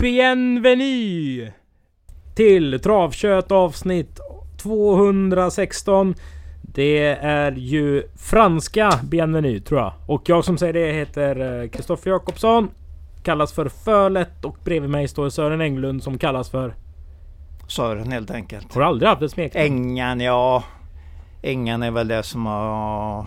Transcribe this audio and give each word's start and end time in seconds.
Bienvenue! 0.00 1.52
Till 2.34 2.80
Travkött 2.80 3.52
avsnitt 3.52 4.20
216. 4.62 6.14
Det 6.62 7.06
är 7.22 7.52
ju 7.52 8.08
franska 8.16 9.00
Bienvenue 9.02 9.60
tror 9.60 9.80
jag. 9.80 9.92
Och 10.06 10.28
jag 10.28 10.44
som 10.44 10.58
säger 10.58 10.72
det 10.72 10.92
heter 10.92 11.66
Kristoffer 11.68 12.10
Jakobsson. 12.10 12.70
Kallas 13.22 13.52
för 13.52 13.68
Fölet 13.68 14.44
och 14.44 14.56
bredvid 14.64 14.90
mig 14.90 15.08
står 15.08 15.28
Sören 15.28 15.60
Englund 15.60 16.02
som 16.02 16.18
kallas 16.18 16.50
för... 16.50 16.74
Sören 17.68 18.12
helt 18.12 18.30
enkelt. 18.30 18.74
Har 18.74 18.80
du 18.80 18.86
aldrig 18.86 19.08
haft 19.08 19.22
ett 19.22 19.30
smeknamn? 19.30 19.66
Ängan, 19.66 20.20
ja. 20.20 20.64
Ängan 21.42 21.82
är 21.82 21.90
väl 21.90 22.08
det 22.08 22.22
som 22.22 22.46
har... 22.46 23.26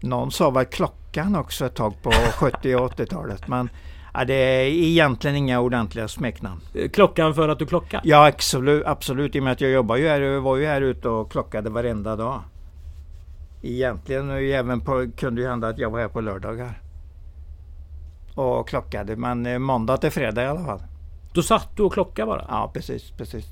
Någon 0.00 0.30
sa 0.30 0.50
väl 0.50 0.64
klockan 0.64 1.36
också 1.36 1.66
ett 1.66 1.74
tag 1.74 2.02
på 2.02 2.10
70 2.10 2.74
och 2.74 2.92
80-talet. 2.92 3.48
Men 3.48 3.68
ja, 4.18 4.24
det 4.24 4.34
är 4.34 4.64
egentligen 4.66 5.36
inga 5.36 5.60
ordentliga 5.60 6.08
smeknamn. 6.08 6.60
Klockan 6.92 7.34
för 7.34 7.48
att 7.48 7.58
du 7.58 7.66
klockar? 7.66 8.00
Ja 8.04 8.26
absolut, 8.26 8.86
absolut. 8.86 9.36
I 9.36 9.40
och 9.40 9.44
med 9.44 9.52
att 9.52 9.60
jag 9.60 9.70
jobbar 9.70 9.96
ju 9.96 10.08
här, 10.08 10.38
var 10.38 10.56
ju 10.56 10.66
här 10.66 10.80
ute 10.80 11.08
och 11.08 11.32
klockade 11.32 11.70
varenda 11.70 12.16
dag. 12.16 12.40
Egentligen 13.62 14.30
även 14.30 14.80
på, 14.80 15.06
kunde 15.16 15.40
ju 15.40 15.48
hända 15.48 15.68
att 15.68 15.78
jag 15.78 15.90
var 15.90 16.00
här 16.00 16.08
på 16.08 16.20
lördagar. 16.20 16.82
Och 18.34 18.68
klockade. 18.68 19.16
Men 19.16 19.46
eh, 19.46 19.58
måndag 19.58 19.96
till 19.96 20.10
fredag 20.10 20.42
i 20.42 20.46
alla 20.46 20.64
fall. 20.64 20.82
Då 21.32 21.42
satt 21.42 21.76
du 21.76 21.82
och 21.82 21.92
klockade 21.92 22.26
bara? 22.26 22.44
Ja 22.48 22.70
precis, 22.74 23.10
precis. 23.10 23.46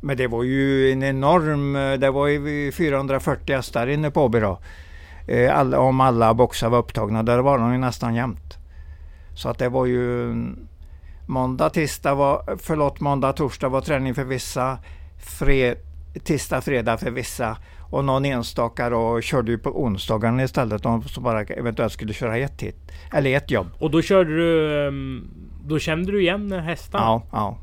Men 0.00 0.16
det 0.16 0.26
var 0.26 0.42
ju 0.42 0.92
en 0.92 1.02
enorm, 1.02 1.76
eh, 1.76 1.92
det 1.92 2.10
var 2.10 2.26
ju 2.26 2.72
440 2.72 3.56
hästar 3.56 3.86
inne 3.86 4.10
på 4.10 4.24
Åby 4.24 4.40
då. 4.40 4.58
Eh, 5.26 5.58
alla, 5.58 5.78
om 5.78 6.00
alla 6.00 6.34
boxar 6.34 6.68
var 6.68 6.78
upptagna, 6.78 7.22
där 7.22 7.38
var 7.38 7.58
de 7.58 7.72
ju 7.72 7.78
nästan 7.78 8.14
jämt. 8.14 8.58
Så 9.36 9.48
att 9.48 9.58
det 9.58 9.68
var 9.68 9.86
ju 9.86 10.34
måndag, 11.26 11.70
tisdag 11.70 12.14
var, 12.14 12.56
förlåt, 12.58 13.00
måndag, 13.00 13.32
torsdag 13.32 13.68
var 13.68 13.80
träning 13.80 14.14
för 14.14 14.24
vissa. 14.24 14.78
Fred, 15.38 15.76
tisdag, 16.24 16.60
fredag 16.60 16.98
för 16.98 17.10
vissa. 17.10 17.56
Och 17.90 18.04
någon 18.04 18.24
enstaka 18.24 18.90
då 18.90 19.20
körde 19.20 19.50
ju 19.50 19.58
på 19.58 19.82
onsdagarna 19.82 20.42
istället. 20.42 20.82
De 20.82 21.02
som 21.02 21.22
bara 21.22 21.42
eventuellt 21.42 21.92
skulle 21.92 22.12
köra 22.12 22.36
ett 22.36 22.62
hit. 22.62 22.76
Eller 23.12 23.36
ett 23.36 23.50
jobb. 23.50 23.66
Och 23.78 23.90
då 23.90 24.02
körde 24.02 24.36
du... 24.36 24.86
Ehm, 24.88 25.30
då 25.66 25.78
kände 25.78 26.12
du 26.12 26.20
igen 26.20 26.52
hästarna? 26.52 27.04
Ja, 27.04 27.22
ja. 27.32 27.58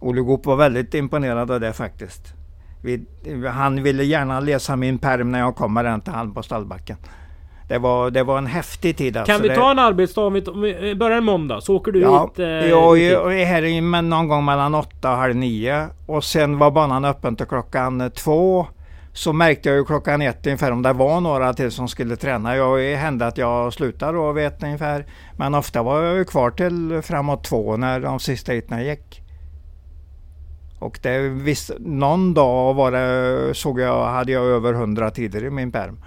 Olle 0.00 0.20
Goop 0.20 0.46
var 0.46 0.56
väldigt 0.56 0.94
imponerad 0.94 1.50
av 1.50 1.60
det 1.60 1.72
faktiskt. 1.72 2.34
Vi, 2.82 3.06
han 3.52 3.82
ville 3.82 4.04
gärna 4.04 4.40
läsa 4.40 4.76
min 4.76 4.98
perm 4.98 5.30
när 5.30 5.38
jag 5.38 5.56
kommer 5.56 5.84
den 5.84 6.00
till 6.00 6.12
han 6.12 6.34
på 6.34 6.42
stallbacken. 6.42 6.96
Det 7.68 7.78
var, 7.78 8.10
det 8.10 8.22
var 8.22 8.38
en 8.38 8.46
häftig 8.46 8.96
tid 8.96 9.16
alltså. 9.16 9.32
Kan 9.32 9.42
vi 9.42 9.48
ta 9.48 9.70
en 9.70 9.78
arbetsdag? 9.78 10.20
Om 10.20 10.32
vi 10.32 10.94
börjar 10.94 11.18
en 11.18 11.24
måndag 11.24 11.60
så 11.60 11.76
åker 11.76 11.92
du 11.92 12.00
ja, 12.00 12.24
hit? 12.24 12.38
Eh, 12.38 12.46
jag 12.46 13.00
är 13.40 13.44
här 13.44 14.02
någon 14.02 14.28
gång 14.28 14.44
mellan 14.44 14.74
åtta 14.74 15.10
och 15.10 15.16
halv 15.16 15.36
nio. 15.36 15.88
Och 16.06 16.24
sen 16.24 16.58
var 16.58 16.70
banan 16.70 17.04
öppen 17.04 17.36
till 17.36 17.46
klockan 17.46 18.10
två. 18.10 18.66
Så 19.12 19.32
märkte 19.32 19.68
jag 19.68 19.78
ju 19.78 19.84
klockan 19.84 20.22
ett 20.22 20.46
ungefär 20.46 20.72
om 20.72 20.82
det 20.82 20.92
var 20.92 21.20
några 21.20 21.54
till 21.54 21.70
som 21.70 21.88
skulle 21.88 22.16
träna. 22.16 22.56
Jag 22.56 22.96
hände 22.96 23.26
att 23.26 23.38
jag 23.38 23.72
slutade 23.72 24.12
då 24.12 24.32
vid 24.32 24.46
ett 24.46 24.62
ungefär. 24.62 25.06
Men 25.36 25.54
ofta 25.54 25.82
var 25.82 26.02
jag 26.02 26.16
ju 26.16 26.24
kvar 26.24 26.50
till 26.50 27.02
framåt 27.02 27.44
två 27.44 27.76
när 27.76 28.00
de 28.00 28.20
sista 28.20 28.52
heaten 28.52 28.84
gick. 28.84 29.20
Och 30.78 30.98
det 31.02 31.18
visst, 31.18 31.70
någon 31.78 32.34
dag 32.34 32.74
var 32.74 32.92
det, 32.92 33.54
såg 33.54 33.80
jag, 33.80 34.06
hade 34.06 34.32
jag 34.32 34.44
över 34.44 34.72
100 34.72 35.10
tider 35.10 35.44
i 35.44 35.50
min 35.50 35.72
perm. 35.72 35.98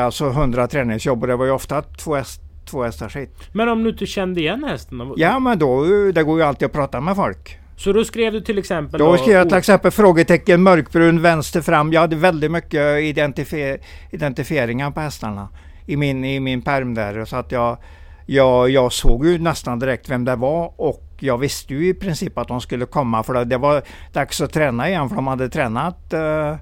Alltså 0.00 0.28
100 0.28 0.66
träningsjobb 0.66 1.22
och 1.22 1.26
det 1.28 1.36
var 1.36 1.44
ju 1.44 1.50
ofta 1.50 1.82
två, 1.82 2.14
häst, 2.14 2.40
två 2.70 2.82
hästars 2.82 3.16
hit. 3.16 3.30
Men 3.52 3.68
om 3.68 3.84
du 3.84 3.90
inte 3.90 4.06
kände 4.06 4.40
igen 4.40 4.64
hästen? 4.64 4.98
Då? 4.98 5.14
Ja 5.16 5.38
men 5.38 5.58
då, 5.58 5.84
det 6.14 6.22
går 6.22 6.38
ju 6.38 6.44
alltid 6.44 6.66
att 6.66 6.72
prata 6.72 7.00
med 7.00 7.16
folk. 7.16 7.58
Så 7.76 7.92
då 7.92 8.04
skrev 8.04 8.32
du 8.32 8.40
till 8.40 8.58
exempel? 8.58 8.98
Då, 8.98 9.12
då 9.12 9.16
skrev 9.16 9.36
jag 9.36 9.48
till 9.48 9.58
exempel 9.58 9.90
frågetecken 9.90 10.62
mörkbrun 10.62 11.22
vänster 11.22 11.60
fram. 11.60 11.92
Jag 11.92 12.00
hade 12.00 12.16
väldigt 12.16 12.50
mycket 12.50 13.02
identifier 13.02 13.78
identifieringar 14.10 14.90
på 14.90 15.00
hästarna 15.00 15.48
i 15.86 15.96
min, 15.96 16.24
i 16.24 16.40
min 16.40 16.62
perm 16.62 16.94
där. 16.94 17.24
Så 17.24 17.36
att 17.36 17.52
jag, 17.52 17.78
jag, 18.26 18.70
jag 18.70 18.92
såg 18.92 19.26
ju 19.26 19.38
nästan 19.38 19.78
direkt 19.78 20.10
vem 20.10 20.24
det 20.24 20.36
var 20.36 20.72
och 20.76 21.02
jag 21.18 21.38
visste 21.38 21.74
ju 21.74 21.88
i 21.88 21.94
princip 21.94 22.38
att 22.38 22.48
de 22.48 22.60
skulle 22.60 22.86
komma 22.86 23.22
för 23.22 23.44
det 23.44 23.58
var 23.58 23.82
dags 24.12 24.40
att 24.40 24.52
träna 24.52 24.88
igen 24.88 25.08
för 25.08 25.16
de 25.16 25.26
hade 25.26 25.48
tränat 25.48 26.14
uh, 26.14 26.56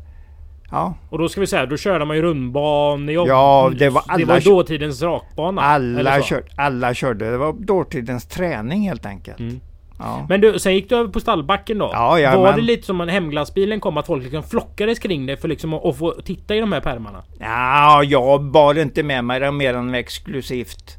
Ja. 0.75 0.95
Och 1.11 1.19
då 1.19 1.29
ska 1.29 1.41
vi 1.41 1.47
säga, 1.47 1.67
då 1.67 1.77
körde 1.77 2.05
man 2.05 2.17
ju 2.17 2.23
rundban. 2.23 3.09
Ja, 3.09 3.73
det 3.79 3.89
var, 3.89 4.03
alla 4.07 4.19
det 4.19 4.25
var 4.25 4.41
dåtidens 4.41 5.03
rakbana. 5.03 5.63
Alla, 5.63 6.23
kör, 6.23 6.43
alla 6.57 6.95
körde. 6.95 7.31
Det 7.31 7.37
var 7.37 7.53
dåtidens 7.53 8.27
träning 8.27 8.89
helt 8.89 9.07
enkelt. 9.07 9.41
Mm. 9.41 9.61
Ja. 9.99 10.27
Men 10.29 10.41
du, 10.41 10.59
sen 10.59 10.75
gick 10.75 10.89
du 10.89 10.97
över 10.97 11.13
på 11.13 11.21
stallbacken 11.21 11.79
då? 11.79 11.91
Ja, 11.93 12.19
ja, 12.19 12.37
var 12.37 12.45
men... 12.45 12.57
det 12.57 12.63
lite 12.63 12.87
som 12.87 13.01
en 13.01 13.09
hemglassbilen 13.09 13.81
kom? 13.81 13.97
Att 13.97 14.07
folk 14.07 14.23
liksom 14.23 14.43
flockades 14.43 14.99
kring 14.99 15.27
dig 15.27 15.37
för 15.37 15.49
liksom 15.49 15.75
att, 15.75 15.85
att 15.85 15.99
få 15.99 16.11
titta 16.25 16.55
i 16.55 16.61
de 16.61 16.73
här 16.73 16.81
pärmarna? 16.81 17.23
Ja, 17.39 18.03
jag 18.03 18.45
bar 18.45 18.79
inte 18.79 19.03
med 19.03 19.25
mig 19.25 19.41
det 19.41 19.53
mer 19.53 19.75
än 19.75 19.95
exklusivt. 19.95 20.97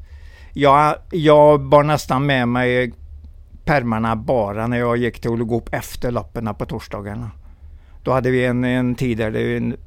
Jag, 0.54 0.96
jag 1.12 1.62
bar 1.62 1.84
nästan 1.84 2.26
med 2.26 2.48
mig 2.48 2.94
permarna 3.66 4.16
bara 4.16 4.68
när 4.68 4.78
jag 4.78 4.98
gick 4.98 5.20
till 5.20 5.30
Olle 5.30 5.44
Goop 5.44 5.74
efter 5.74 6.12
loppen 6.12 6.56
på 6.56 6.66
torsdagarna. 6.66 7.32
Då 8.06 8.12
hade 8.12 8.32
vi 8.32 8.46
en, 8.46 8.64
en 8.64 8.96
tid 8.96 9.18
där 9.18 9.32
det 9.32 9.58
en 9.58 9.78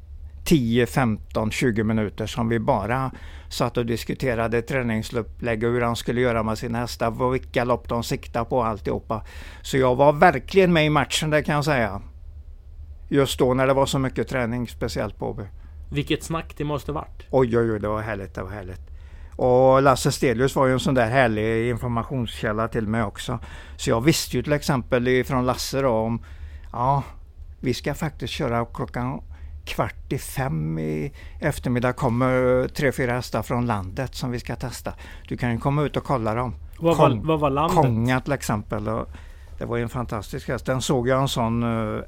10, 0.43 0.85
15, 0.85 1.51
20 1.51 1.83
minuter 1.83 2.25
som 2.25 2.49
vi 2.49 2.59
bara 2.59 3.11
satt 3.49 3.77
och 3.77 3.85
diskuterade 3.85 4.61
träningsupplägg 4.61 5.63
och 5.63 5.71
hur 5.71 5.81
han 5.81 5.95
skulle 5.95 6.21
göra 6.21 6.43
med 6.43 6.57
sina 6.57 6.77
hästar, 6.79 7.31
vilka 7.31 7.63
lopp 7.63 7.89
de 7.89 8.03
siktade 8.03 8.45
på 8.45 8.63
alltihopa. 8.63 9.25
Så 9.61 9.77
jag 9.77 9.95
var 9.95 10.13
verkligen 10.13 10.73
med 10.73 10.85
i 10.85 10.89
matchen 10.89 11.29
det 11.29 11.43
kan 11.43 11.55
jag 11.55 11.65
säga. 11.65 12.01
Just 13.09 13.39
då 13.39 13.53
när 13.53 13.67
det 13.67 13.73
var 13.73 13.85
så 13.85 13.99
mycket 13.99 14.27
träning, 14.27 14.67
speciellt 14.67 15.17
på 15.17 15.29
Åby. 15.29 15.43
Vilket 15.91 16.23
snack 16.23 16.53
det 16.57 16.63
måste 16.63 16.91
varit. 16.91 17.27
Oj, 17.29 17.57
oj, 17.57 17.71
oj, 17.71 17.79
det 17.79 17.87
var 17.87 18.01
härligt, 18.01 18.35
det 18.35 18.43
var 18.43 18.51
härligt. 18.51 18.81
Och 19.35 19.81
Lasse 19.81 20.11
Stelius 20.11 20.55
var 20.55 20.67
ju 20.67 20.73
en 20.73 20.79
sån 20.79 20.93
där 20.93 21.09
härlig 21.09 21.69
informationskälla 21.69 22.67
till 22.67 22.87
mig 22.87 23.03
också. 23.03 23.39
Så 23.77 23.89
jag 23.89 24.01
visste 24.01 24.37
ju 24.37 24.43
till 24.43 24.53
exempel 24.53 25.23
från 25.23 25.45
Lasse 25.45 25.81
då 25.81 25.89
om, 25.89 26.23
ja, 26.71 27.03
vi 27.59 27.73
ska 27.73 27.93
faktiskt 27.93 28.33
köra 28.33 28.65
klockan 28.65 29.21
kvart 29.65 30.13
i 30.13 30.17
fem 30.17 30.79
i 30.79 31.13
eftermiddag 31.39 31.93
kommer 31.93 32.67
tre, 32.67 32.91
fyra 32.91 33.11
hästar 33.11 33.41
från 33.41 33.65
landet 33.65 34.15
som 34.15 34.31
vi 34.31 34.39
ska 34.39 34.55
testa. 34.55 34.93
Du 35.27 35.37
kan 35.37 35.51
ju 35.51 35.57
komma 35.57 35.83
ut 35.83 35.97
och 35.97 36.03
kolla 36.03 36.33
dem. 36.35 36.55
Vad, 36.79 36.97
Kong, 36.97 37.17
var, 37.17 37.27
vad 37.27 37.39
var 37.39 37.49
landet? 37.49 37.77
Konga 37.77 38.21
till 38.21 38.33
exempel. 38.33 38.87
Och 38.87 39.09
det 39.57 39.65
var 39.65 39.77
ju 39.77 39.83
en 39.83 39.89
fantastisk 39.89 40.47
häst. 40.47 40.65
Den 40.65 40.81
såg 40.81 41.07
jag 41.07 41.21
en 41.21 41.27
sån 41.27 41.63
uh, 41.63 42.03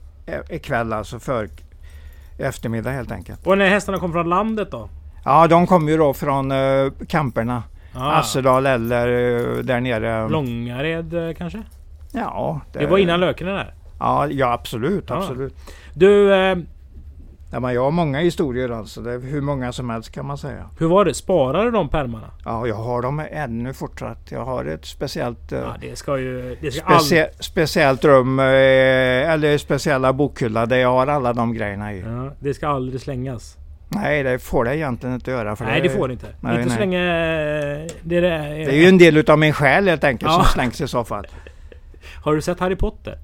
ikväll 0.50 0.94
alltså 0.94 1.20
för 1.20 1.50
eftermiddag 2.38 2.92
helt 2.92 3.12
enkelt. 3.12 3.48
Och 3.48 3.58
när 3.58 3.70
hästarna 3.70 3.98
kom 3.98 4.12
från 4.12 4.30
landet 4.30 4.72
då? 4.72 4.90
Ja, 5.26 5.48
de 5.48 5.68
kom 5.68 5.90
ju 5.90 5.98
då 5.98 6.14
från 6.14 6.52
uh, 6.52 6.92
kamperna. 7.08 7.64
Ah. 7.96 8.12
Assedal 8.12 8.66
eller 8.66 9.08
uh, 9.08 9.64
där 9.64 9.80
nere. 9.80 10.30
Långared 10.30 11.38
kanske? 11.38 11.64
Ja. 12.12 12.62
Det, 12.74 12.80
det 12.80 12.88
var 12.88 12.98
innan 12.98 13.20
Lökene 13.20 13.52
där? 13.52 13.74
Ja, 14.02 14.28
ja 14.28 14.54
absolut, 14.54 15.12
absolut. 15.12 15.56
Du... 15.94 16.34
Eh, 16.34 16.58
ja, 17.52 17.60
men 17.60 17.74
jag 17.74 17.84
har 17.84 17.92
många 17.92 18.20
historier 18.20 18.70
alltså. 18.70 19.02
Det 19.02 19.12
är 19.12 19.20
hur 19.20 19.42
många 19.42 19.72
som 19.72 19.90
helst 19.90 20.12
kan 20.12 20.26
man 20.26 20.38
säga. 20.38 20.70
Hur 20.80 20.88
var 20.88 21.06
det? 21.06 21.14
Sparade 21.14 21.72
de 21.72 21.90
pärmarna? 21.90 22.32
Ja, 22.46 22.68
jag 22.68 22.76
har 22.76 23.02
dem 23.02 23.22
ännu 23.32 23.74
fortsatt. 23.74 24.32
Jag 24.32 24.46
har 24.46 24.66
ett 24.66 24.86
speciellt... 24.86 25.52
Eh, 25.52 25.60
ja, 25.60 25.76
det 25.82 25.96
ska 25.96 26.20
ju... 26.20 26.58
Det 26.62 26.72
ska 26.72 27.00
specie, 27.00 27.26
all... 27.26 27.32
Speciellt 27.40 28.06
rum 28.06 28.40
eh, 28.40 28.46
eller 28.46 29.58
speciella 29.58 30.14
bokhylla 30.14 30.66
där 30.66 30.78
jag 30.78 30.92
har 30.92 31.08
alla 31.08 31.34
de 31.34 31.54
grejerna 31.54 31.94
i. 31.94 32.00
Ja, 32.00 32.32
det 32.40 32.54
ska 32.54 32.68
aldrig 32.68 33.02
slängas. 33.02 33.58
Nej, 33.88 34.24
det 34.24 34.40
får 34.40 34.66
det 34.66 34.78
egentligen 34.78 35.16
inte 35.16 35.32
göra. 35.32 35.56
För 35.56 35.66
nej, 35.66 35.82
det, 35.82 35.88
det 35.88 35.94
får 35.96 36.08
det 36.08 36.14
inte. 36.14 36.28
Nej, 36.40 36.56
inte 36.56 36.68
nej. 36.68 36.74
så 36.74 36.80
länge... 36.80 37.00
Det 38.04 38.18
är, 38.18 38.22
det, 38.22 38.30
är, 38.30 38.50
det 38.50 38.72
är 38.72 38.82
ju 38.82 38.88
en 38.88 38.98
del 38.98 39.18
utav 39.18 39.40
min 39.40 39.54
själ 39.54 39.88
helt 39.88 40.04
enkelt 40.04 40.32
ja. 40.32 40.36
som 40.36 40.46
slängs 40.46 40.82
i 40.82 40.88
så 40.88 41.04
fall. 41.04 41.28
Har 42.24 42.36
du 42.36 42.42
sett 42.42 42.60
Harry 42.60 42.76
Potter? 42.76 43.18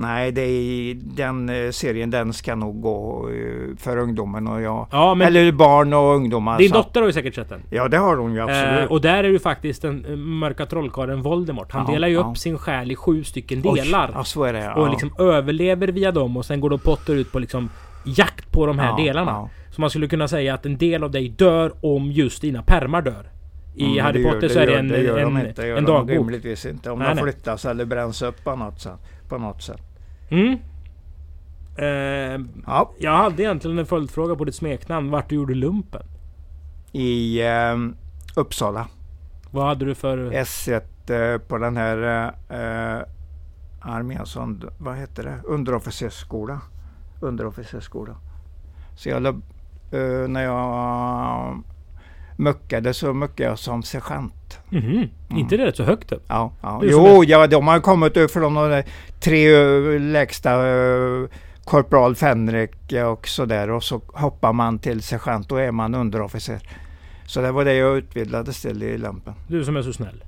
Nej, 0.00 0.32
det 0.32 0.40
är, 0.40 0.94
den 0.94 1.48
eh, 1.48 1.70
serien 1.70 2.10
den 2.10 2.32
ska 2.32 2.54
nog 2.54 2.80
gå 2.80 3.28
eh, 3.30 3.76
för 3.76 3.96
ungdomen 3.96 4.48
och 4.48 4.60
jag. 4.62 4.86
Ja, 4.90 5.14
men 5.14 5.26
eller 5.26 5.52
barn 5.52 5.92
och 5.92 6.14
ungdomar. 6.14 6.58
Din 6.58 6.72
dotter 6.72 7.00
har 7.00 7.06
ju 7.06 7.12
säkert 7.12 7.34
sett 7.34 7.48
den. 7.48 7.62
Ja, 7.70 7.88
det 7.88 7.96
har 7.96 8.16
hon 8.16 8.34
ju 8.34 8.40
absolut. 8.40 8.80
Eh, 8.80 8.92
och 8.92 9.00
där 9.00 9.24
är 9.24 9.28
ju 9.28 9.38
faktiskt 9.38 9.82
den 9.82 10.20
mörka 10.38 10.66
trollkarlen 10.66 11.22
Voldemort. 11.22 11.72
Han 11.72 11.84
ja, 11.86 11.92
delar 11.92 12.08
ju 12.08 12.14
ja. 12.14 12.20
upp 12.30 12.38
sin 12.38 12.58
själ 12.58 12.92
i 12.92 12.96
sju 12.96 13.24
stycken 13.24 13.62
delar. 13.62 14.10
ja, 14.14 14.24
så 14.24 14.44
är 14.44 14.52
det. 14.52 14.64
Ja. 14.64 14.74
Och 14.74 14.90
liksom 14.90 15.12
överlever 15.18 15.88
via 15.88 16.12
dem 16.12 16.36
och 16.36 16.44
sen 16.44 16.60
går 16.60 16.70
då 16.70 16.78
Potter 16.78 17.14
ut 17.14 17.32
på 17.32 17.38
liksom 17.38 17.70
jakt 18.04 18.52
på 18.52 18.66
de 18.66 18.78
här 18.78 18.96
delarna. 19.04 19.48
Så 19.70 19.80
man 19.80 19.90
skulle 19.90 20.08
kunna 20.08 20.28
säga 20.28 20.54
att 20.54 20.66
en 20.66 20.78
del 20.78 21.04
av 21.04 21.10
dig 21.10 21.28
dör 21.28 21.72
om 21.82 22.12
just 22.12 22.42
dina 22.42 22.62
permar 22.62 23.02
dör. 23.02 23.30
I 23.74 23.84
mm, 23.84 24.04
Harry 24.04 24.24
Potter 24.24 24.42
gör, 24.42 24.48
så 24.48 24.58
är 24.58 24.66
det 24.66 24.78
en, 24.78 24.88
det 24.88 25.02
gör 25.02 25.18
en, 25.18 25.34
de 25.34 25.46
inte, 25.46 25.62
det 25.62 25.68
gör 25.68 25.76
en 25.76 25.84
de 25.84 25.92
dagbok. 25.92 26.10
Rimligtvis 26.10 26.66
inte. 26.66 26.90
Om 26.90 26.98
nej, 26.98 27.14
de 27.14 27.22
flyttas 27.22 27.64
nej. 27.64 27.70
eller 27.70 27.84
bränns 27.84 28.22
upp 28.22 28.44
på 28.44 28.56
något 28.56 28.80
sätt. 28.80 28.98
På 29.28 29.38
något 29.38 29.62
sätt. 29.62 29.87
Mm. 30.30 30.58
Eh, 31.76 32.46
ja. 32.66 32.92
Jag 32.98 33.16
hade 33.16 33.42
egentligen 33.42 33.78
en 33.78 33.86
följdfråga 33.86 34.36
på 34.36 34.44
ditt 34.44 34.54
smeknamn. 34.54 35.10
Vart 35.10 35.28
du 35.28 35.34
gjorde 35.34 35.54
lumpen? 35.54 36.02
I 36.92 37.40
eh, 37.46 37.76
Uppsala. 38.36 38.86
Vad 39.50 39.66
hade 39.66 39.84
du 39.84 39.94
för... 39.94 40.18
S1 40.30 40.82
utbildat 41.08 41.42
eh, 41.42 41.48
på 41.48 41.58
den 41.58 41.76
här 41.76 42.26
eh, 42.48 43.02
arméns, 43.80 44.36
und- 44.36 44.70
vad 44.78 44.96
heter 44.96 45.22
det, 45.22 45.40
underofficersskola. 45.44 46.60
Underofficersskola. 47.20 48.16
Så 48.96 49.08
jag, 49.08 49.26
eh, 49.26 50.28
när 50.28 50.42
jag 50.44 51.62
muckade 52.38 52.94
så 52.94 53.14
muckade 53.14 53.48
jag 53.48 53.58
som 53.58 53.82
sergeant. 53.82 54.58
Mhm. 54.68 55.08
Inte 55.30 55.56
det 55.56 55.66
rätt 55.66 55.76
så 55.76 55.82
högt 55.84 56.12
upp? 56.12 56.24
Ja, 56.28 56.52
ja. 56.62 56.80
Jo, 56.84 57.24
ja, 57.24 57.46
de 57.46 57.68
har 57.68 57.80
kommit 57.80 58.16
upp 58.16 58.30
från 58.30 58.54
de 58.54 58.82
tre 59.20 59.48
ö, 59.54 59.98
lägsta 59.98 60.52
ö, 60.52 61.26
korpral 61.64 62.14
Fänrik 62.16 62.92
och 63.06 63.28
sådär 63.28 63.70
och 63.70 63.82
så 63.84 64.00
hoppar 64.06 64.52
man 64.52 64.78
till 64.78 65.02
sergeant. 65.02 65.48
Då 65.48 65.56
är 65.56 65.70
man 65.72 65.94
underofficer. 65.94 66.60
Så 67.26 67.40
det 67.40 67.52
var 67.52 67.64
det 67.64 67.74
jag 67.74 67.96
utbildades 67.96 68.62
till 68.62 68.82
i 68.82 68.98
lumpen. 68.98 69.34
Du 69.48 69.64
som 69.64 69.76
är 69.76 69.82
så 69.82 69.92
snäll. 69.92 70.24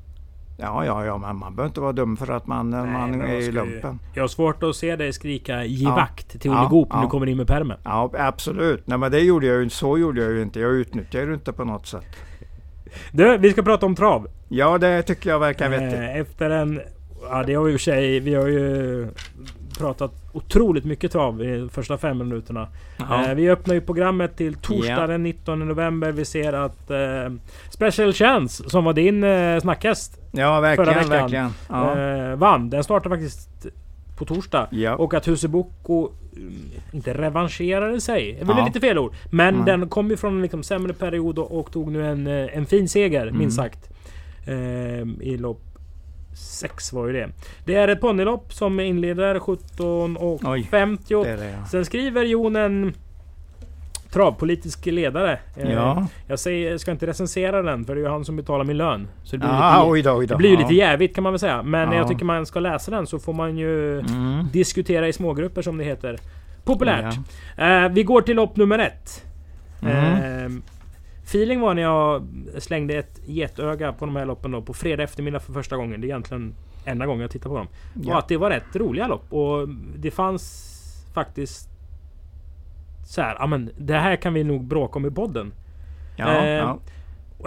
Ja, 0.60 0.84
ja, 0.84 1.04
ja, 1.04 1.18
men 1.18 1.36
man 1.36 1.56
behöver 1.56 1.68
inte 1.70 1.80
vara 1.80 1.92
dum 1.92 2.16
för 2.16 2.32
att 2.32 2.46
man, 2.46 2.70
Nej, 2.70 2.86
man 2.86 3.20
är 3.22 3.34
i 3.34 3.52
lumpen. 3.52 3.98
Jag 4.14 4.22
har 4.22 4.28
svårt 4.28 4.62
att 4.62 4.76
se 4.76 4.96
dig 4.96 5.12
skrika 5.12 5.64
ge 5.64 5.84
Ja. 5.84 5.94
vakt 5.94 6.40
till 6.40 6.50
Ja, 6.50 6.60
Olle 6.60 6.68
Goop 6.70 6.88
när 6.92 6.96
ja. 6.98 7.02
du 7.02 7.08
kommer 7.08 7.26
in 7.26 7.36
med 7.36 7.46
pärmen. 7.46 7.78
Ja, 7.84 8.10
absolut. 8.18 8.86
Nej, 8.86 8.98
men 8.98 9.10
det 9.12 9.20
gjorde 9.20 9.46
jag 9.46 9.62
ju 9.62 9.70
Så 9.70 9.98
gjorde 9.98 10.20
jag 10.22 10.32
ju 10.32 10.42
inte. 10.42 10.60
Jag 10.60 10.72
utnyttjade 10.72 11.26
det 11.26 11.34
inte 11.34 11.52
på 11.52 11.64
något 11.64 11.86
sätt. 11.86 12.06
Du, 13.12 13.38
vi 13.38 13.50
ska 13.52 13.62
prata 13.62 13.86
om 13.86 13.94
trav. 13.94 14.28
Ja, 14.48 14.78
det 14.78 15.02
tycker 15.02 15.30
jag 15.30 15.38
verkar 15.38 15.68
vettigt. 15.68 15.98
Eh, 16.00 16.16
Efter 16.16 16.50
en... 16.50 16.80
Ja, 17.30 17.42
det 17.42 17.54
har 17.54 17.64
vi 17.64 17.72
i 17.72 17.76
och 17.76 17.80
för 17.80 17.84
sig... 17.84 18.20
Vi 18.20 18.34
har 18.34 18.46
ju 18.46 19.08
pratat 19.80 20.12
otroligt 20.32 20.84
mycket 20.84 21.12
trav 21.12 21.42
i 21.42 21.56
de 21.58 21.68
första 21.68 21.98
fem 21.98 22.18
minuterna. 22.18 22.68
Eh, 22.98 23.34
vi 23.34 23.50
öppnar 23.50 23.74
ju 23.74 23.80
programmet 23.80 24.36
till 24.36 24.54
torsdag 24.54 25.06
den 25.06 25.22
19 25.22 25.58
november. 25.68 26.12
Vi 26.12 26.24
ser 26.24 26.52
att 26.52 26.90
eh, 26.90 27.32
Special 27.70 28.12
Chance, 28.12 28.70
som 28.70 28.84
var 28.84 28.92
din 28.92 29.24
eh, 29.24 29.60
snackhäst, 29.60 30.20
Ja, 30.32 30.60
verkligen, 30.60 30.94
veckan. 30.94 31.08
verkligen. 31.10 31.50
Ja. 31.68 31.98
eh, 32.30 32.36
vann. 32.36 32.70
Den 32.70 32.84
startar 32.84 33.10
faktiskt 33.10 33.66
på 34.18 34.24
torsdag. 34.24 34.68
ja. 34.70 34.94
Och 34.96 35.14
att 35.14 35.28
Huseboko 35.28 36.10
mm, 36.36 36.52
inte 36.92 37.14
revanscherade 37.14 38.00
sig. 38.00 38.32
Det 38.32 38.40
är 38.40 38.44
väl 38.44 38.56
Ja. 38.58 38.66
lite 38.66 38.80
fel 38.80 38.98
ord. 38.98 39.12
Men 39.30 39.54
Mm. 39.54 39.66
den 39.66 39.88
kom 39.88 40.10
ju 40.10 40.16
från 40.16 40.36
en 40.36 40.42
liksom 40.42 40.62
sämre 40.62 40.92
period 40.92 41.38
och, 41.38 41.58
och 41.60 41.72
tog 41.72 41.92
nu 41.92 42.06
en, 42.06 42.26
eh, 42.26 42.56
en 42.56 42.66
fin 42.66 42.88
seger, 42.88 43.22
Mm. 43.26 43.38
minst 43.38 43.56
sagt. 43.56 43.88
Eh, 44.46 44.54
I 45.20 45.36
lopp 45.40 45.60
6 46.34 46.92
var 46.92 47.06
ju 47.06 47.12
det. 47.12 47.28
Det 47.64 47.74
är 47.74 47.88
ett 47.88 48.00
ponnylopp 48.00 48.52
som 48.54 48.80
inleder 48.80 49.38
17 49.38 50.16
och 50.16 50.40
Oj, 50.44 50.62
50. 50.70 51.22
det 51.24 51.30
är 51.30 51.36
det 51.36 51.50
ja. 51.50 51.64
Sen 51.70 51.84
skriver 51.84 52.24
Jon 52.24 52.56
en 52.56 52.94
travpolitisk 54.12 54.86
ledare. 54.86 55.38
Eh, 55.56 55.72
Ja, 55.72 56.06
Jag 56.28 56.38
säger, 56.38 56.78
ska 56.78 56.90
inte 56.90 57.06
recensera 57.06 57.62
den 57.62 57.84
för 57.84 57.94
det 57.94 58.00
är 58.00 58.02
ju 58.04 58.08
han 58.10 58.24
som 58.24 58.36
betalar 58.36 58.64
min 58.64 58.76
lön. 58.76 59.08
Så 59.24 59.36
det 59.36 59.38
blir, 59.38 59.48
ah, 59.52 59.76
lite, 59.78 59.90
oj 59.90 60.02
då, 60.02 60.12
oj 60.18 60.26
då. 60.26 60.34
det 60.34 60.38
blir 60.38 60.48
ju 60.50 60.54
ja. 60.54 60.60
lite 60.60 60.74
jävigt 60.74 61.14
kan 61.14 61.24
man 61.24 61.32
väl 61.32 61.40
säga. 61.40 61.62
Men 61.62 61.88
Ja. 61.92 61.94
jag 61.98 62.08
tycker 62.08 62.24
man 62.24 62.46
ska 62.46 62.60
läsa 62.60 62.90
den 62.90 63.06
så 63.06 63.18
får 63.18 63.32
man 63.32 63.56
ju 63.58 63.98
Mm. 64.00 64.46
diskutera 64.52 65.08
i 65.08 65.12
smågrupper 65.12 65.62
som 65.62 65.78
det 65.78 65.84
heter. 65.84 66.18
Populärt. 66.64 67.14
Eh, 67.56 67.88
vi 67.88 68.02
går 68.02 68.22
till 68.22 68.36
lopp 68.36 68.56
nummer 68.56 68.78
ett. 68.78 69.24
Mm. 69.82 70.44
Eh, 70.46 70.50
feeling 71.30 71.60
var 71.60 71.74
när 71.74 71.82
jag 71.82 72.26
slängde 72.58 72.94
ett 72.94 73.20
getöga 73.26 73.92
på 73.92 74.06
de 74.06 74.16
här 74.16 74.26
loppen 74.26 74.50
då, 74.50 74.62
på 74.62 74.74
fredag 74.74 75.02
eftermiddag 75.02 75.40
för 75.40 75.52
första 75.52 75.76
gången. 75.76 76.00
Det 76.00 76.04
är 76.06 76.08
egentligen 76.08 76.54
enda 76.84 77.06
gången 77.06 77.20
jag 77.20 77.30
tittar 77.30 77.50
på 77.50 77.56
dem. 77.56 77.66
Och 77.66 78.04
Ja. 78.04 78.18
att 78.18 78.28
det 78.28 78.36
var 78.36 78.50
rätt 78.50 78.76
roliga 78.76 79.06
lopp. 79.06 79.32
Och 79.32 79.68
det 79.98 80.10
fanns 80.10 80.66
faktiskt 81.14 81.68
så 83.06 83.22
här, 83.22 83.36
ja 83.38 83.46
men 83.46 83.70
det 83.78 83.94
här 83.94 84.16
kan 84.16 84.34
vi 84.34 84.44
nog 84.44 84.64
bråka 84.64 84.98
om 84.98 85.06
i 85.06 85.10
podden. 85.10 85.52
Ja, 86.16 86.28
Eh, 86.44 86.48
ja. 86.50 86.78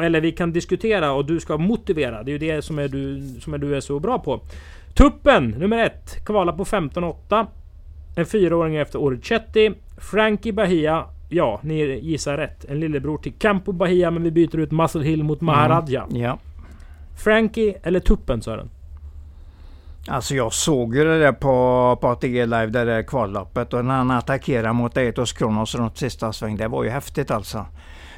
Eller 0.02 0.22
vi 0.22 0.32
kan 0.32 0.52
diskutera 0.54 1.12
och 1.12 1.26
du 1.26 1.40
ska 1.40 1.58
motivera. 1.58 2.24
Det 2.24 2.32
är 2.32 2.34
ju 2.34 2.38
det 2.54 2.62
som 2.62 2.80
är 2.80 2.88
du, 2.88 3.22
som 3.42 3.54
är 3.54 3.58
du 3.58 3.76
är 3.76 3.80
så 3.82 4.00
bra 4.00 4.20
på. 4.20 4.42
Tuppen 4.94 5.50
nummer 5.50 5.78
ett. 5.86 6.26
Kvala 6.26 6.54
på 6.54 6.66
15-8. 6.66 7.46
En 8.16 8.26
fyraåring 8.26 8.76
efter 8.76 9.00
Orchetti. 9.00 9.72
Frankie 9.98 10.54
Bahia. 10.54 11.06
Ja, 11.34 11.60
ni 11.64 12.00
gissar 12.00 12.38
rätt. 12.38 12.66
En 12.66 12.80
lillebror 12.80 13.18
till 13.18 13.34
Campo 13.34 13.72
Bahia 13.72 14.12
men 14.12 14.24
vi 14.24 14.32
byter 14.32 14.58
ut 14.58 14.72
Muscle 14.72 15.04
Hill 15.04 15.24
mot 15.24 15.42
Maharaja. 15.42 16.08
ja. 16.10 16.40
Frankie 17.24 17.76
eller 17.84 18.00
Tuppen 18.00 18.42
Sören? 18.42 18.70
Alltså 20.08 20.36
jag 20.36 20.54
såg 20.54 20.96
ju 20.96 21.04
det 21.04 21.20
där 21.20 21.32
på, 21.32 21.98
på 22.02 22.08
ATG 22.08 22.46
Live, 22.46 22.66
det 22.66 22.86
där 22.86 23.04
kvalloppet 23.04 23.74
och 23.74 23.86
när 23.86 23.96
han 23.96 24.12
attackerade 24.12 24.74
mot 24.74 24.98
Eitos 24.98 25.34
Kronos 25.34 25.76
runt 25.76 25.98
sista 25.98 26.34
sväng. 26.34 26.58
Det 26.58 26.68
var 26.68 26.84
ju 26.84 26.90
häftigt 26.90 27.32
alltså. 27.32 27.66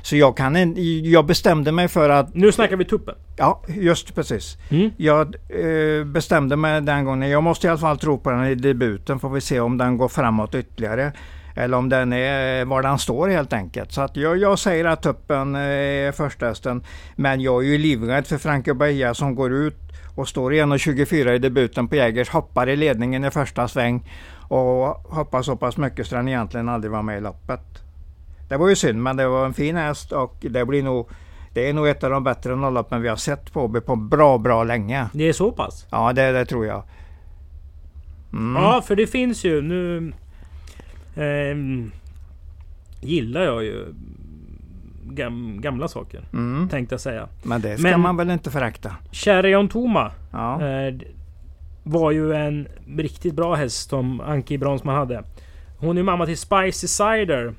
Så 0.01 0.15
jag 0.15 0.37
kan 0.37 0.55
inte, 0.55 0.81
jag 0.81 1.25
bestämde 1.25 1.71
mig 1.71 1.87
för 1.87 2.09
att, 2.09 2.35
Nu 2.35 2.51
snackar 2.51 2.75
vi 2.75 2.85
Tuppen. 2.85 3.15
ja 3.37 3.61
just 3.67 4.15
precis. 4.15 4.57
Mm. 4.69 4.91
Jag 4.97 5.35
eh, 5.49 6.05
bestämde 6.05 6.55
mig 6.55 6.81
den 6.81 7.05
gången, 7.05 7.29
jag 7.29 7.43
måste 7.43 7.67
i 7.67 7.69
alla 7.69 7.79
fall 7.79 7.97
tro 7.97 8.17
på 8.17 8.31
den 8.31 8.45
i 8.45 8.55
debuten 8.55 9.19
får 9.19 9.29
vi 9.29 9.41
se 9.41 9.59
om 9.59 9.77
den 9.77 9.97
går 9.97 10.07
framåt 10.07 10.55
ytterligare. 10.55 11.11
Eller 11.55 11.77
om 11.77 11.89
den 11.89 12.13
är 12.13 12.65
var 12.65 12.81
den 12.81 12.99
står 12.99 13.27
helt 13.27 13.53
enkelt. 13.53 13.91
Så 13.91 14.01
att 14.01 14.17
jag, 14.17 14.37
jag 14.37 14.59
säger 14.59 14.85
att 14.85 15.01
tuppen 15.01 15.55
eh, 15.55 15.61
är 15.61 16.11
första 16.11 16.45
hästen. 16.47 16.83
Men 17.15 17.41
jag 17.41 17.63
är 17.63 17.67
ju 17.67 17.77
livrädd 17.77 18.27
för 18.27 18.37
Franco 18.37 18.73
Bahia 18.73 19.13
som 19.13 19.35
går 19.35 19.53
ut 19.53 19.77
och 20.15 20.27
står 20.27 20.53
i 20.53 20.61
1.24 20.61 21.31
i 21.31 21.39
debuten 21.39 21.87
på 21.87 21.95
Jägers, 21.95 22.29
hoppar 22.29 22.69
i 22.69 22.75
ledningen 22.75 23.25
i 23.25 23.31
första 23.31 23.67
sväng 23.67 24.11
och 24.47 24.87
hoppar 24.87 25.41
så 25.41 25.55
pass 25.55 25.77
mycket 25.77 26.07
så 26.07 26.15
den 26.15 26.27
egentligen 26.27 26.69
aldrig 26.69 26.91
var 26.91 27.01
med 27.01 27.17
i 27.17 27.21
loppet. 27.21 27.61
Det 28.49 28.57
var 28.57 28.69
ju 28.69 28.75
synd 28.75 29.03
men 29.03 29.17
det 29.17 29.27
var 29.27 29.45
en 29.45 29.53
fin 29.53 29.75
häst 29.75 30.11
och 30.11 30.35
det 30.39 30.65
blir 30.65 30.83
nog 30.83 31.09
det 31.53 31.69
är 31.69 31.73
nog 31.73 31.87
ett 31.87 32.03
av 32.03 32.09
de 32.09 32.23
bättre 32.23 32.55
nolloppen 32.55 33.01
vi 33.01 33.07
har 33.07 33.15
sett 33.15 33.53
på 33.53 33.81
på 33.81 33.95
bra, 33.95 34.37
bra 34.37 34.63
länge. 34.63 35.07
Det 35.13 35.29
är 35.29 35.33
så 35.33 35.51
pass? 35.51 35.87
Ja, 35.89 36.13
det, 36.13 36.31
det 36.31 36.45
tror 36.45 36.65
jag. 36.65 36.83
Mm. 38.33 38.63
Ja, 38.63 38.81
för 38.81 38.95
det 38.95 39.07
finns 39.07 39.43
ju 39.43 39.61
nu... 39.61 40.13
ehm, 41.15 41.91
gillar 43.01 43.41
jag 43.41 43.63
ju 43.63 43.85
gam, 45.03 45.61
gamla 45.61 45.87
saker. 45.87 46.21
Mm. 46.33 46.69
Tänkte 46.69 46.93
jag 46.93 46.99
säga. 47.01 47.27
Men 47.43 47.61
det 47.61 47.77
ska 47.77 47.89
Men- 47.91 47.99
man 47.99 48.17
väl 48.17 48.29
inte 48.29 48.51
förakta? 48.51 48.95
Cherion 49.11 49.67
Toma 49.69 50.11
Ja. 50.31 50.67
eh, 50.67 50.93
var 51.83 52.11
ju 52.11 52.33
en 52.33 52.67
riktigt 52.97 53.33
bra 53.35 53.55
häst 53.55 53.89
som 53.89 54.21
Anki 54.21 54.57
Bronsman 54.57 54.95
hade. 54.95 55.23
Hon 55.79 55.97
är 55.97 56.03
mamma 56.03 56.25
till 56.25 56.37
Spicy 56.37 56.87
Cider. 56.87 57.53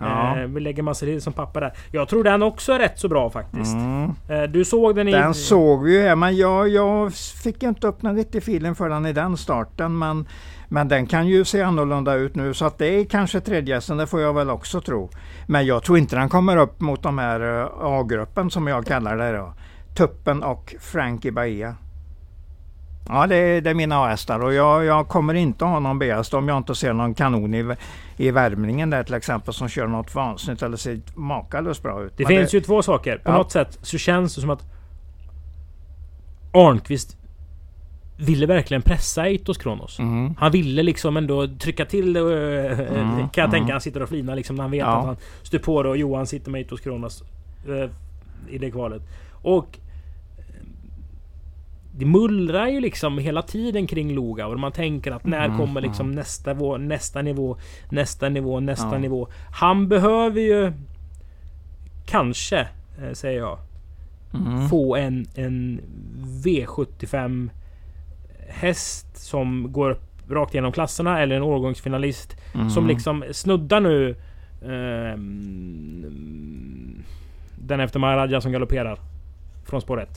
Ja. 0.00 0.38
Eh, 0.38 0.48
lägger 0.48 0.82
Marcel 0.82 1.08
Hill 1.08 1.22
som 1.22 1.32
pappa 1.32 1.60
där. 1.60 1.72
Jag 1.90 2.08
tror 2.08 2.24
den 2.24 2.42
också 2.42 2.72
är 2.72 2.78
rätt 2.78 2.98
så 2.98 3.08
bra 3.08 3.30
faktiskt. 3.30 3.74
Mm. 3.74 4.10
Eh, 4.28 4.42
du 4.42 4.64
såg 4.64 4.96
den 4.96 5.08
i... 5.08 5.12
Den 5.12 5.34
såg 5.34 5.82
vi 5.82 5.96
ju 5.96 6.02
här, 6.02 6.16
men 6.16 6.36
jag, 6.36 6.68
jag 6.68 7.14
fick 7.14 7.62
inte 7.62 7.86
upp 7.86 8.02
någon 8.02 8.16
riktig 8.16 8.38
feeling 8.38 8.74
för 8.74 8.88
den 8.88 9.06
i 9.06 9.12
den 9.12 9.36
starten. 9.36 9.98
Men, 9.98 10.28
men 10.68 10.88
den 10.88 11.06
kan 11.06 11.26
ju 11.26 11.44
se 11.44 11.62
annorlunda 11.62 12.14
ut 12.14 12.34
nu 12.34 12.54
så 12.54 12.64
att 12.64 12.78
det 12.78 12.86
är 12.86 13.04
kanske 13.04 13.40
tredjehästen, 13.40 13.96
det 13.96 14.06
får 14.06 14.20
jag 14.20 14.34
väl 14.34 14.50
också 14.50 14.80
tro. 14.80 15.10
Men 15.46 15.66
jag 15.66 15.82
tror 15.82 15.98
inte 15.98 16.16
den 16.16 16.28
kommer 16.28 16.56
upp 16.56 16.80
mot 16.80 17.02
de 17.02 17.18
här 17.18 17.60
eh, 17.60 17.68
A-gruppen 17.80 18.50
som 18.50 18.66
jag 18.66 18.86
kallar 18.86 19.16
det 19.16 19.32
då. 19.32 19.54
Tuppen 19.94 20.42
och 20.42 20.74
Frankie 20.80 21.32
Bahia. 21.32 21.76
Ja, 23.08 23.26
det 23.26 23.36
är, 23.36 23.60
det 23.60 23.70
är 23.70 23.74
mina 23.74 23.96
A-hästar 24.04 24.40
och 24.40 24.54
jag, 24.54 24.84
jag 24.84 25.08
kommer 25.08 25.34
inte 25.34 25.64
ha 25.64 25.80
någon 25.80 25.98
B-häst 25.98 26.34
om 26.34 26.48
jag 26.48 26.56
inte 26.56 26.74
ser 26.74 26.92
någon 26.92 27.14
kanon 27.14 27.54
i, 27.54 27.74
i 28.16 28.30
värmningen 28.30 28.90
där 28.90 29.02
till 29.04 29.14
exempel 29.14 29.54
som 29.54 29.68
kör 29.68 29.86
något 29.86 30.14
vansinnigt 30.14 30.62
eller 30.62 30.76
ser 30.76 31.00
makalöst 31.14 31.82
bra 31.82 32.02
ut. 32.02 32.12
Det 32.16 32.24
Men 32.24 32.28
finns 32.36 32.54
ju 32.54 32.60
två 32.60 32.82
saker. 32.82 33.16
På 33.18 33.30
Ja. 33.30 33.36
något 33.36 33.52
sätt 33.52 33.78
så 33.82 33.98
känns 33.98 34.34
det 34.34 34.40
som 34.40 34.50
att 34.50 34.64
Arnqvist 36.52 37.16
ville 38.18 38.46
verkligen 38.46 38.82
pressa 38.82 39.26
Eitos 39.26 39.58
Kronos. 39.58 39.98
Mm. 39.98 40.34
Han 40.38 40.52
ville 40.52 40.82
liksom 40.82 41.16
ändå 41.16 41.46
trycka 41.48 41.84
till 41.84 42.12
det. 42.12 42.20
eh, 42.20 42.78
Mm, 42.80 43.16
kan 43.28 43.42
jag 43.42 43.50
tänka. 43.50 43.56
mm. 43.56 43.70
Han 43.70 43.80
sitter 43.80 44.02
och 44.02 44.08
flinar 44.08 44.36
liksom 44.36 44.56
när 44.56 44.62
han 44.62 44.70
vet 44.70 44.80
Ja. 44.80 44.98
att 44.98 45.04
han 45.06 45.16
styr 45.42 45.58
på 45.58 45.82
det 45.82 45.88
och 45.88 45.96
Johan 45.96 46.26
sitter 46.26 46.50
med 46.50 46.58
Eitos 46.58 46.80
Kronos 46.80 47.22
eh, 47.68 47.90
i 48.54 48.58
det 48.58 48.70
kvalet. 48.70 49.02
Och 49.42 49.78
det 51.98 52.06
mullrar 52.06 52.66
ju 52.66 52.80
liksom 52.80 53.18
hela 53.18 53.42
tiden 53.42 53.86
kring 53.86 54.14
Loga 54.14 54.46
och 54.46 54.60
man 54.60 54.72
tänker 54.72 55.12
att 55.12 55.24
när 55.24 55.44
Mm, 55.44 55.58
kommer 55.58 55.80
liksom 55.80 56.12
nästa, 56.12 56.54
vå, 56.54 56.76
nästa 56.76 57.22
nivå, 57.22 57.56
nästa 57.90 58.28
nivå, 58.28 58.60
nästa 58.60 58.92
Ja. 58.92 58.98
nivå. 58.98 59.28
Han 59.52 59.88
behöver 59.88 60.40
ju 60.40 60.72
kanske, 62.06 62.58
eh, 63.02 63.12
säger 63.12 63.38
jag, 63.40 63.58
Mm. 64.34 64.68
få 64.68 64.96
en, 64.96 65.26
en 65.34 65.80
V75 66.44 67.50
häst 68.48 69.06
som 69.16 69.72
går 69.72 69.90
upp 69.90 70.02
rakt 70.30 70.54
igenom 70.54 70.72
klasserna 70.72 71.20
eller 71.22 71.36
en 71.36 71.42
årgångsfinalist 71.42 72.36
Mm. 72.54 72.70
som 72.70 72.86
liksom 72.86 73.24
snuddar 73.32 73.80
nu 73.80 74.16
ehm, 75.26 77.02
den 77.58 77.80
efter 77.80 77.98
Maharaja 77.98 78.40
som 78.40 78.52
galopperar 78.52 78.98
från 79.64 79.80
spår 79.80 80.00
1. 80.02 80.08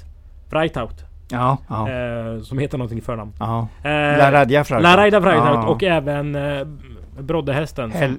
Freitaut. 0.50 1.04
Ja, 1.32 1.58
ja, 1.68 1.90
Eh, 1.90 2.42
som 2.42 2.60
heter 2.60 2.78
någonting 2.78 2.98
i 2.98 3.02
förnamn. 3.02 3.34
ja. 3.40 3.68
Eh, 3.84 4.18
La 4.18 4.32
Radja 4.32 4.64
Frauta. 4.64 4.84
La 4.84 4.98
Raida 4.98 5.22
Freitaut 5.22 5.56
Ja. 5.64 5.68
och 5.68 5.84
även 5.84 6.36
eh, 6.36 6.68
Broddehästen. 7.20 7.92
Hel, 7.92 8.16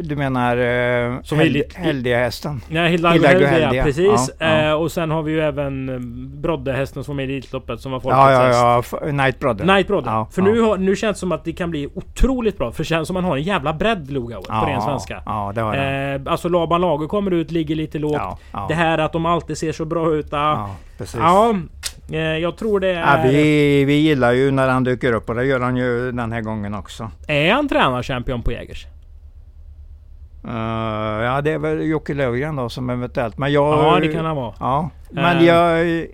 du 0.00 0.16
menar 0.16 0.56
uh, 0.56 1.22
Som 1.22 1.38
lite- 1.38 1.80
Heldiahästen? 1.80 2.60
Nej, 2.68 2.90
Hilda 2.90 3.10
Hilda 3.10 3.28
Heldia, 3.28 3.74
ja, 3.74 3.82
precis. 3.84 4.04
Ja, 4.38 4.46
ja. 4.46 4.68
Eh, 4.68 4.72
och 4.72 4.92
sen 4.92 5.10
har 5.10 5.22
vi 5.22 5.32
ju 5.32 5.40
även 5.40 5.88
eh, 5.88 5.98
Broddehästen 6.40 7.04
som 7.04 7.18
är 7.20 7.22
i 7.22 7.24
Elitloppet 7.24 7.80
som 7.80 7.92
var 7.92 7.98
Ja, 7.98 8.02
folkets 8.02 8.56
ja, 8.58 8.72
ja. 8.74 8.78
F- 9.06 9.12
Night 9.14 9.38
Brother. 9.40 9.64
Night. 9.64 9.86
Ja, 9.88 10.28
För 10.32 10.42
ja. 10.42 10.48
Nu, 10.48 10.60
har, 10.60 10.76
nu 10.78 10.96
känns 10.96 11.16
det 11.16 11.20
som 11.20 11.32
att 11.32 11.44
det 11.44 11.52
kan 11.52 11.70
bli 11.70 11.88
otroligt 11.94 12.58
bra. 12.58 12.72
För 12.72 12.78
det 12.78 12.84
känns 12.88 13.08
som 13.08 13.16
att 13.16 13.22
man 13.22 13.30
har 13.30 13.36
en 13.36 13.42
jävla 13.42 13.72
bredd 13.72 14.10
Lugauer 14.10 14.60
på 14.60 14.66
ren 14.66 14.82
svenska. 14.82 15.22
Ja, 15.26 15.52
det 15.54 15.60
har 15.60 15.74
jag. 15.74 16.14
Eh, 16.14 16.20
alltså 16.26 16.48
Laban 16.48 16.80
Lager 16.80 17.06
kommer 17.06 17.30
ut, 17.30 17.50
ligger 17.50 17.74
lite 17.74 17.98
lågt. 17.98 18.12
ja, 18.16 18.38
ja, 18.52 18.64
Det 18.68 18.74
här 18.74 18.98
att 18.98 19.12
de 19.12 19.26
alltid 19.26 19.58
ser 19.58 19.72
så 19.72 19.84
bra 19.84 20.14
ut. 20.14 20.26
Ja, 20.30 20.38
ja, 20.52 20.76
precis. 20.98 21.20
ja 21.20 21.50
eh, 21.50 21.56
jag 22.18 22.56
tror 22.56 22.80
det 22.80 22.88
Ja, 22.92 23.00
är... 23.06 23.28
vi, 23.28 23.84
vi 23.84 23.94
gillar 23.94 24.32
ju 24.32 24.50
när 24.50 24.68
han 24.68 24.84
dyker 24.84 25.12
upp 25.12 25.28
och 25.28 25.34
det 25.34 25.44
gör 25.44 25.60
han 25.60 25.76
ju 25.76 26.12
den 26.12 26.32
här 26.32 26.40
gången 26.40 26.74
också. 26.74 27.10
Är 27.28 27.52
han 27.52 27.68
tränarchampion 27.68 28.42
på 28.42 28.52
Jägers? 28.52 28.86
Uh, 30.44 30.52
ja, 31.24 31.40
det 31.44 31.50
är 31.52 31.58
väl 31.58 31.82
Jocke 31.86 32.14
Löfgren 32.14 32.56
då 32.56 32.68
som 32.68 32.90
eventuellt. 32.90 33.38
Men 33.38 33.52
jag... 33.52 33.78
Ja, 33.78 33.98
det 34.00 34.08
kan 34.12 34.24
han 34.24 34.36
vara. 34.36 34.54
Ja, 34.60 34.90
men 35.10 35.36
Eh. 35.38 35.44
jag... 35.46 36.06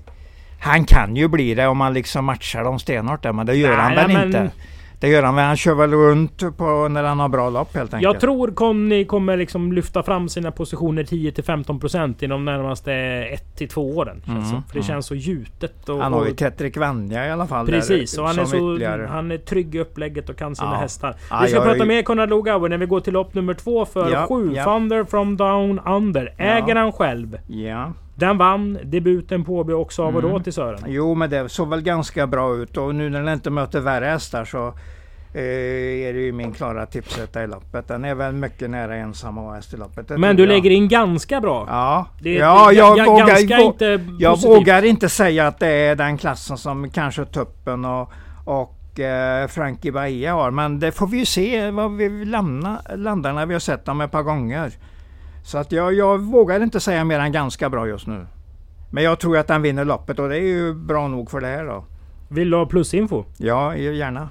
Han 0.61 0.85
kan 0.85 1.17
ju 1.17 1.29
bli 1.29 1.55
det 1.55 1.67
om 1.67 1.79
man 1.79 1.95
liksom 1.95 2.25
matchar 2.25 2.65
dem 2.65 2.79
stenhårt 2.79 3.23
där, 3.23 3.33
men 3.33 3.47
det 3.47 3.55
gör 3.55 3.69
Nej, 3.69 3.79
han 3.81 3.95
väl 3.95 4.13
men- 4.13 4.27
inte. 4.27 4.51
Det 5.01 5.09
gör 5.09 5.23
han 5.23 5.35
väl. 5.35 5.45
Han 5.45 5.57
kör 5.57 5.75
väl 5.75 5.93
runt 5.93 6.57
på 6.57 6.89
när 6.89 7.03
han 7.05 7.21
har 7.21 7.29
bra 7.29 7.51
lopp 7.51 7.75
helt 7.75 7.95
enkelt. 7.95 8.13
Jag 8.13 8.21
tror 8.21 8.49
Conny 8.51 9.05
kommer 9.05 9.37
liksom 9.37 9.73
lyfta 9.73 10.03
fram 10.03 10.29
sina 10.29 10.51
positioner 10.51 11.05
10-15% 11.05 12.25
inom 12.25 12.45
de 12.45 12.53
närmaste 12.53 12.91
1-2 13.59 13.79
åren. 13.79 14.23
Mm. 14.27 14.43
För 14.45 14.63
det 14.73 14.79
mm. 14.79 14.83
känns 14.83 15.07
så 15.07 15.15
gjutet. 15.15 15.89
Och, 15.89 15.99
Han 15.99 16.13
har 16.13 16.27
ju 16.27 16.33
Tetrik 16.33 16.77
Vanja 16.77 17.27
i 17.27 17.31
alla 17.31 17.47
fall. 17.47 17.67
Precis, 17.67 18.15
där, 18.15 18.23
och 18.23 18.29
han 18.29 18.39
är, 18.39 18.45
så, 18.45 18.57
ytterligare. 18.57 19.07
han 19.11 19.31
är 19.31 19.39
trygg 19.39 19.75
i 19.75 19.79
upplägget 19.79 20.29
och 20.29 20.37
kan 20.37 20.57
sina 20.57 20.73
Ja. 20.73 20.77
hästar. 20.77 21.15
Ja, 21.31 21.41
Vi 21.43 21.49
ska 21.49 21.61
prata 21.61 21.83
är- 21.83 21.87
mer 21.87 22.03
Konrad 22.03 22.31
Lugauer 22.31 22.69
när 22.69 22.79
vi 22.79 22.87
går 22.87 23.01
till 23.01 23.13
lopp 23.13 23.35
nummer 23.35 23.55
två 23.55 23.85
för 23.85 24.11
Ja, 24.13 24.27
7 24.29 24.53
ja. 24.55 24.65
Thunder 24.65 25.05
from 25.05 25.37
Down 25.37 25.81
Under. 25.87 26.35
Äger 26.39 26.77
han 26.77 26.93
själv. 26.93 27.39
Ja. 27.47 27.93
Den 28.19 28.39
vann 28.39 28.79
debuten 28.85 29.45
på 29.45 29.57
Åby 29.59 29.73
också 29.73 30.03
av 30.03 30.17
och 30.17 30.23
då 30.23 30.29
Mm. 30.29 30.43
till 30.43 30.53
Sören. 30.53 30.81
Jo, 30.87 31.15
men 31.15 31.31
det 31.31 31.49
såg 31.49 31.69
väl 31.69 31.83
ganska 31.83 32.27
bra 32.27 32.55
ut 32.57 32.77
och 32.77 32.95
nu 32.95 33.11
när 33.11 33.23
den 33.23 33.33
inte 33.35 33.51
möter 33.51 33.81
värre 33.81 34.05
hästar 34.05 34.45
så 34.45 34.67
eh, 35.35 35.43
är 36.09 36.13
det 36.13 36.21
ju 36.21 36.33
min 36.33 36.53
klara 36.53 36.87
tipsetta 36.87 37.43
i 37.43 37.47
loppet. 37.47 37.89
Den 37.89 38.05
är 38.05 38.15
väl 38.15 38.33
mycket 38.33 38.71
nära 38.71 38.97
ensam 38.97 39.37
häst 39.39 39.75
i 39.75 39.77
loppet. 39.77 40.09
det 40.09 40.19
Men 40.19 40.37
du 40.37 40.43
jag. 40.43 40.49
lägger 40.49 40.71
in 40.71 40.89
ganska 40.89 41.41
bra. 41.41 41.65
Ja, 41.69 42.07
Det 42.23 42.35
ja 42.35 42.73
jag, 42.73 42.99
ga- 42.99 43.07
vågar, 43.07 43.63
inte 43.63 44.01
jag 44.19 44.43
vågar 44.43 44.85
inte 44.85 45.09
säga 45.09 45.47
att 45.47 45.59
det 45.59 45.69
är 45.69 45.97
den 45.97 46.19
klassen 46.19 46.57
som 46.59 46.91
kanske 46.91 47.25
Tuppen 47.25 47.85
och, 47.85 48.13
och 48.45 49.01
eh, 49.01 49.49
Frankie 49.49 49.93
Bahia 49.93 50.33
har. 50.35 50.51
Men 50.51 50.81
det 50.81 50.93
får 50.93 51.07
vi 51.07 51.19
ju 51.19 51.25
se 51.25 51.71
vad 51.71 51.97
vi 51.97 52.25
landar 52.25 53.33
när 53.33 53.47
vi 53.47 53.53
har 53.55 53.61
sett 53.61 53.85
dem 53.85 54.01
ett 54.01 54.11
par 54.11 54.23
gånger. 54.23 54.73
Så 55.47 55.59
att 55.59 55.73
jag, 55.73 55.95
jag 55.95 56.19
vågar 56.19 56.61
inte 56.61 56.81
säga 56.81 57.05
mer 57.05 57.19
än 57.19 57.33
ganska 57.33 57.71
bra 57.71 57.89
just 57.89 58.07
nu. 58.07 58.27
Men 58.91 59.05
jag 59.05 59.19
tror 59.19 59.39
att 59.39 59.47
den 59.47 59.63
vinner 59.63 59.85
loppet 59.85 60.19
och 60.19 60.29
det 60.29 60.37
är 60.37 60.43
ju 60.43 60.75
bra 60.75 61.09
nog 61.09 61.31
för 61.31 61.41
det 61.41 61.47
här 61.47 61.65
då. 61.65 61.85
Vill 62.29 62.51
du 62.51 62.57
ha 62.57 62.67
plusinfo? 62.67 63.25
Ja, 63.37 63.77
gärna. 63.77 64.29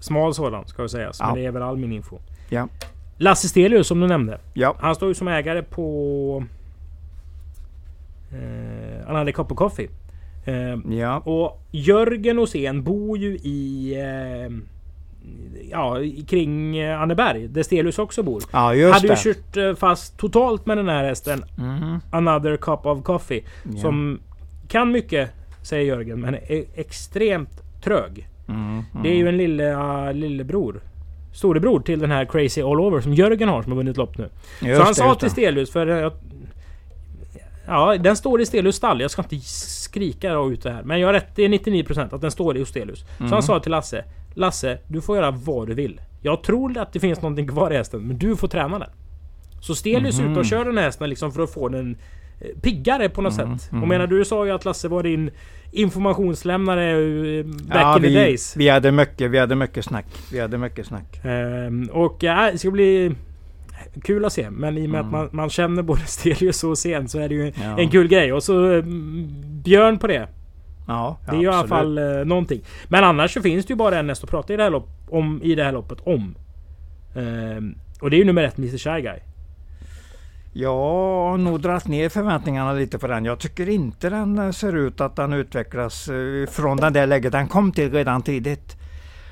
Smal 0.00 0.34
sådan 0.34 0.66
ska 0.66 0.82
det 0.82 0.88
sägas. 0.88 1.16
Ja. 1.20 1.26
Men 1.26 1.34
det 1.34 1.46
är 1.46 1.50
väl 1.50 1.62
all 1.62 1.76
min 1.76 1.92
info. 1.92 2.18
Ja. 2.48 2.68
Lasse 3.16 3.48
Stelius 3.48 3.86
som 3.86 4.00
du 4.00 4.06
nämnde. 4.06 4.40
Ja, 4.54 4.76
Han 4.80 4.94
står 4.94 5.08
ju 5.08 5.14
som 5.14 5.28
ägare 5.28 5.62
på... 5.62 6.44
Eh, 8.32 9.06
han 9.06 9.16
hade 9.16 9.32
of 9.32 9.48
Coffee. 9.48 9.88
Eh, 10.44 10.94
ja, 10.98 11.18
och 11.18 11.62
Jörgen 11.70 12.38
Åsén 12.38 12.82
bor 12.82 13.18
ju 13.18 13.36
i... 13.36 13.94
Eh, 14.00 14.77
ja, 15.70 15.96
kring 16.28 16.78
eh, 16.78 17.00
Anneberg. 17.02 17.48
Där 17.48 17.62
Stelius 17.62 17.98
också 17.98 18.22
bor. 18.22 18.42
ja 18.52 18.74
just 18.74 18.94
hade 18.94 19.06
ju 19.08 19.14
det. 19.14 19.16
kört 19.34 19.56
eh, 19.56 19.74
fast 19.74 20.18
totalt 20.18 20.66
med 20.66 20.76
den 20.76 20.88
här 20.88 21.04
hästen. 21.04 21.44
Mhm. 21.58 22.00
Another 22.10 22.56
Cup 22.56 22.86
of 22.86 23.02
Coffee. 23.04 23.44
Ja. 23.74 23.80
Som 23.80 24.20
kan 24.68 24.92
mycket, 24.92 25.30
säger 25.62 25.84
Jörgen, 25.84 26.20
men 26.20 26.34
är 26.34 26.64
extremt 26.74 27.62
trög. 27.84 28.28
Mm, 28.48 28.82
Det 29.02 29.08
är 29.08 29.14
ju 29.14 29.28
en 29.28 29.36
lille, 29.36 29.74
uh, 29.74 30.12
lillebror. 30.14 30.80
Storebror 31.34 31.80
till 31.80 31.98
den 31.98 32.10
här 32.10 32.24
Crazy 32.24 32.62
All 32.62 32.80
Over 32.80 33.00
som 33.00 33.14
Jörgen 33.14 33.48
har 33.48 33.62
som 33.62 33.72
har 33.72 33.76
vunnit 33.76 33.96
lopp 33.96 34.18
nu. 34.18 34.28
Just 34.60 34.76
så 34.76 34.82
han 34.82 34.90
det, 34.90 34.94
sa 34.94 35.14
till. 35.14 35.30
Stelius 35.30 35.70
för... 35.70 36.04
eh, 36.04 36.12
Ja, 37.66 37.96
den 37.98 38.16
står 38.16 38.40
i 38.40 38.46
Stelius 38.46 38.76
stall. 38.76 39.00
Jag 39.00 39.10
ska 39.10 39.22
inte 39.22 39.36
skrika 39.88 40.32
ut 40.34 40.62
det 40.62 40.70
här. 40.72 40.82
Men 40.82 41.00
jag 41.00 41.08
har 41.08 41.12
rätt. 41.12 41.28
Det 41.34 41.42
är 41.44 41.48
99% 41.48 42.14
att 42.14 42.20
den 42.20 42.30
står 42.30 42.56
i 42.56 42.60
hos 42.60 42.68
Stelius. 42.68 42.98
Så 42.98 43.06
Mm. 43.20 43.32
han 43.32 43.42
sa 43.42 43.60
till 43.60 43.70
Lasse. 43.72 44.04
Lasse, 44.34 44.78
du 44.86 45.00
får 45.00 45.16
göra 45.16 45.30
vad 45.30 45.68
du 45.68 45.74
vill. 45.74 46.00
Jag 46.22 46.42
tror 46.42 46.78
att 46.78 46.92
det 46.92 47.00
finns 47.00 47.22
någonting 47.22 47.48
kvar 47.48 47.70
i 47.70 47.76
hästen, 47.76 48.00
men 48.00 48.18
du 48.18 48.36
får 48.36 48.48
träna 48.48 48.78
den. 48.78 48.90
Så 49.60 49.74
Stelius 49.74 50.18
är 50.20 50.30
ute 50.30 50.40
och 50.40 50.46
kör 50.46 50.64
den 50.64 50.76
här 50.78 50.84
hästen 50.84 51.10
liksom 51.10 51.32
för 51.32 51.42
att 51.42 51.52
få 51.52 51.68
den 51.68 51.96
eh, 52.40 52.60
piggare 52.60 53.08
på 53.08 53.22
något 53.22 53.38
Mm, 53.38 53.58
sätt. 53.58 53.72
mm. 53.72 53.82
Och 53.82 53.88
menar 53.88 54.06
du 54.06 54.24
sa 54.24 54.46
ju 54.46 54.50
att 54.52 54.64
Lasse 54.64 54.88
var 54.88 55.02
din 55.02 55.30
informationslämnare 55.72 56.90
eh, 57.38 57.44
back 57.44 57.76
ja, 57.82 57.96
in 57.96 58.02
the 58.02 58.08
vi, 58.08 58.14
days. 58.14 58.56
Vi 58.56 58.68
hade 58.68 58.92
mycket, 58.92 59.30
vi 59.30 59.38
hade 59.38 59.54
mycket 59.54 59.84
snack. 59.84 60.06
Vi 60.32 60.40
hade 60.40 60.58
mycket 60.58 60.86
snack. 60.86 61.20
Ehm, 61.24 61.88
och 61.92 62.16
ja, 62.20 62.50
det 62.52 62.58
ska 62.58 62.70
bli 62.70 63.12
kul 64.02 64.24
att 64.24 64.32
se. 64.32 64.50
Men 64.50 64.78
i 64.78 64.86
och 64.86 64.90
med 64.90 65.00
Mm. 65.00 65.06
att 65.06 65.12
man, 65.12 65.28
man 65.32 65.50
känner 65.50 65.82
både 65.82 66.00
Stelius 66.06 66.64
och 66.64 66.78
Sen 66.78 67.08
så 67.08 67.18
är 67.18 67.28
det 67.28 67.34
ju 67.34 67.52
Ja. 67.62 67.78
en 67.78 67.88
kul 67.90 68.08
grej. 68.08 68.32
Och 68.32 68.42
så 68.42 68.64
mm, 68.64 69.26
Björn 69.62 69.98
på 69.98 70.06
det. 70.06 70.28
Ja, 70.86 71.18
Det 71.26 71.36
är 71.36 71.40
ju 71.40 71.44
i 71.44 71.48
alla 71.48 71.68
fall 71.68 71.98
eh, 71.98 72.04
någonting. 72.24 72.60
Men 72.88 73.04
annars 73.04 73.34
så 73.34 73.42
finns 73.42 73.66
det 73.66 73.70
ju 73.72 73.76
bara 73.76 73.98
en 73.98 74.08
häst 74.08 74.24
att 74.24 74.30
prata 74.30 74.52
i 74.52 74.56
det 74.56 74.62
här, 74.62 74.70
lopp, 74.70 74.88
om, 75.10 75.40
i 75.42 75.54
det 75.54 75.64
här 75.64 75.72
loppet 75.72 75.98
om. 76.04 76.34
Ehm, 77.16 77.74
och 78.00 78.10
det 78.10 78.16
är 78.16 78.18
ju 78.18 78.24
nummer 78.24 78.42
ett, 78.42 78.58
Mr 78.58 78.78
Shy 78.78 79.00
Guy. 79.02 79.18
Jag 80.52 80.74
har 81.30 81.38
nog 81.38 81.60
dragit 81.60 81.86
ner 81.88 82.08
förväntningarna 82.08 82.72
lite 82.72 82.98
på 82.98 83.06
den. 83.06 83.24
Jag 83.24 83.38
tycker 83.38 83.68
inte 83.68 84.10
den 84.10 84.52
ser 84.52 84.76
ut 84.76 85.00
att 85.00 85.16
den 85.16 85.32
utvecklas 85.32 86.08
eh, 86.08 86.46
från 86.50 86.76
den 86.76 86.92
där 86.92 87.06
läget 87.06 87.32
den 87.32 87.48
kom 87.48 87.72
till 87.72 87.92
redan 87.92 88.22
tidigt. 88.22 88.76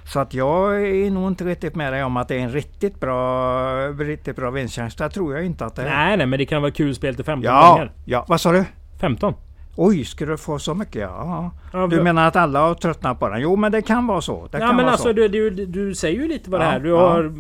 Så 0.07 0.21
att 0.21 0.35
jag 0.35 0.81
är 0.87 1.11
nog 1.11 1.29
inte 1.29 1.45
riktigt 1.45 1.75
med 1.75 1.93
dig 1.93 2.05
om 2.05 2.17
att 2.17 2.29
det 2.29 2.35
är 2.35 2.39
en 2.41 2.53
riktigt 2.53 3.01
bra, 3.01 3.89
riktigt 3.89 4.37
bra 4.37 4.51
vinstchans. 4.51 4.95
Det 4.97 5.11
tror 5.11 5.35
jag 5.35 5.47
inte 5.47 5.65
att 5.65 5.75
det 5.77 5.83
är. 5.83 5.91
Nej, 5.97 6.17
nej, 6.17 6.27
men 6.27 6.39
det 6.39 6.47
kan 6.47 6.63
vara 6.63 6.73
kul 6.73 6.95
spel 6.95 7.15
till 7.17 7.25
15 7.25 7.45
Ja, 7.55 7.71
gånger. 7.73 7.93
ja, 8.05 8.25
vad 8.29 8.41
sa 8.41 8.53
du? 8.53 8.65
15. 9.01 9.35
Oj, 9.79 10.05
ska 10.05 10.27
du 10.27 10.37
få 10.37 10.59
så 10.59 10.75
mycket? 10.75 11.01
Ja. 11.03 11.51
Ja, 11.73 11.87
Du 11.87 12.03
menar 12.03 12.29
att 12.29 12.37
alla 12.37 12.61
har 12.61 12.75
tröttnat 12.75 13.19
på 13.21 13.29
den? 13.29 13.41
Jo, 13.41 13.57
men 13.57 13.73
det 13.73 13.83
kan 13.83 14.07
vara 14.07 14.21
så. 14.21 14.49
Det 14.51 14.59
ja 14.59 14.67
kan 14.67 14.77
men 14.77 14.85
vara 14.85 14.93
alltså 14.93 15.09
så. 15.09 15.13
du, 15.13 15.29
du, 15.29 15.51
du 15.67 15.95
säger 15.95 16.21
ju 16.23 16.29
lite 16.29 16.51
vad 16.51 16.61
det 16.61 16.65
Ja, 16.65 16.73
är. 16.73 16.81
Du 16.81 16.89
ja. 16.89 17.09
har 17.09 17.33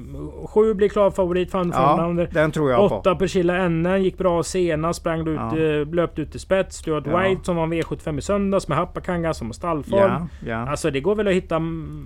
sju 0.47 0.75
blir 0.75 0.89
klar 0.89 1.11
favorit 1.11 1.51
från 1.51 1.71
Ja, 1.75 2.27
den 2.33 2.51
tror 2.53 2.71
jag 2.71 2.89
på. 2.91 2.97
Åtta 2.97 3.15
Persilla 3.15 3.69
NN 3.69 4.03
gick 4.05 4.19
bra 4.19 4.43
senast. 4.43 5.01
Sprang 5.01 5.25
du 5.25 5.31
ut, 5.31 5.41
Ja. 5.53 5.59
eh, 5.59 5.87
löpte 5.95 6.23
ut 6.23 6.35
i 6.35 6.39
spets. 6.39 6.77
Stuart 6.77 7.05
Ja. 7.07 7.19
White 7.19 7.45
som 7.45 7.57
var 7.57 7.67
V75 7.67 8.19
i 8.19 8.23
söndags 8.23 8.69
med 8.69 8.79
Happakanga 8.79 9.35
som 9.35 9.47
har 9.47 9.53
stallform. 9.53 10.29
Ja. 10.47 10.57
Alltså 10.57 10.91
det 10.91 11.01
går 11.01 11.15
väl 11.15 11.29
att 11.29 11.35
hitta 11.35 11.59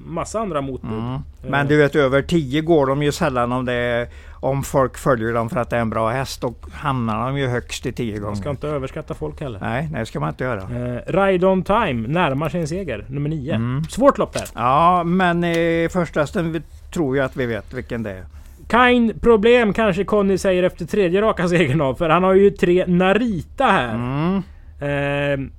massa 0.06 0.40
andra 0.40 0.60
motbud. 0.60 0.90
Mm. 0.92 1.14
Eh. 1.14 1.20
Men 1.50 1.66
du 1.66 1.76
vet 1.76 1.96
över 1.96 2.22
10 2.22 2.60
går 2.60 2.87
de 2.87 3.02
ju 3.02 3.12
sällan 3.12 3.52
om 3.52 3.64
det 3.64 3.72
är, 3.72 4.08
om 4.40 4.62
folk 4.62 4.99
följer 4.99 5.32
dem 5.32 5.50
för 5.50 5.61
att 5.61 5.70
det 5.70 5.76
är 5.76 5.80
en 5.80 5.90
bra 5.90 6.11
häst. 6.11 6.40
Då 6.40 6.54
hamnar 6.73 7.26
de 7.26 7.38
ju 7.38 7.47
högst 7.47 7.87
i 7.87 7.92
10 7.92 8.20
Man 8.20 8.37
ska 8.37 8.44
gånger. 8.44 8.50
inte 8.50 8.68
överskatta 8.68 9.14
folk 9.14 9.40
heller. 9.40 9.59
Nej, 9.61 9.88
det 9.92 10.06
ska 10.06 10.20
man 10.20 10.28
inte 10.28 10.44
göra. 10.44 10.61
Eh, 10.62 11.00
Ride 11.06 11.47
on 11.47 11.62
time 11.62 12.09
närmar 12.09 12.49
sig 12.49 12.61
en 12.61 12.68
seger. 12.68 13.04
Nummer 13.09 13.28
9. 13.30 13.54
Mm. 13.54 13.85
Svårt 13.85 14.18
lopp 14.18 14.32
där. 14.32 14.44
Ja, 14.54 15.04
men 15.04 15.44
i 15.44 15.88
första 15.92 16.26
vi- 16.42 16.62
tror 16.92 17.16
jag 17.16 17.25
att 17.26 17.37
vi 17.37 17.47
vet 17.47 17.73
vilken 17.75 18.02
det 18.02 18.11
är. 18.11 18.25
Kind 18.70 19.23
problem 19.23 19.73
kanske 19.73 20.04
Conny 20.04 20.38
säger 20.38 20.62
efter 20.62 20.87
tredje 20.87 21.20
raka 21.23 21.49
segern 21.49 21.80
av. 21.80 21.94
För 21.94 22.09
han 22.09 22.23
har 22.23 22.35
ju 22.35 22.50
tre 22.50 22.85
Narita 22.87 23.64
här. 23.64 23.94
Mm. 23.94 24.42
Eh, 24.80 25.50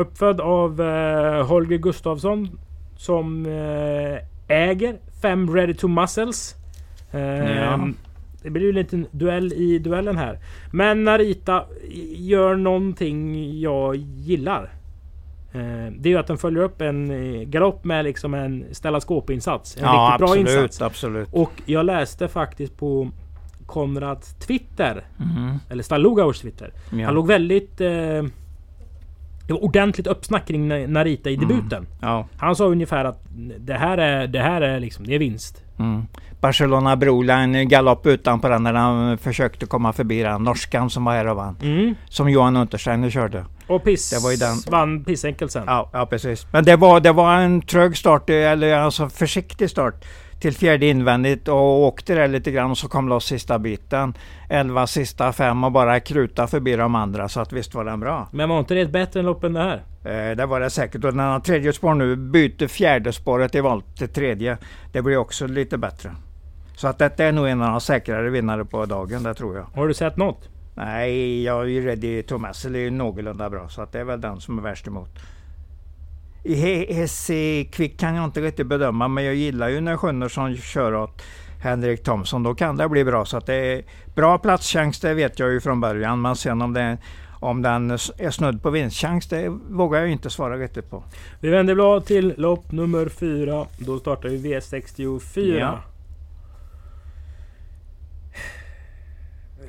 uppfödd 0.00 0.40
av 0.40 0.80
eh, 0.80 1.46
Holger 1.46 1.78
Gustafsson. 1.78 2.58
Som 2.96 3.46
eh, 3.46 4.56
äger 4.56 4.96
fem 5.22 5.54
Ready 5.54 5.74
to 5.74 5.88
Muscles. 5.88 6.54
Eh, 7.10 7.56
Ja. 7.56 7.88
Det 8.42 8.50
blir 8.50 8.62
ju 8.62 8.68
en 8.68 8.74
liten 8.74 9.06
duell 9.10 9.52
i 9.52 9.78
duellen 9.78 10.16
här. 10.16 10.38
Men 10.72 11.04
Narita 11.04 11.64
gör 12.16 12.56
någonting 12.56 13.50
jag 13.60 13.96
gillar. 13.96 14.62
Eh, 15.52 15.92
det 15.98 16.08
är 16.08 16.10
ju 16.10 16.16
att 16.16 16.26
den 16.26 16.38
följer 16.38 16.62
upp 16.62 16.80
en 16.80 17.10
eh, 17.10 17.42
galopp 17.42 17.84
med 17.84 18.04
liksom 18.04 18.34
en 18.34 18.64
ställa 18.72 19.00
skåp-insats. 19.00 19.76
En 19.76 19.82
Ja, 19.84 19.90
riktigt 19.90 20.18
bra 20.26 20.28
absolut, 20.30 20.48
insats. 20.62 20.82
absolut. 20.82 21.28
Och 21.32 21.52
jag 21.66 21.86
läste 21.86 22.28
faktiskt 22.28 22.76
på 22.76 23.10
Konrads 23.66 24.34
Twitter. 24.34 25.04
Mm. 25.20 25.56
Eller 25.70 25.82
Stallogaurs 25.82 26.38
Twitter. 26.40 26.72
Ja. 26.92 27.04
Han 27.04 27.14
låg 27.14 27.26
väldigt... 27.26 27.80
Eh, 27.80 28.22
det 29.50 29.54
var 29.54 29.64
ordentligt 29.64 30.06
uppsnack 30.06 30.46
kring 30.46 30.72
Na- 30.72 30.86
Narita 30.86 31.30
i 31.30 31.34
Mm. 31.34 31.48
debuten. 31.48 31.86
Ja. 32.00 32.26
Han 32.36 32.56
sa 32.56 32.64
ungefär 32.64 33.04
att 33.04 33.22
det 33.58 33.74
här 33.74 33.98
är, 33.98 34.26
det 34.26 34.40
här 34.40 34.60
är 34.60 34.80
liksom, 34.80 35.06
det 35.06 35.14
är 35.14 35.18
vinst. 35.18 35.62
Mm. 35.78 36.02
Barcelona 36.40 36.96
Brola, 36.96 37.34
en 37.38 37.68
galopp 37.68 38.06
utanpå 38.06 38.48
den 38.48 38.62
när 38.62 38.72
han 38.74 39.18
försökte 39.18 39.66
komma 39.66 39.92
förbi 39.92 40.22
den. 40.22 40.42
Norskan 40.44 40.90
som 40.90 41.04
var 41.04 41.12
här 41.12 41.26
och 41.26 41.36
vann. 41.36 41.56
Mm. 41.62 41.94
Som 42.08 42.30
Johan 42.30 42.56
Untersteiner 42.56 43.10
körde. 43.10 43.44
Och 43.66 43.84
Piss 43.84 44.10
Det 44.10 44.18
var 44.22 44.30
ju 44.30 44.36
den- 44.36 44.56
vann 44.70 45.04
pissenkelt 45.04 45.52
sen. 45.52 45.64
Ja, 45.66 45.90
ja 45.92 46.06
precis. 46.06 46.46
Men 46.52 46.64
det 46.64 46.76
var, 46.76 47.00
det 47.00 47.12
var 47.12 47.36
en 47.36 47.62
trög 47.62 47.96
start, 47.96 48.30
eller 48.30 48.74
alltså 48.76 49.08
försiktig 49.08 49.70
start 49.70 50.04
till 50.40 50.54
fjärde 50.54 50.86
invändigt 50.86 51.48
och 51.48 51.80
åkte 51.80 52.14
där 52.14 52.28
lite 52.28 52.50
grann 52.50 52.70
och 52.70 52.78
så 52.78 52.88
kom 52.88 53.08
loss 53.08 53.26
sista 53.26 53.58
biten. 53.58 54.14
11 54.48 54.86
sista 54.86 55.32
fem 55.32 55.64
och 55.64 55.72
bara 55.72 56.00
kruta 56.00 56.46
förbi 56.46 56.76
de 56.76 56.94
andra 56.94 57.28
så 57.28 57.40
att 57.40 57.52
visst 57.52 57.74
var 57.74 57.84
den 57.84 58.00
bra. 58.00 58.28
Men 58.32 58.48
var 58.48 58.58
inte 58.58 58.74
det 58.74 58.80
ett 58.80 58.90
bättre 58.90 59.22
lopp 59.22 59.44
än 59.44 59.52
det 59.52 59.60
här? 59.60 59.82
Eh, 60.04 60.36
det 60.36 60.46
var 60.46 60.60
det 60.60 60.70
säkert 60.70 61.04
och 61.04 61.10
den 61.10 61.18
har 61.18 61.40
tredje 61.40 61.72
spår 61.72 61.94
nu 61.94 62.16
byter 62.16 62.66
fjärde 62.66 63.12
spåret 63.12 63.54
i 63.54 63.60
volt 63.60 63.96
till 63.96 64.08
tredje. 64.08 64.58
Det 64.92 65.02
blir 65.02 65.16
också 65.16 65.46
lite 65.46 65.78
bättre. 65.78 66.10
Så 66.76 66.88
att 66.88 66.98
detta 66.98 67.24
är 67.24 67.32
nog 67.32 67.48
en 67.48 67.62
av 67.62 67.70
de 67.70 67.80
säkrare 67.80 68.30
vinnare 68.30 68.64
på 68.64 68.86
dagen, 68.86 69.22
det 69.22 69.34
tror 69.34 69.56
jag. 69.56 69.66
Har 69.74 69.88
du 69.88 69.94
sett 69.94 70.16
något? 70.16 70.48
Nej, 70.74 71.42
jag 71.42 71.62
är 71.62 71.66
ju 71.66 71.84
rädd 71.84 72.04
i 72.04 72.22
Thomas, 72.22 72.62
det 72.62 72.78
är 72.78 72.90
någorlunda 72.90 73.50
bra 73.50 73.68
så 73.68 73.82
att 73.82 73.92
det 73.92 74.00
är 74.00 74.04
väl 74.04 74.20
den 74.20 74.40
som 74.40 74.58
är 74.58 74.62
värst 74.62 74.86
emot. 74.86 75.10
Hesse 76.44 77.64
Quick 77.64 78.00
kan 78.00 78.14
jag 78.14 78.24
inte 78.24 78.40
riktigt 78.40 78.66
bedöma 78.66 79.08
men 79.08 79.24
jag 79.24 79.34
gillar 79.34 79.68
ju 79.68 79.80
när 79.80 79.96
Sjunnersson 79.96 80.56
kör 80.56 80.94
åt 80.94 81.22
Henrik 81.60 82.02
Thomsson. 82.02 82.42
Då 82.42 82.54
kan 82.54 82.76
det 82.76 82.88
bli 82.88 83.04
bra. 83.04 83.24
Så 83.24 83.36
att 83.36 83.46
det 83.46 83.54
är 83.54 83.82
bra 84.14 84.38
platschans 84.38 85.00
det 85.00 85.14
vet 85.14 85.38
jag 85.38 85.50
ju 85.50 85.60
från 85.60 85.80
början. 85.80 86.22
Men 86.22 86.36
sen 86.36 86.62
om, 86.62 86.72
det, 86.72 86.98
om 87.40 87.62
den 87.62 87.90
är 87.90 88.30
snudd 88.30 88.62
på 88.62 88.70
vinstchans 88.70 89.28
det 89.28 89.48
vågar 89.68 90.00
jag 90.00 90.08
inte 90.08 90.30
svara 90.30 90.56
riktigt 90.56 90.90
på. 90.90 91.04
Vi 91.40 91.48
vänder 91.48 91.74
blad 91.74 92.04
till 92.04 92.34
lopp 92.36 92.72
nummer 92.72 93.08
fyra. 93.08 93.66
Då 93.78 93.98
startar 93.98 94.28
vi 94.28 94.38
V64. 94.38 95.58
Ja. 95.58 95.78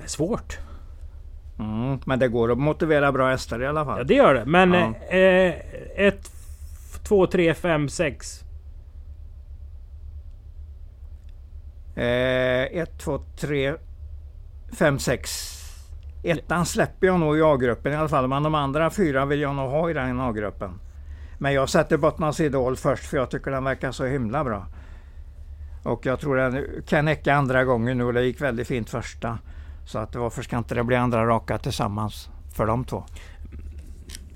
Svårt. 0.05 0.59
Mm, 1.59 1.99
men 2.05 2.19
det 2.19 2.27
går 2.27 2.51
att 2.51 2.57
motivera 2.57 3.11
bra 3.11 3.29
hästar 3.29 3.61
i 3.61 3.67
alla 3.67 3.85
fall. 3.85 3.97
Ja 3.97 4.03
det 4.03 4.13
gör 4.13 4.33
det. 4.33 4.45
Men 4.45 4.73
ja. 4.73 5.17
eh, 5.17 5.55
ett 5.95 6.40
2, 7.11 7.27
3, 7.27 7.53
5, 7.53 7.89
6. 7.89 8.43
1, 11.95 12.99
2, 12.99 13.19
3, 13.39 13.75
5, 14.73 14.99
6. 14.99 15.29
Ettan 16.23 16.65
släpper 16.65 17.07
jag 17.07 17.19
nog 17.19 17.37
i 17.37 17.41
A-gruppen 17.41 17.93
i 17.93 17.95
alla 17.95 18.09
fall. 18.09 18.27
Men 18.27 18.43
de 18.43 18.55
andra 18.55 18.89
fyra 18.89 19.25
vill 19.25 19.41
jag 19.41 19.55
nog 19.55 19.69
ha 19.69 19.89
i 19.89 19.93
den 19.93 20.19
A-gruppen. 20.19 20.79
Men 21.37 21.53
jag 21.53 21.69
sätter 21.69 21.97
Bottnas 21.97 22.39
Idol 22.39 22.75
först 22.75 23.03
för 23.03 23.17
jag 23.17 23.31
tycker 23.31 23.51
den 23.51 23.63
verkar 23.63 23.91
så 23.91 24.05
himla 24.05 24.43
bra. 24.43 24.67
Och 25.83 26.05
jag 26.05 26.19
tror 26.19 26.35
den 26.35 26.65
kan 26.87 27.05
näcka 27.05 27.33
andra 27.33 27.63
gången 27.63 27.97
nu 27.97 28.03
och 28.03 28.13
det 28.13 28.23
gick 28.23 28.41
väldigt 28.41 28.67
fint 28.67 28.89
första. 28.89 29.39
Så 29.85 29.99
att 29.99 30.15
varför 30.15 30.41
ska 30.41 30.57
inte 30.57 30.75
det 30.75 30.83
bli 30.83 30.95
andra 30.95 31.25
raka 31.25 31.57
tillsammans 31.57 32.29
för 32.53 32.65
de 32.65 32.85
två? 32.85 33.03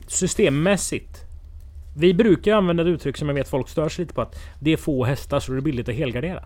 Systemmässigt 0.08 1.25
vi 1.98 2.14
brukar 2.14 2.54
använda 2.54 2.84
ett 2.84 2.88
uttryck 2.88 3.18
som 3.18 3.28
jag 3.28 3.36
vet 3.36 3.48
folk 3.48 3.70
stör 3.70 3.90
sig 3.90 4.04
lite 4.04 4.14
på. 4.14 4.22
Att 4.22 4.36
det 4.60 4.74
är 4.74 4.78
få 4.78 5.06
hästar 5.06 5.40
så 5.40 5.52
det 5.52 5.58
är 5.58 5.62
billigt 5.62 5.90
att 5.90 5.96
helgardera. 5.96 6.44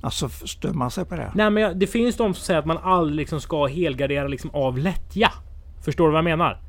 Alltså 0.00 0.28
stör 0.28 0.72
man 0.72 0.90
sig 0.90 1.04
på 1.04 1.16
det? 1.16 1.32
Nej 1.34 1.50
men 1.50 1.78
det 1.78 1.86
finns 1.86 2.16
de 2.16 2.34
som 2.34 2.44
säger 2.44 2.60
att 2.60 2.66
man 2.66 2.78
aldrig 2.78 3.16
liksom 3.16 3.40
ska 3.40 3.66
helgardera 3.66 4.28
liksom 4.28 4.50
av 4.50 4.78
lättja. 4.78 5.32
Förstår 5.84 6.04
du 6.04 6.12
vad 6.12 6.18
jag 6.18 6.24
menar? 6.24 6.62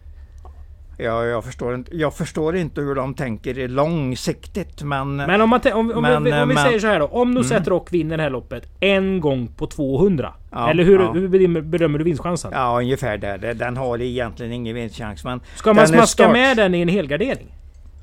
Ja, 0.97 1.25
jag 1.25 1.45
förstår 1.45 1.75
inte, 1.75 1.97
jag 1.97 2.15
förstår 2.15 2.55
inte 2.55 2.81
hur 2.81 2.95
de 2.95 3.13
tänker 3.13 3.67
långsiktigt 3.67 4.83
men... 4.83 5.15
Men 5.15 5.41
om, 5.41 5.49
man 5.49 5.59
om, 5.73 5.91
om, 5.91 6.01
men, 6.01 6.23
vi, 6.23 6.33
om 6.33 6.49
vi 6.49 6.55
men, 6.55 6.63
säger 6.63 6.79
så 6.79 6.87
här 6.87 6.99
då. 6.99 7.05
Om 7.05 7.31
nu 7.31 7.41
mm. 7.41 7.63
Rock 7.63 7.93
vinner 7.93 8.17
det 8.17 8.23
här 8.23 8.29
loppet 8.29 8.63
en 8.79 9.21
gång 9.21 9.47
på 9.47 9.67
200. 9.67 10.33
Ja, 10.51 10.69
eller 10.69 10.83
hur, 10.83 10.99
ja. 10.99 11.11
hur 11.11 11.61
bedömer 11.61 11.97
du 11.97 12.03
vinstchansen? 12.03 12.51
Ja, 12.53 12.79
ungefär 12.79 13.17
där. 13.17 13.53
Den 13.53 13.77
har 13.77 14.01
egentligen 14.01 14.51
ingen 14.51 14.75
vinstchans. 14.75 15.23
Men 15.23 15.41
ska 15.55 15.73
man 15.73 15.87
smaska 15.87 16.07
start... 16.07 16.31
med 16.31 16.57
den 16.57 16.75
i 16.75 16.81
en 16.81 16.87
helgardering? 16.87 17.47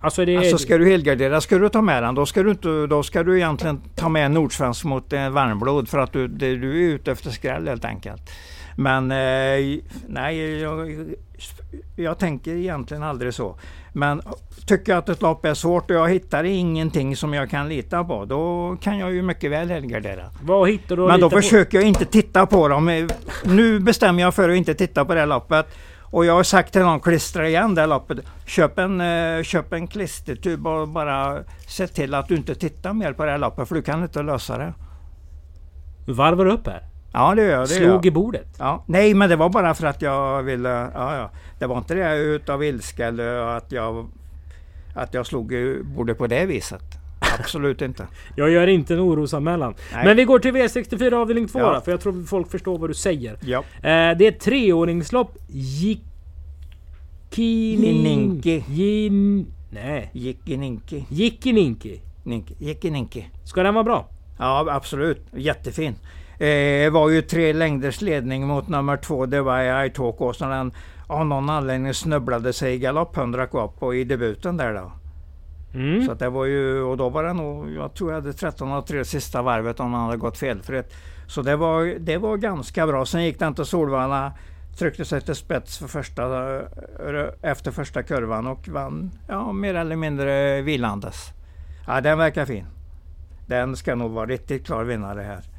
Alltså, 0.00 0.24
det... 0.24 0.36
alltså 0.36 0.58
ska 0.58 0.78
du 0.78 0.90
helgardera, 0.90 1.40
ska 1.40 1.58
du 1.58 1.68
ta 1.68 1.82
med 1.82 2.02
den, 2.02 2.14
då 2.14 2.26
ska 2.26 2.42
du, 2.42 2.50
inte, 2.50 2.86
då 2.86 3.02
ska 3.02 3.22
du 3.22 3.36
egentligen 3.36 3.80
ta 3.94 4.08
med 4.08 4.30
Nordsvensk 4.30 4.84
mot 4.84 5.12
eh, 5.12 5.30
varmblod 5.30 5.88
för 5.88 5.98
att 5.98 6.12
du, 6.12 6.28
du 6.28 6.54
är 6.54 6.94
ute 6.94 7.12
efter 7.12 7.30
skräll 7.30 7.68
helt 7.68 7.84
enkelt. 7.84 8.30
Men 8.76 9.10
eh, 9.10 9.78
nej, 10.06 10.60
jag, 10.60 11.04
jag 11.96 12.18
tänker 12.18 12.56
egentligen 12.56 13.02
aldrig 13.02 13.34
så. 13.34 13.56
Men 13.92 14.22
tycker 14.66 14.92
jag 14.92 14.98
att 14.98 15.08
ett 15.08 15.22
lopp 15.22 15.44
är 15.44 15.54
svårt 15.54 15.90
och 15.90 15.96
jag 15.96 16.08
hittar 16.08 16.44
ingenting 16.44 17.16
som 17.16 17.34
jag 17.34 17.50
kan 17.50 17.68
lita 17.68 18.04
på, 18.04 18.24
då 18.24 18.76
kan 18.80 18.98
jag 18.98 19.12
ju 19.12 19.22
mycket 19.22 19.50
väl 19.50 19.70
helgardera. 19.70 20.30
Vad 20.42 20.70
hittar 20.70 20.96
du 20.96 21.06
Men 21.06 21.20
då 21.20 21.30
försöker 21.30 21.70
på? 21.70 21.76
jag 21.76 21.88
inte 21.88 22.04
titta 22.04 22.46
på 22.46 22.68
dem. 22.68 23.08
Nu 23.44 23.80
bestämmer 23.80 24.22
jag 24.22 24.34
för 24.34 24.48
att 24.48 24.56
inte 24.56 24.74
titta 24.74 25.04
på 25.04 25.14
det 25.14 25.26
loppet. 25.26 25.66
Och 26.10 26.24
jag 26.24 26.34
har 26.34 26.42
sagt 26.42 26.72
till 26.72 26.82
någon, 26.82 27.00
klistra 27.00 27.48
igen 27.48 27.74
det 27.74 27.86
loppet. 27.86 28.18
Köp 28.46 28.78
en, 28.78 29.00
uh, 29.00 29.42
köp 29.42 29.72
en 29.72 29.86
klistertub 29.86 30.66
och 30.66 30.88
bara 30.88 31.38
se 31.66 31.86
till 31.86 32.14
att 32.14 32.28
du 32.28 32.36
inte 32.36 32.54
tittar 32.54 32.92
mer 32.92 33.12
på 33.12 33.24
det 33.24 33.30
här 33.30 33.38
loppet 33.38 33.68
för 33.68 33.74
du 33.74 33.82
kan 33.82 34.02
inte 34.02 34.22
lösa 34.22 34.58
det. 34.58 34.74
Varvar 36.06 36.44
du 36.44 36.50
upp 36.50 36.66
här? 36.66 36.82
Ja 37.18 37.34
det 37.34 37.42
gör 37.42 37.50
jag. 37.50 37.68
Slog 37.68 38.06
i 38.06 38.10
bordet? 38.10 38.46
Ja. 38.58 38.84
Nej 38.86 39.14
men 39.14 39.28
det 39.28 39.36
var 39.36 39.48
bara 39.48 39.74
för 39.74 39.86
att 39.86 40.02
jag 40.02 40.42
ville... 40.42 40.68
Ja, 40.68 41.16
ja. 41.16 41.30
Det 41.58 41.66
var 41.66 41.78
inte 41.78 41.94
det 41.94 42.16
utav 42.16 42.64
ilska 42.64 43.06
eller 43.06 43.56
att 43.56 43.72
jag, 43.72 44.08
att 44.94 45.14
jag 45.14 45.26
slog 45.26 45.52
i 45.52 45.82
bordet 45.82 46.18
på 46.18 46.26
det 46.26 46.46
viset. 46.46 46.82
Absolut 47.38 47.82
inte. 47.82 48.06
jag 48.36 48.50
gör 48.50 48.66
inte 48.66 48.94
en 48.94 49.00
orosanmälan. 49.00 49.74
Nej. 49.92 50.04
Men 50.04 50.16
vi 50.16 50.24
går 50.24 50.38
till 50.38 50.52
V64 50.52 51.14
avdelning 51.14 51.48
2 51.48 51.58
ja. 51.58 51.74
då, 51.74 51.80
för 51.80 51.90
jag 51.90 52.00
tror 52.00 52.24
folk 52.24 52.50
förstår 52.50 52.78
vad 52.78 52.90
du 52.90 52.94
säger. 52.94 53.36
Ja. 53.40 53.58
Eh, 53.58 53.62
det 54.18 54.26
är 54.26 54.28
ett 54.28 54.40
treordningslopp. 54.40 55.36
Jikininki. 57.30 58.64
Jin... 58.68 59.46
Nej. 59.70 60.10
Jikininki. 60.12 61.06
Jikininki. 61.08 62.00
Jikininki. 62.58 63.28
Ska 63.44 63.62
den 63.62 63.74
vara 63.74 63.84
bra? 63.84 64.08
Ja 64.38 64.66
absolut. 64.70 65.26
Jättefin. 65.32 65.94
Eh, 66.38 66.90
var 66.90 67.10
ju 67.10 67.22
tre 67.22 67.52
längders 67.52 68.00
ledning 68.00 68.46
mot 68.46 68.68
nummer 68.68 68.96
två. 68.96 69.26
Det 69.26 69.42
var 69.42 69.84
i 69.84 69.90
Talk 69.90 70.20
och 70.20 70.34
den 70.38 70.72
av 71.06 71.26
någon 71.26 71.50
anledning 71.50 71.94
snubblade 71.94 72.52
sig 72.52 72.74
i 72.74 72.78
galopp 72.78 73.16
100 73.16 73.46
kvar 73.46 73.68
på 73.68 73.94
i 73.94 74.04
debuten 74.04 74.56
där 74.56 74.74
då. 74.74 74.92
Mm. 75.74 76.06
Så 76.06 76.14
det 76.14 76.28
var 76.28 76.44
ju, 76.44 76.82
och 76.82 76.96
då 76.96 77.08
var 77.08 77.24
det 77.24 77.32
nog, 77.32 77.70
jag 77.70 77.94
tror 77.94 78.10
jag 78.10 78.20
hade 78.20 78.32
13 78.32 78.72
och 78.72 78.86
3 78.86 79.04
sista 79.04 79.42
varvet 79.42 79.80
om 79.80 79.94
han 79.94 80.04
hade 80.04 80.16
gått 80.16 80.38
felfritt. 80.38 80.94
Så 81.26 81.42
det 81.42 81.56
var, 81.56 81.98
det 81.98 82.18
var 82.18 82.36
ganska 82.36 82.86
bra. 82.86 83.06
Sen 83.06 83.24
gick 83.24 83.38
den 83.38 83.54
till 83.54 83.64
Solvalla, 83.64 84.32
tryckte 84.78 85.04
sig 85.04 85.20
till 85.20 85.34
spets 85.34 85.78
för 85.78 85.86
första, 85.88 86.22
efter 87.42 87.70
första 87.70 88.02
kurvan 88.02 88.46
och 88.46 88.68
vann 88.68 89.10
ja, 89.28 89.52
mer 89.52 89.74
eller 89.74 89.96
mindre 89.96 90.62
vilandes. 90.62 91.32
Ja, 91.86 92.00
den 92.00 92.18
verkar 92.18 92.46
fin. 92.46 92.66
Den 93.46 93.76
ska 93.76 93.94
nog 93.94 94.10
vara 94.10 94.26
riktigt 94.26 94.66
klar 94.66 94.84
vinnare 94.84 95.22
här. 95.22 95.57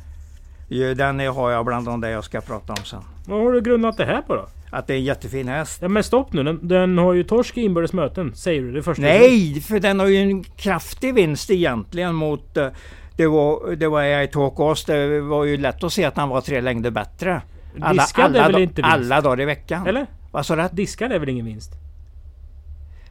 Den 0.69 1.19
har 1.19 1.51
jag 1.51 1.65
bland 1.65 1.85
de 1.85 2.01
där 2.01 2.09
jag 2.09 2.23
ska 2.23 2.41
prata 2.41 2.73
om 2.73 2.85
sen. 2.85 3.01
Vad 3.25 3.43
har 3.43 3.51
du 3.51 3.61
grundat 3.61 3.97
det 3.97 4.05
här 4.05 4.21
på 4.21 4.35
då? 4.35 4.47
Att 4.71 4.87
det 4.87 4.93
är 4.93 4.97
en 4.97 5.03
jättefin 5.03 5.47
häst. 5.47 5.79
Ja 5.81 5.87
men 5.87 6.03
stopp 6.03 6.33
nu. 6.33 6.43
Den, 6.43 6.67
den 6.67 6.97
har 6.97 7.13
ju 7.13 7.23
torsk 7.23 7.57
i 7.57 7.61
inbördes 7.61 7.93
möten. 7.93 8.35
Säger 8.35 8.61
du 8.61 8.71
det 8.71 8.83
första? 8.83 9.01
Nej, 9.01 9.61
för 9.61 9.79
den 9.79 9.99
har 9.99 10.07
ju 10.07 10.17
en 10.17 10.43
kraftig 10.43 11.13
vinst 11.13 11.51
egentligen 11.51 12.15
mot... 12.15 12.57
Eh, 12.57 12.67
det 13.15 13.27
var, 13.27 13.75
det 13.75 13.87
var 13.87 14.03
i 14.03 14.27
Talk 14.27 14.85
Det 14.85 15.21
var 15.21 15.45
ju 15.45 15.57
lätt 15.57 15.83
att 15.83 15.93
se 15.93 16.05
att 16.05 16.17
han 16.17 16.29
var 16.29 16.41
tre 16.41 16.61
längder 16.61 16.91
bättre. 16.91 17.41
Alla, 17.81 18.01
Diskad 18.01 18.25
alla, 18.25 18.45
är 18.45 18.51
väl 18.51 18.61
inte 18.61 18.81
vinst? 18.81 18.93
Alla 18.93 19.21
dagar 19.21 19.41
i 19.41 19.45
veckan. 19.45 19.87
Eller? 19.87 20.05
Vad 20.31 20.45
sa 20.45 20.55
du? 20.55 20.67
Diskad 20.71 21.11
är 21.11 21.19
väl 21.19 21.29
ingen 21.29 21.45
vinst? 21.45 21.71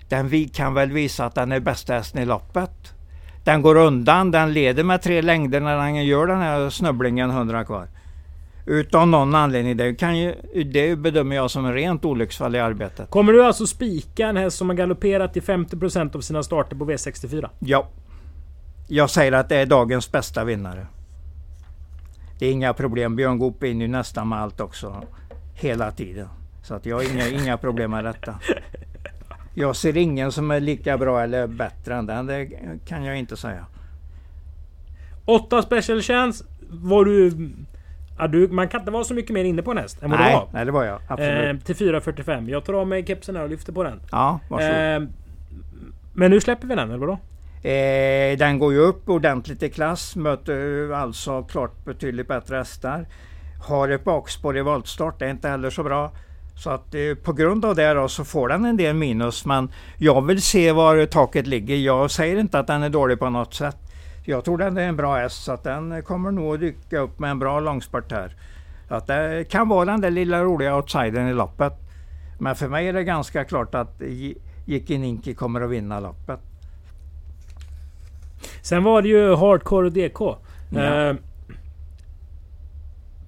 Den 0.09 0.29
vi 0.29 0.49
kan 0.49 0.75
väl 0.75 0.92
visa 0.92 1.25
att 1.25 1.35
den 1.35 1.53
är 1.53 1.61
bästa 1.61 1.94
hästen 1.94 2.23
i 2.23 2.25
loppet. 2.25 2.94
Den 3.44 3.62
går 3.62 3.77
undan, 3.77 4.31
den 4.31 4.53
leder 4.53 4.85
med 4.85 5.03
tre 5.03 5.22
längder 5.22 5.61
när 5.61 5.77
den 5.77 6.05
gör 6.05 6.27
den 6.27 6.40
här 6.40 6.70
snubblingen 6.70 7.31
100 7.31 7.64
kvar. 7.64 7.88
Utan 8.66 9.11
någon 9.11 9.35
anledning. 9.35 9.77
Det, 9.77 9.94
kan 9.94 10.18
ju, 10.18 10.35
det 10.64 10.96
bedömer 10.96 11.37
jag 11.37 11.51
som 11.51 11.66
en 11.66 11.74
rent 11.74 12.05
olycksfall 12.05 12.57
i 12.57 12.59
arbetet. 12.61 13.11
Kommer 13.11 13.33
du 13.33 13.44
alltså 13.44 13.66
spika 13.66 14.27
en 14.27 14.37
häst 14.37 14.57
som 14.57 14.68
har 14.68 14.77
galopperat 14.77 15.37
i 15.37 15.40
50% 15.40 16.16
av 16.16 16.20
sina 16.20 16.42
starter 16.42 16.77
på 16.77 16.85
V64? 16.85 17.48
Ja. 17.59 17.88
Jag 18.88 19.11
säger 19.11 19.33
att 19.33 19.48
det 19.48 19.57
är 19.57 19.66
dagens 19.66 20.12
bästa 20.12 20.44
vinnare. 20.44 20.87
Det 22.38 22.46
är 22.46 22.53
inga 22.53 22.74
problem. 22.74 23.16
Björn 23.16 23.38
Goop 23.38 23.62
vinner 23.62 23.87
ju 23.87 23.92
nästan 23.92 24.29
med 24.29 24.38
allt 24.38 24.61
också. 24.61 25.03
Hela 25.55 25.90
tiden. 25.90 26.29
Så 26.62 26.74
att 26.74 26.87
jag 26.87 26.96
har 26.96 27.14
inga, 27.14 27.29
inga 27.29 27.57
problem 27.57 27.90
med 27.90 28.05
detta. 28.05 28.35
Jag 29.59 29.77
ser 29.77 29.97
ingen 29.97 30.33
som 30.33 30.51
är 30.51 30.61
lika 30.61 30.99
bra 30.99 31.23
eller 31.23 31.47
bättre 31.47 31.94
än 31.94 32.07
den. 32.07 32.27
Det 32.27 32.49
kan 32.87 33.05
jag 33.05 33.18
inte 33.18 33.37
säga. 33.37 33.66
8 35.25 35.62
special 35.62 36.03
chance. 36.03 36.44
Var 36.71 37.05
du... 37.05 37.33
Ja, 38.18 38.27
du, 38.27 38.49
man 38.49 38.68
kan 38.68 38.81
inte 38.81 38.90
vara 38.90 39.05
så 39.05 39.14
mycket 39.14 39.31
mer 39.31 39.44
inne 39.44 39.62
på 39.62 39.71
en 39.71 39.79
häst 39.79 40.03
än 40.03 40.11
vad 40.11 40.21
nej, 40.21 40.33
du 40.33 40.38
var. 40.38 40.49
Nej, 40.53 40.64
det 40.64 40.73
var 40.73 40.85
jag. 40.85 41.01
Absolut. 41.09 41.68
Eh, 41.68 41.75
till 41.75 41.75
4.45. 41.75 42.51
Jag 42.51 42.64
tar 42.64 42.73
av 42.73 42.87
mig 42.87 43.07
kepsen 43.07 43.37
här 43.37 43.42
och 43.42 43.51
lyfter 43.51 43.73
på 43.73 43.83
den. 43.85 44.01
Ja, 44.11 44.40
varsågod. 44.49 45.03
Eh, 45.03 45.09
men 46.14 46.31
nu 46.31 46.40
släpper 46.40 46.66
vi 46.66 46.75
den, 46.75 46.88
eller 46.90 46.99
vadå? 46.99 47.18
Eh, 47.68 48.38
den 48.38 48.59
går 48.59 48.73
ju 48.73 48.79
upp 48.79 49.09
ordentligt 49.09 49.62
i 49.62 49.71
klass. 49.71 50.16
Möter 50.16 50.90
alltså 50.92 51.42
klart 51.42 51.85
betydligt 51.85 52.29
bättre 52.29 52.57
hästar. 52.57 53.07
Har 53.68 53.88
ett 53.88 54.05
bakspår 54.05 54.59
i 54.59 54.62
voltstart. 54.62 55.18
Det 55.18 55.27
är 55.27 55.31
inte 55.31 55.49
heller 55.49 55.71
så 55.71 55.83
bra. 55.83 56.12
Så 56.59 56.71
att 56.71 56.94
eh, 56.94 57.14
på 57.23 57.33
grund 57.33 57.64
av 57.64 57.75
det 57.75 57.94
då, 57.94 58.09
så 58.09 58.25
får 58.25 58.49
den 58.49 58.64
en 58.64 58.77
del 58.77 58.94
minus. 58.94 59.44
Men 59.44 59.73
jag 59.97 60.27
vill 60.27 60.42
se 60.42 60.73
var 60.73 61.07
taket 61.07 61.47
ligger. 61.47 61.77
Jag 61.77 62.11
säger 62.11 62.37
inte 62.37 62.59
att 62.59 62.66
den 62.66 62.83
är 62.83 62.90
dålig 62.90 63.18
på 63.18 63.31
något 63.31 63.55
sätt. 63.55 63.77
Jag 64.25 64.44
tror 64.44 64.59
den 64.59 64.79
är 64.79 64.88
en 64.88 64.97
bra 64.97 65.16
häst 65.16 65.44
så 65.44 65.53
att 65.53 65.64
den 65.64 66.03
kommer 66.03 66.31
nog 66.31 66.55
att 66.55 66.61
dyka 66.61 66.99
upp 66.99 67.18
med 67.18 67.31
en 67.31 67.38
bra 67.38 67.61
långspurt 67.61 68.12
här. 68.12 68.37
Så 68.88 68.94
att 68.94 69.07
det 69.07 69.44
kan 69.51 69.68
vara 69.68 69.85
den 69.85 70.01
där 70.01 70.11
lilla 70.11 70.42
roliga 70.42 70.77
outsidern 70.77 71.29
i 71.29 71.35
loppet. 71.35 71.73
Men 72.38 72.57
för 72.57 72.68
mig 72.68 72.88
är 72.88 72.92
det 72.92 73.05
ganska 73.05 73.44
klart 73.44 73.75
att 73.75 74.03
Jikininki 74.64 75.35
kommer 75.35 75.61
att 75.61 75.71
vinna 75.71 76.01
loppet. 76.01 76.40
Sen 78.62 78.85
var 78.85 79.03
det 79.03 79.09
ju 79.09 79.35
Hardcore 79.35 79.90
DK. 79.90 80.21
Ja. 80.71 80.81
Eh, 80.81 81.16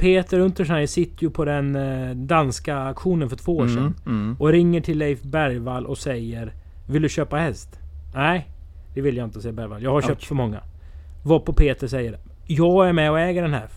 Peter 0.01 0.41
Untersteiner 0.41 0.87
sitter 0.87 1.23
ju 1.23 1.31
på 1.31 1.45
den 1.45 1.77
eh, 1.77 2.11
danska 2.11 2.77
auktionen 2.77 3.29
för 3.29 3.37
två 3.37 3.57
år 3.57 3.63
mm, 3.63 3.75
sedan. 3.75 3.95
Mm. 4.07 4.37
Och 4.39 4.49
ringer 4.49 4.81
till 4.81 4.99
Leif 4.99 5.23
Bergvall 5.23 5.87
och 5.87 5.99
säger 5.99 6.53
Vill 6.89 7.03
du 7.03 7.09
köpa 7.09 7.37
häst? 7.37 7.79
Nej, 8.15 8.49
det 8.95 9.01
vill 9.01 9.17
jag 9.17 9.27
inte 9.27 9.41
säger 9.41 9.53
Bergvall. 9.53 9.83
Jag 9.83 9.91
har 9.91 10.03
köpt 10.03 10.25
för 10.25 10.35
många. 10.35 10.61
Vad 11.25 11.45
på 11.45 11.53
Peter 11.53 11.87
säger 11.87 12.19
Jag 12.47 12.89
är 12.89 12.93
med 12.93 13.11
och 13.11 13.21
äger 13.21 13.43
den 13.43 13.55
här. 13.55 13.69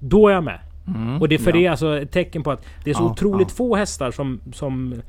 Då 0.00 0.28
är 0.28 0.32
jag 0.32 0.44
med. 0.44 0.60
Mm, 0.86 1.20
och 1.20 1.28
det 1.28 1.34
är 1.34 1.38
för 1.38 1.50
ja. 1.50 1.56
det 1.56 1.66
alltså 1.66 1.98
ett 1.98 2.10
tecken 2.10 2.42
på 2.42 2.50
att 2.50 2.66
det 2.84 2.90
är 2.90 2.94
så 2.94 3.02
ja, 3.02 3.10
otroligt 3.10 3.48
ja. 3.50 3.54
få 3.54 3.76
hästar 3.76 4.10
som, 4.10 4.40
som 4.52 5.02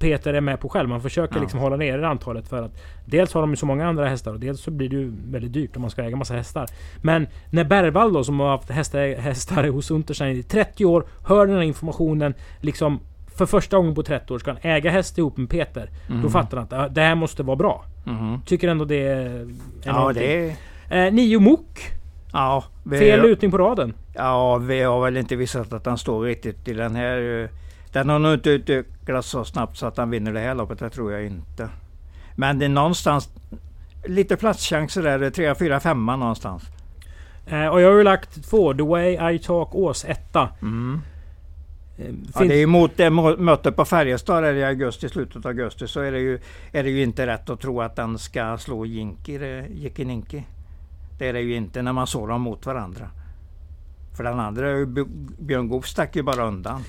Peter 0.00 0.34
är 0.34 0.40
med 0.40 0.60
på 0.60 0.68
själv. 0.68 0.88
Man 0.88 1.00
försöker 1.00 1.40
liksom 1.40 1.60
hålla 1.60 1.76
nere 1.76 2.08
antalet 2.08 2.48
för 2.48 2.62
att 2.62 2.82
dels 3.04 3.34
har 3.34 3.40
de 3.40 3.56
så 3.56 3.66
många 3.66 3.88
andra 3.88 4.08
hästar 4.08 4.32
och 4.32 4.40
dels 4.40 4.60
så 4.60 4.70
blir 4.70 4.88
det 4.88 4.96
ju 4.96 5.12
väldigt 5.30 5.52
dyrt 5.52 5.76
om 5.76 5.82
man 5.82 5.90
ska 5.90 6.02
äga 6.02 6.16
massa 6.16 6.34
hästar. 6.34 6.66
Men 7.02 7.26
när 7.50 7.64
Bergvall 7.64 8.12
då 8.12 8.24
som 8.24 8.40
har 8.40 8.48
haft 8.48 8.70
hästar, 8.70 9.20
hästar 9.20 9.64
hos 9.68 9.90
Unterstein 9.90 10.36
i 10.36 10.42
30 10.42 10.84
år 10.84 11.04
hör 11.24 11.46
den 11.46 11.56
här 11.56 11.62
informationen 11.62 12.34
liksom 12.60 13.00
för 13.36 13.46
första 13.46 13.76
gången 13.76 13.94
på 13.94 14.02
30 14.02 14.34
år 14.34 14.38
ska 14.38 14.50
han 14.50 14.60
äga 14.62 14.90
häst 14.90 15.18
ihop 15.18 15.36
med 15.36 15.50
Peter. 15.50 15.90
Mm. 16.08 16.22
Då 16.22 16.28
fattar 16.28 16.56
han 16.56 16.84
att 16.84 16.94
det 16.94 17.02
här 17.02 17.14
måste 17.14 17.42
vara 17.42 17.56
bra. 17.56 17.84
Mm. 18.06 18.40
Tycker 18.46 18.68
ändå 18.68 18.84
det 18.84 19.02
är... 19.02 19.48
Ja, 19.82 20.12
det 20.14 20.54
är... 20.90 21.06
Eh, 21.06 21.12
Nio 21.12 21.38
Mok. 21.38 21.99
Ja, 22.32 22.64
vi... 22.82 22.98
Fel 22.98 23.22
lutning 23.22 23.50
på 23.50 23.58
raden. 23.58 23.94
Ja, 24.14 24.56
vi 24.56 24.82
har 24.82 25.04
väl 25.04 25.16
inte 25.16 25.36
visat 25.36 25.72
att 25.72 25.86
han 25.86 25.98
står 25.98 26.22
riktigt 26.22 26.68
i 26.68 26.72
den 26.72 26.96
här... 26.96 27.48
Den 27.92 28.08
har 28.08 28.18
nog 28.18 28.34
inte 28.34 28.50
utvecklats 28.50 29.28
så 29.28 29.44
snabbt 29.44 29.76
så 29.76 29.86
att 29.86 29.96
han 29.96 30.10
vinner 30.10 30.32
det 30.32 30.40
här 30.40 30.54
loppet, 30.54 30.78
det 30.78 30.90
tror 30.90 31.12
jag 31.12 31.26
inte. 31.26 31.68
Men 32.36 32.58
det 32.58 32.64
är 32.64 32.68
någonstans 32.68 33.28
lite 34.04 34.36
platschanser 34.36 35.02
där, 35.02 35.30
3, 35.30 35.54
4, 35.54 35.80
5 35.80 36.06
någonstans. 36.06 36.62
Eh, 37.46 37.66
och 37.66 37.80
jag 37.80 37.90
har 37.90 37.98
ju 37.98 38.04
lagt 38.04 38.50
två, 38.50 38.74
The 38.74 38.82
Way 38.82 39.34
I 39.34 39.38
Talk 39.38 39.74
Ås 39.74 40.04
etta. 40.04 40.48
Mm. 40.62 41.00
Eh, 41.98 42.14
ja, 42.34 42.40
det 42.40 42.54
är 42.54 42.62
emot 42.62 42.90
det 42.96 43.10
mötet 43.10 43.76
på 43.76 43.84
Färjestad 43.84 44.56
i 44.56 44.64
augusti, 44.64 45.08
slutet 45.08 45.36
av 45.36 45.46
augusti, 45.46 45.88
så 45.88 46.00
är 46.00 46.12
det, 46.12 46.18
ju, 46.18 46.38
är 46.72 46.82
det 46.82 46.90
ju 46.90 47.02
inte 47.02 47.26
rätt 47.26 47.50
att 47.50 47.60
tro 47.60 47.80
att 47.80 47.96
den 47.96 48.18
ska 48.18 48.58
slå 48.58 48.86
Jinki, 48.86 49.64
Jikininki. 49.70 50.44
Det 51.20 51.28
är 51.28 51.32
det 51.32 51.40
ju 51.40 51.56
inte 51.56 51.82
när 51.82 51.92
man 51.92 52.06
såg 52.06 52.28
dem 52.28 52.42
mot 52.42 52.66
varandra. 52.66 53.10
För 54.16 54.24
den 54.24 54.40
andra, 54.40 54.86
Björn 55.38 55.68
Goop 55.68 55.86
stack 55.86 56.16
ju 56.16 56.22
bara 56.22 56.44
undan. 56.44 56.82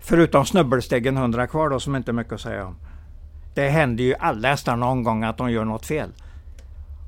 Förutom 0.00 0.44
snubbelstegen 0.44 1.16
100 1.16 1.46
kvar 1.46 1.70
då 1.70 1.80
som 1.80 1.96
inte 1.96 2.10
är 2.10 2.12
mycket 2.12 2.32
att 2.32 2.40
säga 2.40 2.66
om. 2.66 2.76
Det 3.54 3.68
händer 3.68 4.04
ju 4.04 4.14
alla 4.14 4.48
hästar 4.48 4.76
någon 4.76 5.02
gång 5.02 5.24
att 5.24 5.36
de 5.36 5.50
gör 5.50 5.64
något 5.64 5.86
fel. 5.86 6.10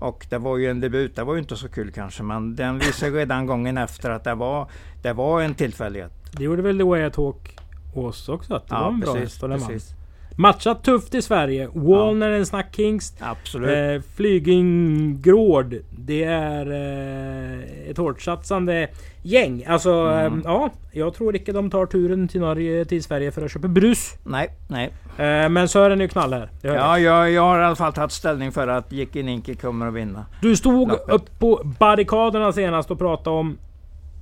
Och 0.01 0.27
det 0.31 0.39
var 0.39 0.57
ju 0.57 0.71
en 0.71 0.81
debut, 0.81 1.17
det 1.17 1.25
var 1.25 1.35
ju 1.35 1.41
inte 1.41 1.57
så 1.57 1.69
kul 1.69 1.93
kanske 1.93 2.23
men 2.23 2.57
den 2.57 2.79
visade 2.79 3.13
redan 3.13 3.47
gången 3.47 3.79
efter 3.79 4.11
att 4.11 4.25
det 4.25 4.35
var, 4.35 4.69
det 5.03 5.13
var 5.13 5.41
en 5.41 5.55
tillfällighet. 5.55 6.13
Det 6.33 6.45
gjorde 6.45 6.63
väl 6.63 6.79
The 6.79 6.85
Way 6.85 7.07
I 7.07 7.11
Talk 7.11 7.59
oss 7.95 8.29
också? 8.29 8.55
Att 8.55 8.69
det 8.69 8.75
ja, 8.75 8.83
var 8.83 8.89
en 8.89 9.01
precis, 9.01 9.41
bra 9.41 9.51
häst 9.51 9.67
precis. 9.67 9.95
Matchat 10.39 10.83
tufft 10.83 11.15
i 11.15 11.23
Sverige. 11.23 11.69
Wallner 11.73 12.31
ja. 12.31 12.37
en 12.37 12.47
snack 12.47 12.77
Kings. 12.77 13.15
Absolut. 13.21 13.71
Eh, 13.71 14.11
Flyging 14.17 15.23
Gråd. 15.23 15.75
Det 15.91 16.25
är 16.25 16.67
eh, 16.67 17.91
ett 17.91 17.97
hårt 17.97 18.23
satsande 18.23 18.89
gäng. 19.23 19.65
Alltså 19.69 19.91
mm. 19.91 20.39
eh, 20.39 20.41
ja, 20.45 20.71
jag 20.93 21.15
tror 21.15 21.37
inte 21.37 21.53
de 21.53 21.71
tar 21.71 21.87
turen 21.87 22.29
till 22.29 22.41
Norge, 22.41 22.85
till 22.85 23.03
Sverige 23.05 23.31
för 23.33 23.45
att 23.45 23.53
köpa 23.53 23.69
brus. 23.69 24.15
Nej, 24.25 24.49
nej. 24.69 24.93
Eh, 25.17 25.49
men 25.49 25.69
Sören 25.69 26.01
är 26.01 26.05
ju 26.05 26.09
knall 26.09 26.33
här. 26.33 26.51
Ja, 26.63 26.99
jag, 26.99 27.31
jag 27.31 27.43
har 27.43 27.61
i 27.61 27.65
alla 27.65 27.77
fall 27.77 27.93
tagit 27.93 28.13
ställning 28.13 28.53
för 28.53 28.69
att 28.69 28.93
Jikininki 28.93 29.55
kommer 29.55 29.87
att 29.87 29.95
vinna. 29.95 30.27
Du 30.43 30.57
stod 30.57 30.89
loppet. 30.89 31.15
upp 31.15 31.39
på 31.39 31.61
barrikaderna 31.79 32.53
senast 32.53 32.91
och 32.91 32.99
pratade 32.99 33.37
om 33.37 33.59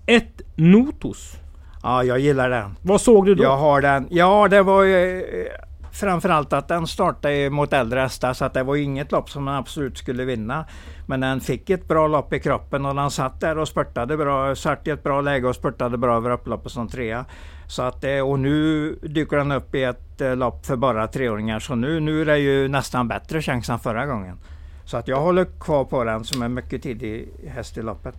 ett 0.07 0.41
Notus. 0.55 1.37
Ja, 1.83 2.05
jag 2.05 2.19
gillar 2.19 2.51
den. 2.51 2.77
Vad 2.83 3.01
såg 3.01 3.27
du 3.27 3.35
då? 3.35 3.43
Jag 3.43 3.57
har 3.57 3.81
den. 3.81 4.07
Ja, 4.11 4.49
det 4.49 4.63
var 4.63 4.83
ju 4.83 5.25
framförallt 5.95 6.53
att 6.53 6.69
den 6.69 6.87
startade 6.87 7.51
mot 7.51 7.73
äldre 7.73 8.01
hästar 8.01 8.33
så 8.33 8.45
att 8.45 8.55
det 8.55 8.63
var 8.63 8.77
inget 8.77 9.13
lopp 9.13 9.31
som 9.31 9.45
den 9.45 9.55
absolut 9.55 9.99
skulle 9.99 10.25
vinna. 10.25 10.65
Men 11.07 11.21
den 11.21 11.41
fick 11.41 11.71
ett 11.71 11.89
bra 11.89 12.09
lopp 12.09 12.33
i 12.33 12.41
kroppen 12.41 12.87
och 12.87 12.95
den 12.95 13.11
satt 13.11 13.41
där 13.41 13.59
och 13.59 13.69
spurtade 13.69 14.17
bra. 14.17 14.55
Satt 14.55 14.87
i 14.87 14.91
ett 14.91 15.03
bra 15.03 15.21
läge 15.21 15.49
och 15.49 15.55
spurtade 15.55 15.99
bra 15.99 16.17
över 16.17 16.31
upploppet 16.31 16.73
som 16.73 16.89
trea. 16.89 17.25
Så 17.67 17.83
att, 17.83 18.05
eh, 18.05 18.19
och 18.19 18.39
nu 18.39 18.93
dyker 19.03 19.37
den 19.37 19.53
upp 19.53 19.75
i 19.75 19.83
ett 19.85 20.21
eh, 20.21 20.37
lopp 20.37 20.67
för 20.67 20.77
bara 20.77 21.09
treåringar. 21.09 21.59
Så 21.59 21.75
nu, 21.75 22.01
nu 22.01 22.21
är 22.21 22.27
det 22.27 22.39
ju 22.39 22.69
nästan 22.69 23.09
bättre 23.09 23.43
chans 23.43 23.71
än 23.71 23.79
förra 23.79 24.07
gången. 24.07 24.39
Så 24.85 24.97
att 24.97 25.09
jag 25.09 25.21
håller 25.21 25.45
kvar 25.45 25.85
på 25.85 26.05
den 26.05 26.25
som 26.25 26.43
en 26.43 26.55
mycket 26.55 26.83
tidig 26.83 27.29
häst 27.49 27.79
i 27.79 27.83
loppet. 27.83 28.17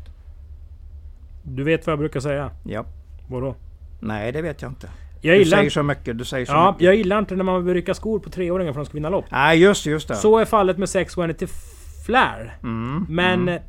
Du 1.44 1.64
vet 1.64 1.86
vad 1.86 1.92
jag 1.92 2.00
brukar 2.00 2.20
säga? 2.20 2.52
Ja. 2.64 2.86
Vadå? 3.30 3.56
Nej, 4.00 4.32
det 4.32 4.42
vet 4.42 4.62
jag 4.62 4.72
inte. 4.72 4.90
Jag 5.26 5.40
du 5.40 5.46
säger 5.46 5.70
så 5.70 5.84
mycket. 5.84 6.18
Du 6.18 6.26
säger 6.26 6.46
så 6.46 6.52
ja, 6.52 6.72
mycket. 6.72 6.86
jag 6.86 6.96
gillar 6.96 7.20
inte 7.20 7.36
när 7.36 7.44
man 7.44 7.66
vill 7.66 7.74
rycka 7.74 7.94
skor 7.94 8.20
på 8.20 8.30
treåringar 8.30 8.74
för 8.74 8.82
att 8.82 8.86
de 8.86 8.90
ska 8.90 8.96
vinna 8.98 9.10
lopp. 9.10 9.26
Nej, 9.32 9.60
just 9.62 9.86
just 9.86 10.08
det. 10.08 10.16
Så 10.16 10.38
är 10.38 10.46
fallet 10.46 10.78
med 10.78 10.90
6 10.90 11.16
till 11.38 11.48
Flair. 12.06 12.58
Mm, 12.64 13.06
Men... 13.10 13.42
Mm. 13.42 13.62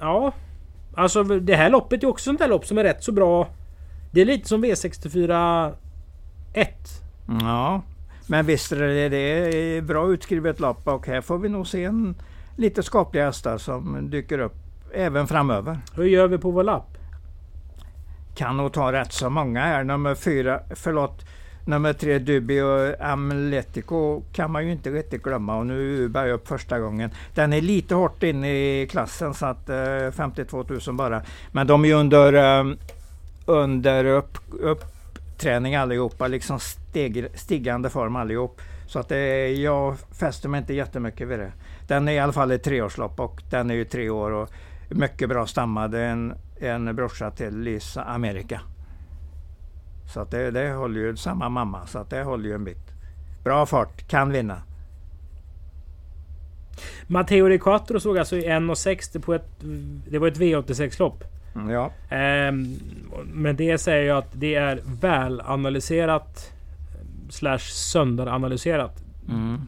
Ja. 0.00 0.32
Alltså 0.94 1.22
det 1.22 1.54
här 1.54 1.70
loppet 1.70 2.02
är 2.02 2.06
också 2.06 2.24
sånt 2.24 2.38
där 2.38 2.48
lopp 2.48 2.66
som 2.66 2.78
är 2.78 2.84
rätt 2.84 3.04
så 3.04 3.12
bra. 3.12 3.48
Det 4.10 4.20
är 4.20 4.24
lite 4.24 4.48
som 4.48 4.64
V64 4.64 5.74
1. 6.52 6.68
Ja. 7.40 7.82
Men 8.26 8.46
visst 8.46 8.72
är 8.72 8.76
det, 8.76 9.08
det 9.08 9.16
är 9.76 9.82
bra 9.82 10.12
utskrivet 10.12 10.60
lopp 10.60 10.88
och 10.88 11.06
här 11.06 11.20
får 11.20 11.38
vi 11.38 11.48
nog 11.48 11.66
se 11.66 11.84
en 11.84 12.14
lite 12.56 12.82
skapliga 12.82 13.24
hästar 13.24 13.58
som 13.58 14.10
dyker 14.10 14.38
upp 14.38 14.56
även 14.94 15.26
framöver. 15.26 15.78
Hur 15.94 16.04
gör 16.04 16.28
vi 16.28 16.38
på 16.38 16.50
vår 16.50 16.64
lapp? 16.64 16.98
Kan 18.34 18.56
nog 18.56 18.72
ta 18.72 18.92
rätt 18.92 19.12
så 19.12 19.30
många 19.30 19.60
här. 19.60 19.84
Nummer 19.84 20.14
fyra, 20.14 20.60
förlåt, 20.70 21.24
nummer 21.64 21.92
tre 21.92 22.18
Dubi 22.18 22.60
och 22.60 23.00
Amletico 23.00 24.22
kan 24.32 24.50
man 24.50 24.66
ju 24.66 24.72
inte 24.72 24.90
riktigt 24.90 25.22
glömma 25.22 25.56
och 25.56 25.66
nu 25.66 26.08
bär 26.08 26.26
jag 26.26 26.34
upp 26.34 26.48
första 26.48 26.78
gången. 26.78 27.10
Den 27.34 27.52
är 27.52 27.60
lite 27.60 27.94
hårt 27.94 28.22
inne 28.22 28.50
i 28.52 28.86
klassen 28.86 29.34
så 29.34 29.46
att 29.46 29.68
eh, 29.68 30.10
52 30.12 30.64
000 30.86 30.96
bara. 30.96 31.22
Men 31.52 31.66
de 31.66 31.84
är 31.84 31.88
ju 31.88 31.94
under, 31.94 32.32
eh, 32.32 32.74
under 33.46 34.04
upp, 34.04 34.38
uppträning 34.60 35.74
allihopa, 35.74 36.26
liksom 36.26 36.60
steg, 36.60 37.26
stigande 37.34 37.90
form 37.90 38.16
allihop. 38.16 38.60
Så 38.86 38.98
att 38.98 39.08
det, 39.08 39.48
jag 39.48 39.96
fäster 40.18 40.48
mig 40.48 40.58
inte 40.58 40.74
jättemycket 40.74 41.28
vid 41.28 41.38
det. 41.38 41.52
Den 41.88 42.08
är 42.08 42.12
i 42.12 42.18
alla 42.18 42.32
fall 42.32 42.50
ett 42.50 42.62
treårslopp 42.62 43.20
och 43.20 43.42
den 43.50 43.70
är 43.70 43.74
ju 43.74 43.84
tre 43.84 44.10
år 44.10 44.30
och 44.30 44.50
mycket 44.88 45.28
bra 45.28 45.46
stammade. 45.46 46.04
En 46.04 46.34
en 46.62 46.96
brorsa 46.96 47.30
till 47.30 47.58
Lisa 47.58 48.02
America. 48.02 48.60
Så 50.12 50.20
att 50.20 50.30
det, 50.30 50.50
det 50.50 50.72
håller 50.72 51.00
ju 51.00 51.16
samma 51.16 51.48
mamma, 51.48 51.86
så 51.86 51.98
att 51.98 52.10
det 52.10 52.22
håller 52.22 52.48
ju 52.48 52.54
en 52.54 52.64
bit. 52.64 52.92
Bra 53.44 53.66
fart, 53.66 54.08
kan 54.08 54.32
vinna. 54.32 54.62
Matteo 57.06 57.58
Quattro 57.58 58.00
såg 58.00 58.18
alltså 58.18 58.36
i 58.36 58.48
1,60 58.48 59.20
på 59.20 59.34
ett... 59.34 59.48
Det 60.10 60.18
var 60.18 60.28
ett 60.28 60.38
V86-lopp. 60.38 61.24
Mm, 61.54 61.70
ja. 61.70 61.92
Ehm, 62.08 62.76
men 63.24 63.56
det 63.56 63.78
säger 63.78 64.08
jag 64.08 64.18
att 64.18 64.30
det 64.32 64.54
är 64.54 64.80
välanalyserat 65.00 66.52
slash 67.30 67.58
sönderanalyserat. 67.58 69.04
Mm. 69.28 69.60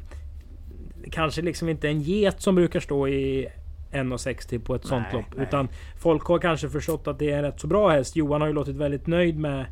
Kanske 1.11 1.42
liksom 1.42 1.68
inte 1.68 1.88
en 1.88 2.00
get 2.00 2.40
som 2.42 2.54
brukar 2.54 2.80
stå 2.80 3.09
i 3.09 3.48
1,60 3.94 4.59
på 4.59 4.74
ett 4.74 4.87
sånt 4.87 5.07
lopp. 5.12 5.24
Nej. 5.37 5.46
Utan 5.46 5.68
folk 5.96 6.22
har 6.22 6.38
kanske 6.38 6.68
förstått 6.68 7.09
att 7.09 7.18
det 7.18 7.30
är 7.30 7.37
en 7.37 7.42
rätt 7.42 7.61
så 7.61 7.66
bra 7.66 7.88
häst. 7.88 8.16
Johan 8.16 8.40
har 8.40 8.48
ju 8.48 8.54
låtit 8.54 8.76
väldigt 8.76 9.07
nöjd 9.07 9.38
med 9.38 9.61
eh, 9.61 9.66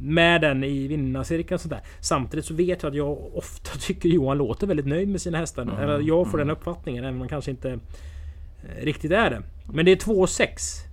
med 0.00 0.40
den 0.40 0.64
i 0.64 0.88
vinnarcirkeln. 0.88 1.58
Sådär. 1.58 1.80
Samtidigt 2.00 2.44
så 2.44 2.54
vet 2.54 2.82
jag 2.82 2.90
att 2.90 2.96
jag 2.96 3.36
ofta 3.36 3.78
tycker 3.80 4.08
Johan 4.08 4.38
låter 4.38 4.66
väldigt 4.66 4.86
nöjd 4.86 5.08
med 5.08 5.20
sina 5.20 5.38
hästar. 5.38 5.62
Mm, 5.62 5.76
Eller 5.76 6.00
jag 6.00 6.30
får 6.30 6.38
mm. 6.38 6.48
den 6.48 6.56
uppfattningen, 6.56 7.04
även 7.04 7.14
om 7.14 7.18
man 7.18 7.28
kanske 7.28 7.50
inte 7.50 7.70
eh, 7.70 8.84
riktigt 8.84 9.12
är 9.12 9.30
det. 9.30 9.42
Men 9.72 9.84
det 9.84 9.92
är 9.92 9.96
2,6 9.96 10.91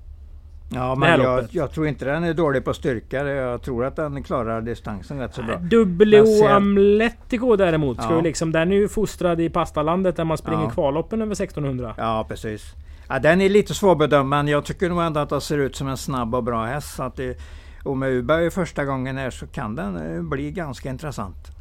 Ja, 0.71 0.95
men 0.95 1.21
jag, 1.21 1.47
jag, 1.51 1.71
tror 1.71 1.87
inte 1.87 2.05
den 2.05 2.23
är 2.23 2.33
dålig 2.33 2.65
på 2.65 2.73
styrka. 2.73 3.27
Jag 3.27 3.61
tror 3.61 3.85
att 3.85 3.95
den 3.95 4.23
klarar 4.23 4.61
distansen 4.61 5.19
rätt 5.19 5.33
så 5.33 5.43
bra. 5.43 5.55
Dubblo 5.55 6.47
Amletico 6.47 7.55
däremot, 7.55 7.97
ja. 7.97 8.03
Ska 8.03 8.21
liksom, 8.21 8.51
den 8.51 8.71
är 8.71 8.75
ju 8.75 8.87
fostrad 8.87 9.41
i 9.41 9.49
pastalandet 9.49 10.15
där 10.15 10.23
man 10.23 10.37
springer 10.37 10.63
ja. 10.63 10.69
kvalloppen 10.69 11.21
över 11.21 11.31
1600. 11.31 11.93
Ja, 11.97 12.25
precis. 12.29 12.73
Ja, 13.07 13.19
den 13.19 13.41
är 13.41 13.49
lite 13.49 13.73
svårbedömd, 13.73 14.29
men 14.29 14.47
jag 14.47 14.65
tycker 14.65 14.89
nog 14.89 15.01
ändå 15.01 15.19
att 15.19 15.29
den 15.29 15.41
ser 15.41 15.57
ut 15.57 15.75
som 15.75 15.87
en 15.87 15.97
snabb 15.97 16.35
och 16.35 16.43
bra 16.43 16.65
häst. 16.65 16.95
Så 16.95 17.03
att 17.03 17.15
det, 17.15 17.37
och 17.83 17.97
med 17.97 18.11
Uberg 18.11 18.51
första 18.51 18.85
gången 18.85 19.17
här 19.17 19.29
så 19.29 19.47
kan 19.47 19.75
den 19.75 20.15
eh, 20.15 20.21
bli 20.21 20.51
ganska 20.51 20.89
intressant. 20.89 21.51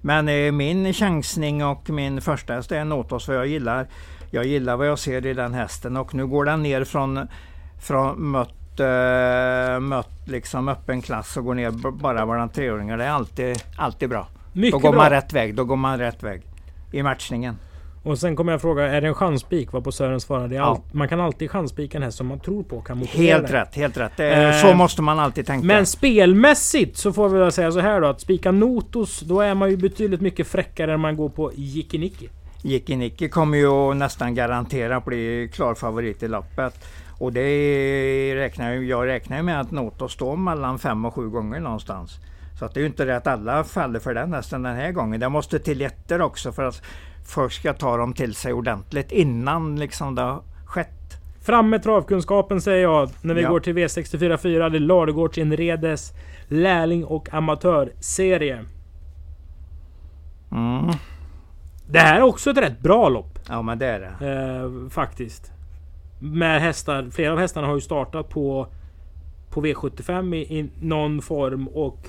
Men 0.00 0.28
eh, 0.28 0.52
min 0.52 0.92
chansning 0.92 1.64
och 1.64 1.90
min 1.90 2.20
första 2.20 2.54
häst 2.54 2.72
är 2.72 2.84
Notos 2.84 3.26
för 3.26 3.34
jag 3.34 3.46
gillar, 3.46 3.86
jag 4.30 4.46
gillar 4.46 4.76
vad 4.76 4.88
jag 4.88 4.98
ser 4.98 5.26
i 5.26 5.34
den 5.34 5.54
hästen 5.54 5.96
och 5.96 6.14
nu 6.14 6.26
går 6.26 6.44
den 6.44 6.62
ner 6.62 6.84
från, 6.84 7.28
från 7.80 8.30
mött, 8.30 8.80
eh, 8.80 9.80
mött 9.80 10.28
liksom 10.28 10.68
öppen 10.68 11.02
klass 11.02 11.36
och 11.36 11.44
går 11.44 11.54
ner 11.54 11.70
bara 11.90 12.26
bland 12.26 12.52
treåringar. 12.52 12.98
Det 12.98 13.04
är 13.04 13.10
alltid, 13.10 13.62
alltid 13.76 14.08
bra. 14.08 14.28
Mycket 14.52 14.72
Då 14.72 14.78
går 14.78 14.92
bra. 14.92 15.02
man 15.02 15.10
rätt 15.10 15.32
väg. 15.32 15.54
Då 15.54 15.64
går 15.64 15.76
man 15.76 15.98
rätt 15.98 16.22
väg 16.22 16.42
i 16.92 17.02
matchningen. 17.02 17.56
Och 18.02 18.18
sen 18.18 18.36
kommer 18.36 18.52
jag 18.52 18.60
fråga, 18.60 18.84
är 18.86 19.00
det 19.00 19.08
en 19.08 19.14
chanspik? 19.14 19.72
Vad 19.72 19.84
på 19.84 19.92
Sören 19.92 20.20
svarade. 20.20 20.54
Ja. 20.54 20.82
Man 20.92 21.08
kan 21.08 21.20
alltid 21.20 21.50
chanspika 21.50 21.98
en 21.98 22.02
häst 22.02 22.18
som 22.18 22.26
man 22.26 22.40
tror 22.40 22.62
på 22.62 22.80
kan 22.80 22.98
motivera 22.98 23.36
Helt 23.36 23.50
rätt, 23.50 23.74
helt 23.74 23.96
rätt. 23.96 24.20
Eh, 24.20 24.52
så 24.52 24.74
måste 24.74 25.02
man 25.02 25.18
alltid 25.18 25.46
tänka. 25.46 25.66
Men 25.66 25.86
spelmässigt 25.86 26.96
så 26.96 27.12
får 27.12 27.28
vi 27.28 27.38
väl 27.38 27.52
säga 27.52 27.72
så 27.72 27.80
här 27.80 28.00
då 28.00 28.06
att 28.06 28.20
spika 28.20 28.52
Notos, 28.52 29.20
då 29.20 29.40
är 29.40 29.54
man 29.54 29.70
ju 29.70 29.76
betydligt 29.76 30.20
mycket 30.20 30.46
fräckare 30.46 30.94
än 30.94 31.00
man 31.00 31.16
går 31.16 31.28
på 31.28 31.52
Jikinicki. 31.54 32.28
Jikinicki 32.62 33.28
kommer 33.28 33.58
ju 33.58 33.94
nästan 33.94 34.34
garanterat 34.34 35.04
bli 35.04 35.50
klar 35.54 35.74
favorit 35.74 36.22
i 36.22 36.28
loppet. 36.28 36.84
Och 37.20 37.32
det 37.32 38.34
räknar 38.34 38.72
jag, 38.72 38.84
jag 38.84 39.06
räknar 39.06 39.42
med 39.42 39.60
att 39.60 39.70
Noto 39.70 40.08
står 40.08 40.36
mellan 40.36 40.78
fem 40.78 41.04
och 41.04 41.14
sju 41.14 41.28
gånger 41.28 41.60
någonstans. 41.60 42.18
Så 42.58 42.64
att 42.64 42.74
det 42.74 42.80
är 42.80 42.82
ju 42.82 42.86
inte 42.86 43.04
det 43.04 43.16
att 43.16 43.26
alla 43.26 43.64
faller 43.64 44.00
för 44.00 44.14
den 44.14 44.32
hästen 44.32 44.62
den 44.62 44.76
här 44.76 44.92
gången. 44.92 45.20
Det 45.20 45.28
måste 45.28 45.58
till 45.58 45.80
jätter 45.80 46.20
också 46.20 46.52
för 46.52 46.64
att 46.64 46.82
folk 47.26 47.52
ska 47.52 47.72
ta 47.72 47.96
dem 47.96 48.12
till 48.12 48.34
sig 48.34 48.52
ordentligt 48.52 49.12
innan 49.12 49.76
liksom 49.80 50.14
det 50.14 50.22
har 50.22 50.42
skett. 50.64 50.88
Fram 51.42 51.70
med 51.70 51.82
travkunskapen 51.82 52.60
säger 52.60 52.82
jag 52.82 53.10
när 53.22 53.34
vi 53.34 53.42
Ja. 53.42 53.48
går 53.50 53.60
till 53.60 53.76
V64 53.76 54.70
Det 54.70 54.76
är 54.76 55.38
Inredes 55.38 56.12
lärling 56.48 57.04
och 57.04 57.34
amatörserie. 57.34 58.64
Mm. 60.52 60.90
Det 61.86 61.98
här 61.98 62.16
är 62.16 62.22
också 62.22 62.50
ett 62.50 62.58
rätt 62.58 62.80
bra 62.80 63.08
lopp. 63.08 63.38
Ja 63.48 63.62
men 63.62 63.78
det 63.78 63.86
är 63.86 64.00
det. 64.00 64.26
Eh, 64.26 64.90
faktiskt. 64.90 65.52
Med 66.20 66.60
hästar. 66.60 67.08
Flera 67.10 67.32
av 67.32 67.38
hästarna 67.38 67.66
har 67.66 67.74
ju 67.74 67.80
startat 67.80 68.28
på 68.28 68.66
på 69.50 69.62
V75 69.62 70.34
i, 70.34 70.58
i 70.58 70.70
någon 70.80 71.22
form 71.22 71.68
och 71.68 72.08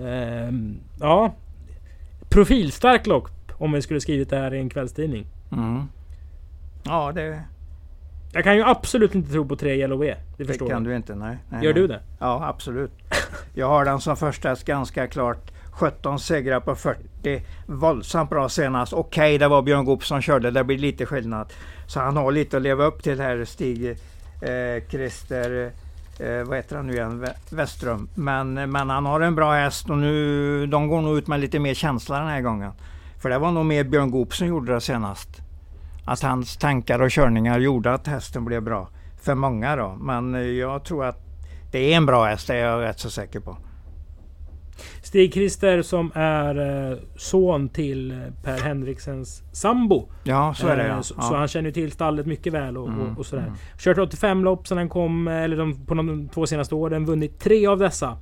ehm, 0.00 0.80
ja. 1.00 1.34
Profilstark 2.28 3.06
lopp 3.06 3.28
om 3.52 3.72
vi 3.72 3.82
skulle 3.82 4.00
skrivit 4.00 4.30
det 4.30 4.36
här 4.36 4.54
i 4.54 4.58
en 4.58 4.70
kvällstidning. 4.70 5.26
Mm. 5.52 5.82
Ja 6.84 7.12
det, 7.12 7.42
Jag 8.32 8.44
kan 8.44 8.56
ju 8.56 8.62
absolut 8.62 9.14
inte 9.14 9.32
tro 9.32 9.48
på 9.48 9.56
3 9.56 9.74
Yellow 9.74 9.98
V. 9.98 10.06
Det 10.36 10.44
det 10.44 10.44
förstår 10.44 10.68
kan 10.68 10.84
du. 10.84 10.90
du 10.90 10.96
inte. 10.96 11.14
Nej. 11.14 11.36
nej 11.48 11.64
Gör 11.64 11.74
nej. 11.74 11.82
du 11.82 11.88
det? 11.88 12.00
Ja, 12.18 12.48
absolut. 12.48 12.92
Jag 13.54 13.68
har 13.68 13.84
den 13.84 14.00
som 14.00 14.16
första 14.16 14.54
ganska 14.54 15.06
klart. 15.06 15.50
17 15.70 16.18
segrar 16.18 16.60
på 16.60 16.74
40. 16.74 17.42
Våldsamt 17.66 18.30
bra 18.30 18.48
senast. 18.48 18.92
Okej, 18.92 19.38
det 19.38 19.48
var 19.48 19.62
Björn 19.62 19.84
Goop 19.84 20.04
som 20.04 20.22
körde. 20.22 20.50
Det 20.50 20.64
blir 20.64 20.78
lite 20.78 21.06
skillnad. 21.06 21.52
Så 21.88 22.00
han 22.00 22.16
har 22.16 22.32
lite 22.32 22.56
att 22.56 22.62
leva 22.62 22.84
upp 22.84 23.02
till 23.02 23.20
här, 23.20 23.44
Stig 23.44 23.88
eh, 23.88 24.88
Christer 24.90 25.72
eh, 26.18 26.44
vad 26.44 26.56
heter 26.56 26.76
han 26.76 26.86
nu 26.86 26.92
igen? 26.92 27.26
Westström. 27.50 28.08
Men, 28.14 28.58
eh, 28.58 28.66
men 28.66 28.90
han 28.90 29.06
har 29.06 29.20
en 29.20 29.34
bra 29.34 29.52
häst 29.52 29.90
och 29.90 29.98
nu, 29.98 30.66
de 30.66 30.88
går 30.88 31.00
nog 31.00 31.18
ut 31.18 31.26
med 31.26 31.40
lite 31.40 31.58
mer 31.58 31.74
känsla 31.74 32.18
den 32.18 32.28
här 32.28 32.40
gången. 32.40 32.72
För 33.22 33.30
det 33.30 33.38
var 33.38 33.52
nog 33.52 33.66
mer 33.66 33.84
Björn 33.84 34.10
Goop 34.10 34.34
som 34.34 34.46
gjorde 34.46 34.74
det 34.74 34.80
senast. 34.80 35.28
Att 36.04 36.22
hans 36.22 36.56
tankar 36.56 37.02
och 37.02 37.10
körningar 37.10 37.58
gjorde 37.58 37.92
att 37.92 38.06
hästen 38.06 38.44
blev 38.44 38.62
bra. 38.62 38.88
För 39.22 39.34
många 39.34 39.76
då. 39.76 39.96
Men 40.00 40.34
eh, 40.34 40.40
jag 40.40 40.84
tror 40.84 41.04
att 41.04 41.20
det 41.70 41.92
är 41.92 41.96
en 41.96 42.06
bra 42.06 42.24
häst, 42.24 42.46
det 42.46 42.54
är 42.54 42.66
jag 42.66 42.82
rätt 42.82 43.00
så 43.00 43.10
säker 43.10 43.40
på. 43.40 43.56
Stig 45.02 45.32
Christer 45.34 45.82
som 45.82 46.12
är 46.14 46.90
eh, 46.90 46.98
son 47.16 47.68
till 47.68 48.10
eh, 48.10 48.16
Per 48.42 48.58
Henriksens 48.58 49.42
sambo. 49.52 50.08
Ja, 50.24 50.54
så 50.56 50.66
är 50.66 50.76
det 50.76 50.82
Eh, 50.82 50.88
ja. 50.88 51.02
Så, 51.02 51.14
ja. 51.16 51.22
så 51.22 51.34
han 51.36 51.48
känner 51.48 51.66
ju 51.68 51.72
till 51.72 51.92
stallet 51.92 52.26
mycket 52.26 52.52
väl 52.52 52.76
och, 52.76 52.88
Mm, 52.88 53.00
och, 53.00 53.18
och 53.18 53.26
sådär. 53.26 53.42
mm. 53.42 53.54
Kört 53.78 53.98
85 53.98 54.44
lopp 54.44 54.66
sedan 54.66 54.78
han 54.78 54.88
kom, 54.88 55.28
eh, 55.28 55.34
eller 55.42 55.56
de, 55.56 55.86
på 55.86 55.94
de 55.94 56.28
två 56.28 56.46
senaste 56.46 56.74
åren. 56.74 57.04
Vunnit 57.04 57.38
tre 57.40 57.66
av 57.66 57.78
dessa. 57.78 58.18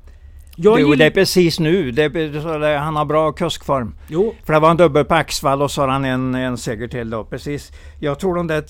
Jag 0.59 0.81
Jo, 0.81 0.89
gill- 0.89 0.99
det 0.99 1.05
är 1.07 1.11
precis 1.11 1.61
nu. 1.61 1.91
Det 1.91 2.03
är, 2.05 2.77
han 2.79 2.97
har 2.97 3.05
bra 3.05 3.33
kuskform. 3.33 3.95
Jo, 4.09 4.35
För 4.45 4.53
det 4.53 4.61
var 4.61 4.71
en 4.71 4.77
dubbel 4.77 5.05
på 5.05 5.15
Axvall 5.15 5.63
och 5.63 5.71
så 5.71 5.81
har 5.81 5.89
han 5.89 6.05
en, 6.05 6.35
en 6.35 6.57
seger 6.59 6.89
till 6.89 7.11
då. 7.11 7.25
Precis. 7.25 7.73
Jag 8.01 8.19
tror 8.19 8.35
de 8.35 8.47
där 8.47 8.65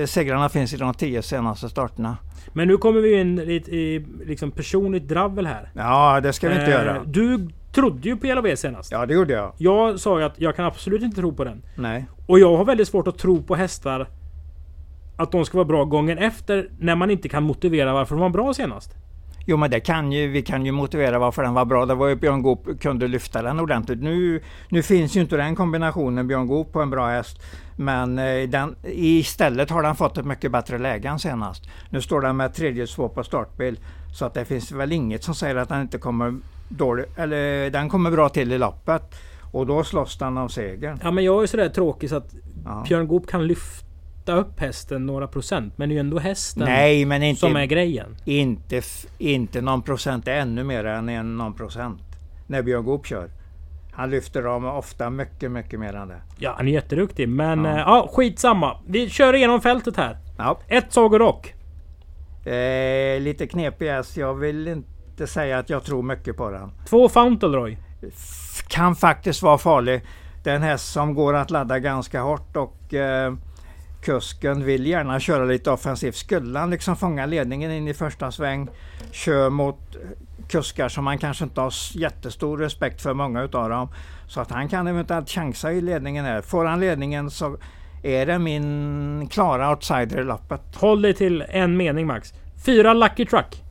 eh, 0.00 0.06
segrarna 0.06 0.48
finns 0.48 0.74
i 0.74 0.76
de 0.76 0.94
tio 0.94 1.22
senaste 1.22 1.68
starterna. 1.68 2.16
men 2.52 2.68
nu 2.68 2.76
kommer 2.76 3.00
vi 3.00 3.20
in 3.20 3.36
lite 3.36 3.70
i 3.70 4.06
liksom 4.26 4.50
personligt 4.50 5.08
dravel 5.08 5.46
här. 5.46 5.70
Ja, 5.74 6.20
det 6.20 6.32
ska 6.32 6.48
vi 6.48 6.54
inte 6.54 6.64
Eh, 6.66 6.70
göra. 6.70 7.02
Du 7.06 7.48
trodde 7.72 8.08
ju 8.08 8.16
på 8.16 8.26
LOV 8.26 8.56
senast. 8.56 8.92
Ja, 8.92 9.06
det 9.06 9.14
gjorde 9.14 9.32
jag. 9.32 9.52
Jag 9.58 10.00
sa 10.00 10.18
ju 10.18 10.24
att 10.24 10.40
jag 10.40 10.56
kan 10.56 10.64
absolut 10.64 11.02
inte 11.02 11.16
tro 11.20 11.32
på 11.34 11.44
den. 11.44 11.62
Nej. 11.74 12.06
Och 12.26 12.38
jag 12.40 12.56
har 12.56 12.64
väldigt 12.64 12.88
svårt 12.88 13.08
att 13.08 13.18
tro 13.18 13.42
på 13.42 13.54
hästar 13.54 14.08
att 15.16 15.32
de 15.32 15.44
ska 15.44 15.58
vara 15.58 15.64
bra 15.68 15.84
gången 15.84 16.18
efter 16.18 16.68
när 16.78 16.94
man 16.94 17.10
inte 17.10 17.28
kan 17.28 17.42
motivera 17.42 17.92
varför 17.92 18.14
de 18.14 18.20
var 18.20 18.28
bra 18.30 18.54
senast. 18.54 18.94
Jo 19.50 19.56
men 19.56 19.70
det 19.70 19.80
kan 19.80 20.12
ju, 20.12 20.28
vi 20.28 20.42
kan 20.42 20.66
ju 20.66 20.72
motivera 20.72 21.18
varför 21.18 21.42
den 21.42 21.54
var 21.54 21.64
bra. 21.64 21.86
Det 21.86 21.94
var 21.94 22.08
ju 22.08 22.16
Björn 22.16 22.42
Goop 22.42 22.80
kunde 22.80 23.08
lyfta 23.08 23.42
den 23.42 23.60
ordentligt. 23.60 24.02
Nu, 24.02 24.42
nu 24.68 24.82
finns 24.82 25.16
ju 25.16 25.20
inte 25.20 25.36
den 25.36 25.56
kombinationen 25.56 26.28
Björn 26.28 26.46
Goop 26.46 26.72
på 26.72 26.80
en 26.82 26.90
bra 26.90 27.08
häst. 27.08 27.42
Men 27.76 28.18
eh, 28.18 28.48
den, 28.48 28.76
istället 28.84 29.70
har 29.70 29.82
den 29.82 29.96
fått 29.96 30.18
ett 30.18 30.26
mycket 30.26 30.52
bättre 30.52 30.78
läge 30.78 31.08
än 31.08 31.18
senast. 31.18 31.62
Nu 31.88 32.00
står 32.00 32.20
den 32.20 32.36
med 32.36 32.54
tredje 32.54 32.86
svår 32.86 33.08
på 33.08 33.24
startbil. 33.24 33.78
Så 34.18 34.24
att 34.24 34.34
det 34.34 34.44
finns 34.44 34.72
väl 34.72 34.92
inget 34.92 35.24
som 35.24 35.34
säger 35.34 35.56
att 35.56 35.68
den 35.68 35.80
inte 35.80 35.98
kommer 35.98 36.34
dåligt, 36.68 37.18
eller 37.18 37.70
den 37.70 37.88
kommer 37.88 38.10
bra 38.10 38.28
till 38.28 38.52
i 38.52 38.58
loppet. 38.58 39.14
Och 39.52 39.66
då 39.66 39.84
slåss 39.84 40.18
den 40.18 40.38
om 40.38 40.48
segern. 40.48 40.98
Ja 41.02 41.10
men 41.10 41.24
jag 41.24 41.42
är 41.42 41.46
sådär 41.46 41.68
tråkig 41.68 42.10
så 42.10 42.16
att 42.16 42.34
Ja. 42.64 42.84
Björn 42.88 43.08
Goop 43.08 43.26
kan 43.26 43.46
lyfta 43.46 43.89
upp 44.34 44.60
hästen 44.60 45.06
några 45.06 45.26
procent. 45.28 45.72
Men 45.78 45.88
det 45.88 45.92
är 45.92 45.94
ju 45.96 46.00
ändå 46.00 46.18
hästen 46.18 46.64
Nej 46.64 47.04
men 47.04 47.22
inte, 47.22 47.40
som 47.40 47.56
är 47.56 47.64
grejen. 47.66 48.16
inte, 48.24 48.82
inte 49.18 49.60
någon 49.60 49.82
procent, 49.82 50.28
ännu 50.28 50.64
mer 50.64 50.84
än 50.84 51.08
en 51.08 51.36
någon 51.36 51.54
procent. 51.54 52.02
När 52.46 52.62
Björn 52.62 52.84
Goop 52.84 53.06
kör. 53.06 53.30
Han 53.92 54.10
lyfter 54.10 54.42
dem 54.42 54.64
ofta 54.64 55.10
mycket, 55.10 55.50
mycket 55.50 55.80
mer 55.80 55.94
än 55.94 56.08
det. 56.08 56.20
Ja 56.38 56.54
han 56.56 56.68
är 56.68 56.72
jätteduktig 56.72 57.28
men 57.28 57.64
Ja. 57.64 57.70
ja. 57.70 57.78
ja 57.86 58.08
skitsamma. 58.12 58.76
Vi 58.86 59.08
kör 59.10 59.34
igenom 59.34 59.60
fältet 59.60 59.96
här. 59.96 60.18
Ja. 60.38 60.58
Ett 60.68 60.92
Sagorock. 60.92 61.54
Eh, 62.46 63.20
lite 63.20 63.46
knepig 63.46 63.88
häst. 63.88 64.16
Jag 64.16 64.34
vill 64.34 64.68
inte 64.68 65.26
säga 65.26 65.58
att 65.58 65.70
jag 65.70 65.84
tror 65.84 66.02
mycket 66.02 66.36
på 66.36 66.50
den. 66.50 66.70
Två 66.88 67.08
Fauntleroy. 67.08 67.78
F- 68.08 68.64
Kan 68.68 68.96
faktiskt 68.96 69.42
vara 69.42 69.58
farlig. 69.58 70.02
Det 70.44 70.50
är 70.50 70.54
en 70.56 70.62
häst 70.62 70.92
som 70.92 71.14
går 71.14 71.34
att 71.34 71.50
ladda 71.50 71.78
ganska 71.78 72.20
hårt 72.22 72.56
och 72.56 72.94
eh, 72.94 73.34
kusken 74.00 74.64
vill 74.64 74.86
gärna 74.86 75.20
köra 75.20 75.44
lite 75.44 75.70
offensivt. 75.70 76.16
Skulle 76.16 76.58
han 76.58 76.70
liksom 76.70 76.96
fånga 76.96 77.26
ledningen 77.26 77.70
in 77.70 77.88
i 77.88 77.94
första 77.94 78.32
sväng, 78.32 78.68
kör 79.10 79.50
mot 79.50 79.96
kuskar 80.48 80.88
som 80.88 81.04
man 81.04 81.18
kanske 81.18 81.44
inte 81.44 81.60
har 81.60 81.72
jättestor 81.92 82.58
respekt 82.58 83.02
för, 83.02 83.14
många 83.14 83.42
utav 83.42 83.68
dem. 83.68 83.88
Så 84.26 84.40
att 84.40 84.50
han 84.50 84.68
kan 84.68 84.86
eventuellt 84.86 85.30
chansa 85.30 85.72
i 85.72 85.80
ledningen 85.80 86.24
här. 86.24 86.42
Får 86.42 86.64
han 86.64 86.80
ledningen 86.80 87.30
så 87.30 87.56
är 88.02 88.26
det 88.26 88.38
min 88.38 89.28
klara 89.30 89.70
outsider 89.70 90.20
i 90.20 90.24
loppet. 90.24 90.60
Håll 90.74 91.02
dig 91.02 91.14
till 91.14 91.44
en 91.48 91.76
mening 91.76 92.06
max. 92.06 92.34
Fyra 92.66 92.94
Lucky 92.94 93.26
Truck. 93.26 93.64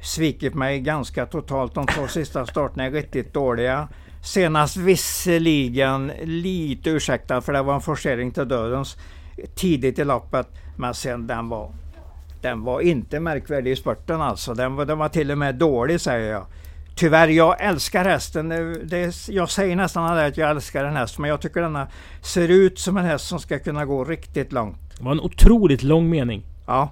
svikit 0.00 0.54
mig 0.54 0.80
ganska 0.80 1.26
totalt. 1.26 1.74
De 1.74 1.86
två 1.86 2.06
sista 2.08 2.46
starterna 2.46 2.84
är 2.84 2.90
riktigt 2.90 3.34
dåliga. 3.34 3.88
Senast 4.24 4.76
visserligen 4.76 6.12
lite 6.22 6.90
ursäktad 6.90 7.40
för 7.40 7.52
det 7.52 7.62
var 7.62 7.74
en 7.74 7.80
forcering 7.80 8.30
till 8.30 8.48
dödens 8.48 8.96
tidigt 9.54 9.98
i 9.98 10.04
loppet. 10.04 10.48
Men 10.76 10.94
sen 10.94 11.26
den 11.26 11.48
var, 11.48 11.72
den 12.42 12.64
var 12.64 12.80
inte 12.80 13.20
märkvärdig 13.20 13.72
i 13.72 13.76
spurten 13.76 14.20
alltså. 14.20 14.54
Den 14.54 14.74
var, 14.76 14.84
den 14.84 14.98
var 14.98 15.08
till 15.08 15.30
och 15.30 15.38
med 15.38 15.54
dålig 15.54 16.00
säger 16.00 16.32
jag. 16.32 16.46
Tyvärr, 16.96 17.28
jag 17.28 17.60
älskar 17.60 18.04
hästen. 18.04 18.48
Det, 18.84 19.28
jag 19.28 19.50
säger 19.50 19.76
nästan 19.76 20.04
aldrig 20.04 20.26
att 20.28 20.36
jag 20.36 20.50
älskar 20.50 20.84
en 20.84 20.96
häst, 20.96 21.18
men 21.18 21.30
jag 21.30 21.40
tycker 21.40 21.60
denna 21.60 21.88
ser 22.22 22.48
ut 22.48 22.78
som 22.78 22.96
en 22.96 23.04
häst 23.04 23.28
som 23.28 23.38
ska 23.38 23.58
kunna 23.58 23.84
gå 23.84 24.04
riktigt 24.04 24.52
långt. 24.52 24.78
Det 24.98 25.04
var 25.04 25.12
en 25.12 25.20
otroligt 25.20 25.82
lång 25.82 26.10
mening. 26.10 26.42
Ja, 26.66 26.90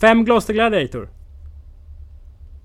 Fem 0.00 0.24
Gloucester 0.24 0.54
Gladiator. 0.54 1.08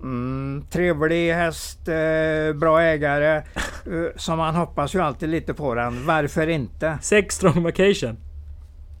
Mm, 0.02 0.64
trevlig 0.70 1.32
häst, 1.32 1.88
eh, 1.88 2.54
bra 2.54 2.82
ägare. 2.82 3.42
Eh, 3.86 4.16
som 4.16 4.38
man 4.38 4.54
hoppas 4.54 4.94
ju 4.94 5.00
alltid 5.00 5.28
lite 5.28 5.54
på 5.54 5.74
den. 5.74 6.06
Varför 6.06 6.46
inte? 6.46 6.98
Sex 7.02 7.34
Strong 7.34 7.62
Vacation. 7.62 8.16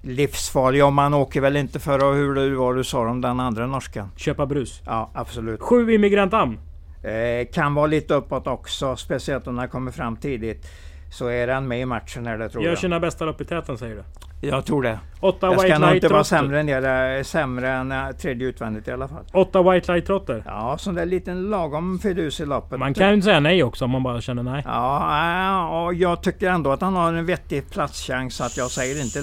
Livsfarlig 0.02 0.84
om 0.84 0.94
man 0.94 1.14
åker 1.14 1.40
väl 1.40 1.56
inte 1.56 1.80
för 1.80 2.04
och 2.04 2.14
hur 2.14 2.34
det 2.34 2.56
var 2.56 2.74
du 2.74 2.84
sa 2.84 3.08
om 3.08 3.20
den 3.20 3.40
andra 3.40 3.66
norskan. 3.66 4.08
Köpa 4.16 4.46
brus. 4.46 4.82
Ja, 4.86 5.10
absolut. 5.14 5.60
Sju 5.60 5.92
Immigrant 5.92 6.34
Am. 6.34 6.58
Eh, 7.02 7.46
kan 7.52 7.74
vara 7.74 7.86
lite 7.86 8.14
uppåt 8.14 8.46
också, 8.46 8.96
speciellt 8.96 9.46
om 9.46 9.56
den 9.56 9.68
kommer 9.68 9.90
fram 9.90 10.16
tidigt. 10.16 10.66
Så 11.10 11.26
är 11.26 11.46
den 11.46 11.68
med 11.68 11.80
i 11.80 11.84
matchen 11.84 12.26
här, 12.26 12.38
det 12.38 12.48
tror 12.48 12.62
Gör 12.64 12.70
jag. 12.70 12.78
sina 12.78 13.00
bästa 13.00 13.24
lopp 13.24 13.40
i 13.40 13.44
täten 13.44 13.78
säger 13.78 13.94
du. 13.96 14.02
Jag 14.44 14.64
tror 14.64 14.82
det. 14.82 14.98
Åtta 15.20 15.46
Jag 15.46 15.60
ska 15.60 15.78
nog 15.78 15.94
inte 15.94 16.08
vara 16.08 16.24
sämre 16.24 16.60
än, 16.60 16.66
det, 16.66 17.24
sämre 17.24 17.70
än 17.70 17.92
eh, 17.92 18.08
tredje 18.08 18.48
utvändigt 18.48 18.88
i 18.88 18.90
alla 18.92 19.08
fall. 19.08 19.24
Åtta 19.32 19.62
White 19.62 19.92
Light 19.92 20.06
Trotter. 20.06 20.42
Ja, 20.46 20.76
sån 20.78 20.94
där 20.94 21.06
liten 21.06 21.50
lagom 21.50 21.98
fidus 21.98 22.40
i 22.40 22.46
loppet. 22.46 22.78
Man 22.78 22.94
kan 22.94 23.14
ju 23.14 23.22
säga 23.22 23.40
nej 23.40 23.62
också 23.62 23.84
om 23.84 23.90
man 23.90 24.02
bara 24.02 24.20
känner 24.20 24.42
nej. 24.42 24.62
Ja, 24.66 25.84
och 25.84 25.94
jag 25.94 26.22
tycker 26.22 26.50
ändå 26.50 26.70
att 26.72 26.80
han 26.80 26.94
har 26.96 27.12
en 27.12 27.26
vettig 27.26 27.70
platschans 27.70 28.34
så 28.36 28.44
att 28.44 28.56
jag 28.56 28.70
säger 28.70 29.02
inte 29.02 29.20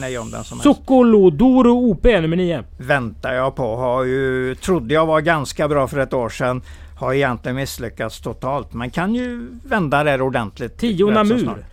nej, 0.00 0.18
om 0.18 0.30
den 0.30 0.44
som 0.44 0.60
helst. 0.60 0.78
Sokolo 0.78 1.30
Doro 1.30 1.90
OP 1.90 2.04
nummer 2.04 2.36
9. 2.36 2.64
Väntar 2.78 3.34
jag 3.34 3.54
på. 3.56 3.76
Har 3.76 4.04
ju, 4.04 4.54
trodde 4.54 4.94
jag 4.94 5.06
var 5.06 5.20
ganska 5.20 5.68
bra 5.68 5.88
för 5.88 5.98
ett 5.98 6.12
år 6.12 6.28
sedan. 6.28 6.62
Har 6.98 7.12
egentligen 7.14 7.56
misslyckats 7.56 8.20
totalt. 8.20 8.72
Man 8.72 8.90
kan 8.90 9.14
ju 9.14 9.48
vända 9.64 10.04
där 10.04 10.22
ordentligt. 10.22 10.78
10 10.78 11.06
rätt 11.06 11.28
så 11.28 11.34
Namur. 11.34 11.64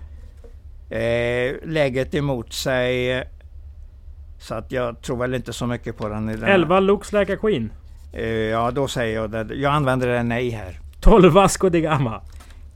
Eh, 0.91 1.55
läget 1.63 2.15
emot 2.15 2.53
sig. 2.53 3.23
Så 4.39 4.55
att 4.55 4.71
jag 4.71 5.01
tror 5.01 5.17
väl 5.17 5.33
inte 5.33 5.53
så 5.53 5.67
mycket 5.67 5.97
på 5.97 6.09
den. 6.09 6.29
I 6.29 6.35
den 6.35 6.43
här. 6.43 6.53
11 6.53 6.79
Lux 6.79 7.13
Like 7.13 7.33
a 7.33 7.37
Queen. 7.41 7.71
Eh, 8.13 8.25
ja, 8.27 8.71
då 8.71 8.87
säger 8.87 9.15
jag 9.15 9.31
det. 9.31 9.55
Jag 9.55 9.73
använder 9.73 10.07
det 10.07 10.23
nej 10.23 10.49
här. 10.49 10.79
12 11.01 11.33
Vasco 11.33 11.69
de 11.69 11.81
Gama. 11.81 12.21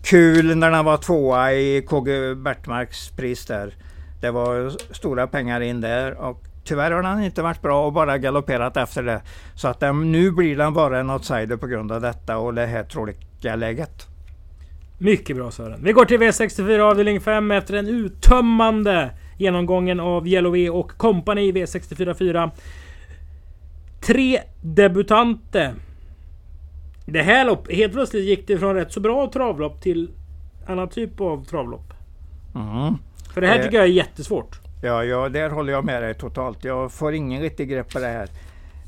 Kul 0.03 0.57
när 0.57 0.71
den 0.71 0.85
var 0.85 0.97
tvåa 0.97 1.53
i 1.53 1.81
KG 1.81 2.35
Bertmarks 2.35 3.09
pris 3.09 3.45
där. 3.45 3.73
Det 4.21 4.31
var 4.31 4.71
stora 4.93 5.27
pengar 5.27 5.61
in 5.61 5.81
där 5.81 6.13
och 6.13 6.43
tyvärr 6.63 6.91
har 6.91 7.03
den 7.03 7.23
inte 7.23 7.41
varit 7.41 7.61
bra 7.61 7.85
och 7.85 7.93
bara 7.93 8.17
galopperat 8.17 8.77
efter 8.77 9.03
det. 9.03 9.21
Så 9.55 9.67
att 9.67 9.79
den, 9.79 10.11
nu 10.11 10.31
blir 10.31 10.57
den 10.57 10.73
bara 10.73 10.99
en 10.99 11.09
outsider 11.09 11.57
på 11.57 11.67
grund 11.67 11.91
av 11.91 12.01
detta 12.01 12.37
och 12.37 12.53
det 12.53 12.65
här 12.65 12.83
tråkiga 12.83 13.55
läget. 13.55 14.07
Mycket 14.97 15.35
bra 15.35 15.51
Sören. 15.51 15.83
Vi 15.83 15.91
går 15.91 16.05
till 16.05 16.19
V64 16.19 16.79
avdelning 16.79 17.21
5 17.21 17.51
efter 17.51 17.73
den 17.73 17.87
uttömmande 17.87 19.09
genomgången 19.37 19.99
av 19.99 20.27
Yellow 20.27 20.69
och 20.75 20.91
Company 20.97 21.41
i 21.41 21.51
V64 21.51 22.13
4. 22.13 22.51
Tre 24.01 24.41
debutanter. 24.61 25.73
Det 27.05 27.21
här 27.21 27.45
lopp, 27.45 27.71
helt 27.71 27.93
plötsligt 27.93 28.23
gick 28.25 28.47
det 28.47 28.57
från 28.57 28.75
rätt 28.75 28.91
så 28.91 28.99
bra 28.99 29.29
travlopp 29.33 29.81
till 29.81 30.11
annan 30.67 30.89
typ 30.89 31.21
av 31.21 31.45
travlopp. 31.45 31.93
Mm. 32.55 32.93
För 33.33 33.41
det 33.41 33.47
här 33.47 33.59
Eh. 33.59 33.63
tycker 33.63 33.77
jag 33.77 33.85
är 33.85 33.89
jättesvårt. 33.89 34.59
Ja, 34.83 35.03
ja, 35.03 35.29
där 35.29 35.49
håller 35.49 35.73
jag 35.73 35.85
med 35.85 36.03
dig 36.03 36.13
totalt. 36.13 36.63
Jag 36.63 36.91
får 36.91 37.13
ingen 37.13 37.41
riktig 37.41 37.69
grepp 37.69 37.93
på 37.93 37.99
det 37.99 38.07
här. 38.07 38.29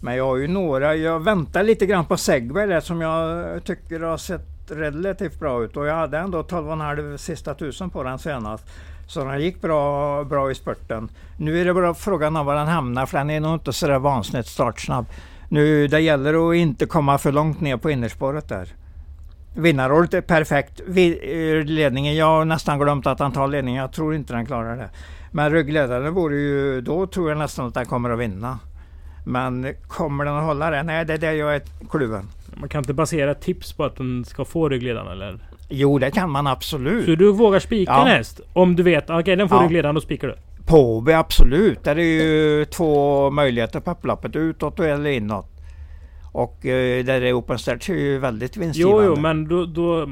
Men 0.02 0.16
jag 0.16 0.26
har 0.26 0.38
ju 0.38 0.48
några, 0.48 0.96
jag 0.96 1.24
väntar 1.24 1.64
lite 1.64 1.86
grann 1.86 2.06
på 2.06 2.18
Segway 2.18 2.66
där 2.68 2.80
som 2.80 3.02
jag 3.02 3.64
tycker 3.64 4.00
har 4.00 4.18
sett 4.18 4.57
relativt 4.72 5.40
bra 5.40 5.64
ut. 5.64 5.78
Och 5.78 5.88
jag 5.88 5.96
hade 5.96 6.18
ändå 6.18 6.42
12,5 6.42 7.18
sista 7.18 7.54
tusen 7.54 7.90
på 7.90 8.04
den 8.04 8.20
senast. 8.20 8.66
Så 9.08 9.24
den 9.24 9.42
gick 9.42 9.62
bra, 9.62 10.24
bra 10.24 10.52
i 10.52 10.56
spurten. 10.56 11.10
Nu 11.38 11.62
är 11.62 11.66
det 11.66 11.74
bara 11.74 11.94
frågan 11.94 12.36
om 12.36 12.46
var 12.46 12.56
den 12.56 12.68
hamnar 12.68 13.06
för 13.06 13.18
den 13.18 13.30
är 13.30 13.40
nog 13.40 13.54
inte 13.54 13.74
sådär 13.74 14.00
vansinnigt 14.00 14.50
startsnabb. 14.50 15.06
Nu, 15.50 15.88
det 15.88 16.00
gäller 16.00 16.50
att 16.50 16.56
inte 16.56 16.86
komma 16.86 17.18
för 17.18 17.32
långt 17.32 17.62
ner 17.62 17.78
på 17.78 17.92
innerspåret 17.92 18.50
där. 18.50 18.74
Vinnaråret 19.56 20.14
är 20.14 20.22
perfekt. 20.22 20.80
Eh, 20.80 21.66
ledningen, 21.66 22.16
jag 22.16 22.26
har 22.26 22.46
nästan 22.46 22.80
glömt 22.80 23.08
att 23.08 23.20
han 23.20 23.32
tar 23.32 23.48
ledningen. 23.48 23.82
Jag 23.82 23.92
tror 23.92 24.16
inte 24.16 24.34
den 24.34 24.46
klarar 24.46 24.78
det. 24.78 24.90
Men 25.32 25.52
ryggledaren 25.52 26.14
vore 26.14 26.36
ju, 26.36 26.82
då 26.82 27.08
tror 27.08 27.30
jag 27.30 27.38
nästan 27.38 27.68
att 27.68 27.74
den 27.74 27.86
kommer 27.86 28.10
att 28.10 28.20
vinna. 28.20 28.60
Men 29.26 29.74
kommer 29.88 30.26
den 30.26 30.36
att 30.36 30.44
hålla 30.44 30.70
det? 30.70 30.84
Nej, 30.84 31.06
det 31.06 31.14
är 31.14 31.18
det 31.18 31.34
jag 31.34 31.56
är 31.56 31.62
kluven. 31.90 32.30
Man 32.56 32.70
kan 32.70 32.80
inte 32.80 32.94
basera 32.94 33.34
tips 33.34 33.74
på 33.74 33.84
att 33.84 33.96
den 33.96 34.26
ska 34.26 34.46
få 34.46 34.70
ryggledaren 34.70 35.08
eller? 35.08 35.40
Jo, 35.70 36.00
det 36.00 36.12
kan 36.12 36.30
man 36.32 36.48
absolut. 36.48 37.06
Så 37.06 37.16
du 37.16 37.32
vågar 37.32 37.60
spika 37.60 37.92
Ja. 37.92 38.02
en 38.02 38.08
häst? 38.08 38.42
Om 38.54 38.76
du 38.76 38.84
vet, 38.84 39.10
okej 39.10 39.36
den 39.36 39.50
får 39.50 39.58
Ja. 39.58 39.64
ryggledaren, 39.64 39.96
då 39.96 40.02
spikar 40.02 40.28
du? 40.28 40.36
Påby, 40.66 41.12
absolut. 41.12 41.84
Där 41.84 41.96
är 42.00 42.04
ju 42.04 42.66
två 42.66 43.30
möjligheter 43.30 43.80
på 43.80 43.92
upploppet. 43.92 44.36
Utåt 44.36 44.80
eller 44.80 45.10
inåt. 45.10 45.46
Och 46.34 46.66
eh, 46.66 47.06
där 47.06 47.22
är 47.22 47.34
Open 47.34 47.60
Stretch 47.60 47.90
är 47.90 47.94
ju 47.94 48.18
väldigt 48.20 48.58
vinstgivande. 48.58 49.06
Jo, 49.06 49.14
jo, 49.16 49.22
men 49.22 49.48
då, 49.48 49.66
då... 49.66 50.10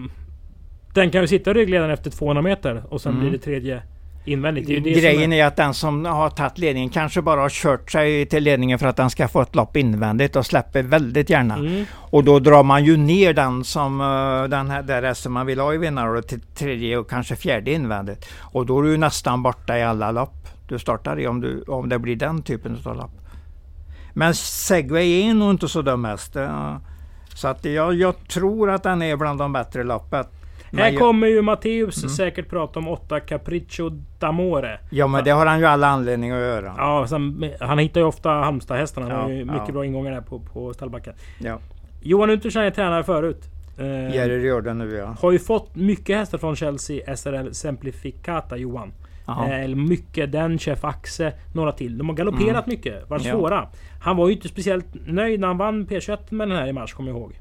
Den 0.93 1.09
kan 1.11 1.21
ju 1.21 1.27
sitta 1.27 1.51
i 1.51 1.53
ryggledaren 1.53 1.91
efter 1.91 2.09
200 2.11 2.41
meter 2.41 2.83
och 2.89 3.01
sen 3.01 3.11
Mm. 3.11 3.21
blir 3.21 3.31
det 3.31 3.43
tredje 3.43 3.81
invändigt. 4.25 4.67
Det 4.67 4.77
är 4.77 4.81
det 4.81 4.93
Grejen 4.93 5.33
är... 5.33 5.43
är 5.43 5.45
att 5.47 5.55
den 5.55 5.73
som 5.73 6.05
har 6.05 6.29
tagit 6.29 6.57
ledningen 6.57 6.89
kanske 6.89 7.21
bara 7.21 7.41
har 7.41 7.49
kört 7.49 7.91
sig 7.91 8.25
till 8.25 8.43
ledningen 8.43 8.79
för 8.79 8.87
att 8.87 8.95
den 8.97 9.09
ska 9.09 9.27
få 9.27 9.41
ett 9.41 9.55
lopp 9.55 9.77
invändigt 9.77 10.35
och 10.35 10.45
släpper 10.45 10.83
väldigt 10.83 11.29
gärna. 11.29 11.55
Mm. 11.55 11.85
Och 11.93 12.23
då 12.23 12.39
drar 12.39 12.63
man 12.63 12.85
ju 12.85 12.97
ner 12.97 13.33
den 13.33 13.63
som 13.63 14.01
eh, 14.01 14.49
den 14.49 14.69
här 14.69 14.83
där 14.83 15.01
resten 15.01 15.31
man 15.31 15.45
vill 15.45 15.59
ha 15.59 15.73
i 15.73 15.77
vinnarrådet 15.77 16.27
till 16.27 16.41
tredje 16.41 16.97
och 16.97 17.09
kanske 17.09 17.35
fjärde 17.35 17.71
invändigt. 17.71 18.25
Och 18.39 18.65
då 18.65 18.79
är 18.79 18.83
du 18.83 18.97
nästan 18.97 19.43
borta 19.43 19.77
i 19.77 19.83
alla 19.83 20.11
lopp 20.11 20.33
du 20.67 20.79
startar 20.79 21.19
i 21.19 21.27
om, 21.27 21.41
du, 21.41 21.61
om 21.67 21.89
det 21.89 21.99
blir 21.99 22.15
den 22.15 22.43
typen 22.43 22.77
av 22.85 22.95
lopp. 22.95 23.11
Men 24.13 24.35
Segway 24.35 25.21
är 25.29 25.33
nog 25.33 25.51
inte 25.51 25.67
så 25.67 25.81
dum 25.81 26.05
häst. 26.05 26.35
eh, 26.35 26.77
Så 27.35 27.47
att 27.47 27.65
jag, 27.65 27.93
jag 27.93 28.27
tror 28.27 28.69
att 28.69 28.83
den 28.83 29.01
är 29.01 29.15
bland 29.15 29.39
de 29.39 29.53
bättre 29.53 29.83
loppet. 29.83 30.27
Här 30.73 30.95
kommer 30.95 31.27
ju 31.27 31.41
Matteus 31.41 31.97
Mm. 31.97 32.09
säkert 32.09 32.49
prata 32.49 32.79
om 32.79 32.87
8 32.87 33.19
Capriccio 33.19 33.89
d'Amore. 34.19 34.77
Ja 34.89 35.07
men 35.07 35.23
det 35.23 35.31
har 35.31 35.45
han 35.45 35.59
ju 35.59 35.65
alla 35.65 35.87
anledning 35.87 36.31
att 36.31 36.39
göra. 36.39 36.73
Ja, 36.77 37.07
sen, 37.07 37.51
han 37.59 37.79
hittar 37.79 38.01
ju 38.01 38.07
ofta 38.07 38.29
Halmstad-hästarna. 38.29 39.07
Han 39.09 39.21
har 39.21 39.29
Ja, 39.29 39.35
ju 39.35 39.45
mycket 39.45 39.63
ja. 39.67 39.73
bra 39.73 39.85
ingångar 39.85 40.11
där 40.11 40.21
på, 40.21 40.39
på 40.39 40.73
stallbacken. 40.73 41.13
Ja. 41.39 41.59
Johan 42.01 42.29
Unterstein 42.29 42.65
är 42.65 42.71
tränare 42.71 43.03
förut. 43.03 43.43
Eh, 43.77 44.15
Jerry 44.15 44.61
det 44.61 44.73
nu 44.73 44.95
ja. 44.95 45.15
har 45.19 45.31
ju 45.31 45.39
fått 45.39 45.75
mycket 45.75 46.17
hästar 46.17 46.37
från 46.37 46.55
Chelsea 46.55 47.15
SRL 47.15 47.51
Semplificata 47.51 48.57
Johan. 48.57 48.93
Eh, 49.27 49.75
mycket, 49.75 50.31
den, 50.31 50.57
Chef 50.59 50.83
Axe, 50.85 51.33
några 51.53 51.71
till. 51.71 51.97
De 51.97 52.09
har 52.09 52.15
galopperat 52.15 52.67
mycket, 52.67 53.09
varit 53.09 53.25
Ja. 53.25 53.31
svåra. 53.33 53.67
Han 54.01 54.17
var 54.17 54.27
ju 54.27 54.33
inte 54.33 54.47
speciellt 54.47 54.85
nöjd 55.07 55.39
när 55.39 55.47
han 55.47 55.57
vann 55.57 55.85
P21 55.87 56.17
med 56.29 56.47
den 56.49 56.57
här 56.57 56.67
i 56.67 56.73
mars, 56.73 56.93
kommer 56.93 57.09
jag 57.11 57.19
ihåg. 57.19 57.33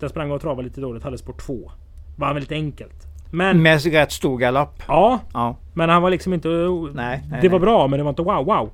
Den 0.00 0.08
sprang 0.08 0.30
och 0.30 0.40
travade 0.40 0.62
lite 0.62 0.80
dåligt, 0.80 1.02
hade 1.04 1.18
spår 1.18 1.32
2. 1.32 1.70
Vann 2.18 2.34
väldigt 2.34 2.52
enkelt. 2.52 2.94
Men... 3.30 3.62
Med 3.62 3.84
rätt 3.84 4.12
stor 4.12 4.38
galopp. 4.38 4.82
Ja, 4.88 5.20
Ja. 5.32 5.56
men 5.74 5.88
han 5.88 6.02
var 6.02 6.10
liksom 6.10 6.32
inte... 6.32 6.48
Nej, 6.48 7.22
nej, 7.30 7.38
det 7.42 7.48
var 7.48 7.58
nej. 7.58 7.66
bra, 7.66 7.86
men 7.88 7.98
det 7.98 8.02
var 8.04 8.10
inte 8.10 8.22
wow 8.22 8.44
wow. 8.44 8.70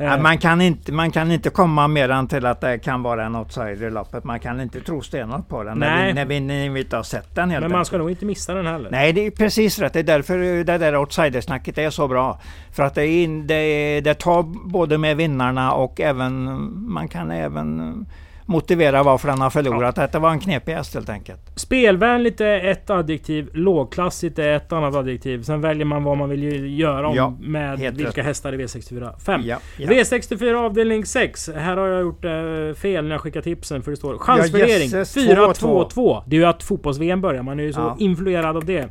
Eh, 0.00 0.06
Ja, 0.06 0.16
man, 0.18 0.38
kan 0.38 0.60
inte, 0.60 0.92
man 0.92 1.10
kan 1.10 1.30
inte 1.32 1.50
komma 1.50 1.88
mer 1.88 2.08
än 2.08 2.28
till 2.28 2.46
att 2.46 2.60
det 2.60 2.78
kan 2.78 3.02
vara 3.02 3.24
en 3.26 3.36
outsider 3.36 3.86
i 3.86 3.90
loppet. 3.90 4.24
Man 4.24 4.40
kan 4.40 4.60
inte 4.60 4.80
tro 4.80 5.02
stenhårt 5.02 5.48
på 5.48 5.62
den 5.62 5.78
när 5.78 5.96
Nej. 5.96 6.06
vi, 6.06 6.12
när 6.14 6.24
vi, 6.24 6.40
när 6.40 6.70
vi 6.70 6.80
inte 6.80 6.96
har 6.96 7.02
sett 7.02 7.34
den 7.34 7.50
helt 7.50 7.62
men 7.62 7.70
man 7.70 7.78
enkelt. 7.78 7.86
ska 7.86 7.98
nog 7.98 8.10
inte 8.10 8.24
missa 8.24 8.54
den 8.54 8.66
heller. 8.66 8.90
Nej, 8.90 9.12
det 9.12 9.26
är 9.26 9.30
precis 9.30 9.78
rätt. 9.78 9.92
Det 9.92 9.98
är 9.98 10.02
därför 10.02 10.64
det 10.64 10.78
där 10.78 10.96
outsidersnacket 10.96 11.78
är 11.78 11.90
så 11.90 12.08
bra. 12.08 12.38
För 12.72 12.82
att 12.82 12.94
det, 12.94 13.02
är 13.06 13.22
in, 13.24 13.46
det, 13.46 14.00
det 14.00 14.14
tar 14.14 14.42
både 14.68 14.98
med 14.98 15.16
vinnarna 15.16 15.72
och 15.72 16.00
även 16.00 16.60
man 16.92 17.08
kan 17.08 17.30
även 17.30 18.06
motivera 18.46 19.02
varför 19.02 19.28
den 19.28 19.40
har 19.40 19.50
förlorat. 19.50 19.98
Att 19.98 20.12
det 20.12 20.18
var 20.18 20.30
en 20.30 20.40
knepig 20.40 20.72
häst 20.72 20.94
helt 20.94 21.08
enkelt. 21.08 21.40
Spelvänligt 21.56 22.40
är 22.40 22.64
ett 22.64 22.90
adjektiv, 22.90 23.48
lågklassigt 23.52 24.38
är 24.38 24.48
ett 24.56 24.72
annat 24.72 24.94
adjektiv. 24.94 25.42
Sen 25.42 25.60
väljer 25.60 25.84
man 25.84 26.04
vad 26.04 26.16
man 26.18 26.28
vill 26.28 26.78
göra 26.80 27.14
Ja, 27.14 27.36
med 27.40 27.78
vilka 27.78 28.08
rätt. 28.20 28.26
hästar 28.26 28.52
i 28.52 28.56
V64 28.56 29.18
5. 29.18 29.40
Ja, 29.44 29.56
ja. 29.78 29.88
V64 29.88 30.54
avdelning 30.54 31.04
6. 31.06 31.50
Här 31.56 31.76
har 31.76 31.86
jag 31.88 32.00
gjort 32.02 32.24
eh, 32.24 32.30
fel 32.76 33.04
när 33.04 33.10
jag 33.10 33.20
skickar 33.20 33.40
tipsen 33.42 33.82
för 33.82 33.90
det 33.90 33.96
står 33.96 34.18
chansvärdering 34.18 34.88
jösses, 34.88 35.16
4-2-2. 35.16 36.22
Det 36.26 36.36
är 36.36 36.40
ju 36.40 36.46
att 36.46 36.62
fotbolls-VM 36.62 37.20
börjar. 37.20 37.42
Man 37.42 37.60
är 37.60 37.64
ju 37.64 37.72
så 37.72 37.80
Ja. 37.80 37.96
influerad 37.98 38.56
av 38.56 38.64
det. 38.64 38.88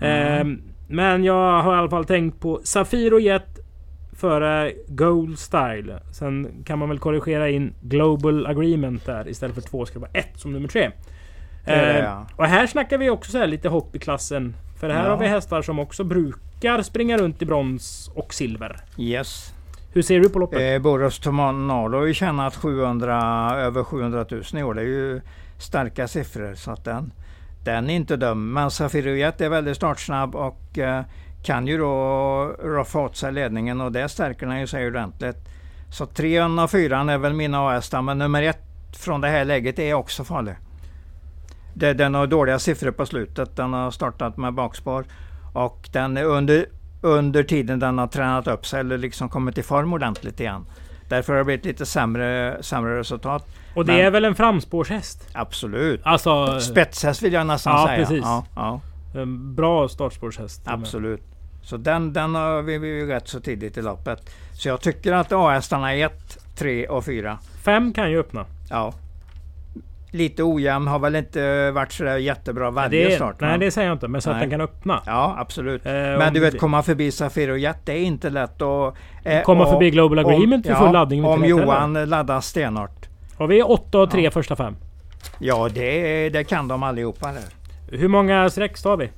Mm. 0.00 0.40
Ehm, 0.40 0.62
men 0.88 1.24
jag 1.24 1.62
har 1.62 1.74
i 1.74 1.78
alla 1.78 1.90
fall 1.90 2.04
tänkt 2.04 2.40
på 2.40 2.60
Safir 2.64 3.12
och 3.14 3.20
Jet 3.20 3.58
före 4.16 4.72
Gold 4.88 5.38
Style. 5.38 6.00
Sen 6.12 6.62
kan 6.64 6.78
man 6.78 6.88
väl 6.88 6.98
korrigera 6.98 7.48
in 7.50 7.74
Global 7.80 8.46
Agreement 8.46 9.06
där. 9.06 9.28
Istället 9.28 9.54
för 9.54 9.62
två 9.62 9.86
ska 9.86 9.94
det 9.94 10.00
vara 10.00 10.10
ett 10.12 10.30
som 10.40 10.52
nummer 10.52 10.68
tre. 10.68 10.90
Det 11.64 11.72
är 11.72 11.86
det, 11.86 11.98
Ehm, 11.98 12.04
ja. 12.04 12.26
och 12.36 12.44
här 12.46 12.66
snackar 12.66 12.98
vi 12.98 13.10
också 13.10 13.30
så 13.32 13.46
lite 13.46 13.68
hopp 13.68 13.96
i 13.96 13.98
klassen. 13.98 14.54
För 14.80 14.88
här 14.90 15.04
Ja. 15.04 15.10
har 15.10 15.16
vi 15.16 15.26
hästar 15.26 15.62
som 15.62 15.78
också 15.78 16.04
brukar 16.04 16.82
springa 16.82 17.18
runt 17.18 17.42
i 17.42 17.46
brons 17.46 18.10
och 18.14 18.34
silver. 18.34 18.76
Yes. 18.98 19.52
Hur 19.92 20.02
ser 20.02 20.20
du 20.20 20.28
på 20.28 20.38
loppet? 20.38 20.60
Eh, 20.60 20.82
Boros 20.82 21.18
Tornado 21.18 21.98
har 21.98 22.06
ju 22.06 22.14
tjänat 22.14 22.54
700, 22.56 23.52
över 23.56 23.84
700 23.84 24.26
000 24.30 24.42
i 24.54 24.62
år. 24.62 24.74
Det 24.74 24.80
är 24.80 24.84
ju 24.84 25.20
starka 25.58 26.08
siffror. 26.08 26.54
Så 26.54 26.70
att 26.70 26.84
den, 26.84 27.12
den 27.64 27.90
är 27.90 27.94
inte 27.94 28.16
dum. 28.16 28.52
Men 28.52 28.70
Safirujet 28.70 29.40
är 29.40 29.48
väldigt 29.48 29.76
startsnabb 29.76 30.34
och 30.34 30.78
eh, 30.78 31.04
kan 31.46 31.66
ju 31.66 31.78
då 31.78 31.94
roffa 32.62 32.98
åt 32.98 33.16
sig 33.16 33.32
ledningen 33.32 33.80
och 33.80 33.92
det 33.92 34.08
stärker 34.08 34.46
den 34.46 34.60
ju 34.60 34.66
sig 34.66 34.86
ordentligt. 34.86 35.36
Så 35.90 36.06
trean 36.06 36.58
och 36.58 36.70
fyran 36.70 37.08
är 37.08 37.18
väl 37.18 37.32
mina 37.32 37.58
A-hästar 37.68 38.02
men 38.02 38.18
nummer 38.18 38.42
ett 38.42 38.62
från 38.96 39.20
det 39.20 39.28
här 39.28 39.44
läget 39.44 39.78
är 39.78 39.94
också 39.94 40.24
farlig. 40.24 40.54
Det, 41.74 41.92
den 41.94 42.14
har 42.14 42.26
dåliga 42.26 42.58
siffror 42.58 42.90
på 42.90 43.06
slutet. 43.06 43.56
Den 43.56 43.72
har 43.72 43.90
startat 43.90 44.36
med 44.36 44.54
bakspår 44.54 45.04
och 45.54 45.88
den 45.92 46.16
är 46.16 46.24
under, 46.24 46.66
under 47.02 47.42
tiden 47.42 47.78
den 47.78 47.98
har 47.98 48.06
tränat 48.06 48.46
upp 48.46 48.66
sig 48.66 48.80
eller 48.80 48.98
liksom 48.98 49.28
kommit 49.28 49.58
i 49.58 49.62
form 49.62 49.92
ordentligt 49.92 50.40
igen. 50.40 50.66
Därför 51.08 51.32
har 51.32 51.38
det 51.38 51.44
blivit 51.44 51.64
lite 51.64 51.86
sämre, 51.86 52.56
sämre 52.60 52.98
resultat. 52.98 53.46
och 53.74 53.84
det 53.86 53.92
men- 53.92 54.00
är 54.06 54.10
väl 54.10 54.24
en 54.24 54.34
framspårshäst? 54.34 55.28
Absolut. 55.32 56.00
Alltså... 56.04 56.60
Spetshäst 56.60 57.22
vill 57.22 57.32
jag 57.32 57.46
nästan 57.46 57.72
Ja, 57.80 57.86
säga. 57.86 57.98
precis. 57.98 58.20
Ja, 58.24 58.44
ja, 58.56 58.80
En 59.20 59.54
bra 59.54 59.88
startspårshäst. 59.88 60.62
absolut. 60.64 61.22
Så 61.66 61.76
den, 61.76 62.12
den 62.12 62.34
har 62.34 62.62
vi, 62.62 62.78
vi 62.78 63.06
rätt 63.06 63.28
så 63.28 63.40
tidigt 63.40 63.76
i 63.78 63.82
loppet. 63.82 64.30
Så 64.52 64.68
jag 64.68 64.80
tycker 64.80 65.12
att 65.12 65.32
A-hästarna 65.32 65.94
1, 65.94 66.38
3 66.58 66.86
och 66.86 67.04
4. 67.04 67.38
Fem 67.64 67.92
kan 67.92 68.10
ju 68.10 68.18
öppna. 68.20 68.44
Ja. 68.70 68.92
Lite 70.10 70.42
ojämn, 70.42 70.86
har 70.86 70.98
väl 70.98 71.16
inte 71.16 71.70
varit 71.70 71.92
sådär 71.92 72.16
jättebra 72.16 72.70
varje 72.70 73.08
det, 73.08 73.14
start. 73.14 73.36
Nej 73.40 73.50
men- 73.50 73.60
det 73.60 73.70
säger 73.70 73.88
jag 73.88 73.94
inte, 73.94 74.08
men 74.08 74.20
så 74.22 74.30
att 74.30 74.36
Nej. 74.36 74.42
den 74.42 74.50
kan 74.50 74.60
öppna. 74.60 75.02
Ja, 75.06 75.34
absolut. 75.38 75.86
Eh, 75.86 75.92
Men 75.92 76.28
om 76.28 76.34
du 76.34 76.40
vet, 76.40 76.58
komma 76.58 76.82
förbi 76.82 77.10
Safir 77.10 77.50
och 77.50 77.58
Jet, 77.58 77.76
det 77.84 77.92
är 77.92 78.02
inte 78.02 78.30
lätt 78.30 78.62
att... 78.62 78.94
eh, 79.24 79.42
Komma 79.42 79.64
och- 79.64 79.70
förbi 79.72 79.90
Global 79.90 80.18
om- 80.18 80.26
Agreement 80.34 80.66
vid 80.66 80.76
full 80.76 80.92
laddning 80.92 81.24
är 81.24 81.32
inte 81.34 81.42
Om 81.42 81.44
Johan 81.48 81.92
laddar 82.04 82.40
stenhårt. 82.40 83.06
Har 83.38 83.46
vi 83.46 83.62
åtta 83.62 83.98
och 83.98 84.10
tre 84.10 84.22
Ja. 84.24 84.30
första 84.30 84.56
fem? 84.56 84.76
Ja, 85.38 85.68
det, 85.74 86.28
det 86.28 86.44
kan 86.44 86.68
de 86.68 86.82
allihopa 86.82 87.32
där. 87.32 87.44
Hur 87.98 88.08
många 88.08 88.50
streck 88.50 88.84
har 88.84 88.96
vi? 88.96 89.10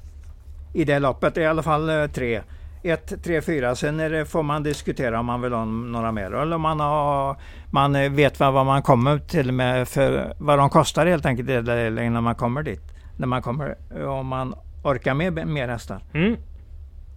I 0.73 0.85
det 0.85 0.99
loppet 0.99 1.37
i 1.37 1.47
alla 1.47 1.63
fall 1.63 1.91
eh, 1.91 2.07
tre. 2.07 2.43
Ett, 2.83 3.23
tre, 3.25 3.43
fyra. 3.43 3.75
Sen 3.75 3.97
det, 3.97 4.27
får 4.27 4.43
man 4.43 4.63
diskutera 4.63 5.21
om 5.21 5.27
man 5.27 5.41
vill 5.41 5.53
ha 5.53 5.65
några 5.65 6.13
mer. 6.13 6.35
Eller 6.35 6.57
om 6.57 6.63
man, 6.63 6.81
har, 6.81 7.37
man 7.71 7.97
eh, 7.97 8.13
vet 8.13 8.41
vad, 8.41 8.53
vad 8.53 8.67
man 8.67 8.83
kommer 8.83 9.19
till 9.19 9.53
med 9.53 9.89
för 9.89 10.35
vad 10.39 10.59
de 10.59 10.71
kostar 10.71 11.07
helt 11.07 11.27
enkelt 11.27 11.49
när 11.49 12.21
man 12.21 12.35
kommer 12.35 12.63
dit. 12.63 12.83
När 13.17 13.27
man 13.27 13.43
kommer, 13.43 13.77
eh, 13.97 14.05
om 14.05 14.27
man 14.27 14.55
orkar 14.83 15.15
med 15.15 15.47
mer 15.47 15.69
hästar. 15.69 16.03
Mm. 16.15 16.37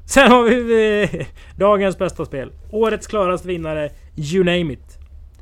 Sen 0.06 0.32
har 0.32 0.44
vi 0.44 1.04
eh, 1.04 1.26
dagens 1.56 1.98
bästa 1.98 2.26
spel. 2.26 2.52
Årets 2.72 3.08
klaraste 3.08 3.48
vinnare, 3.48 3.90
You 4.16 4.44
name 4.44 4.74
it. 4.74 4.98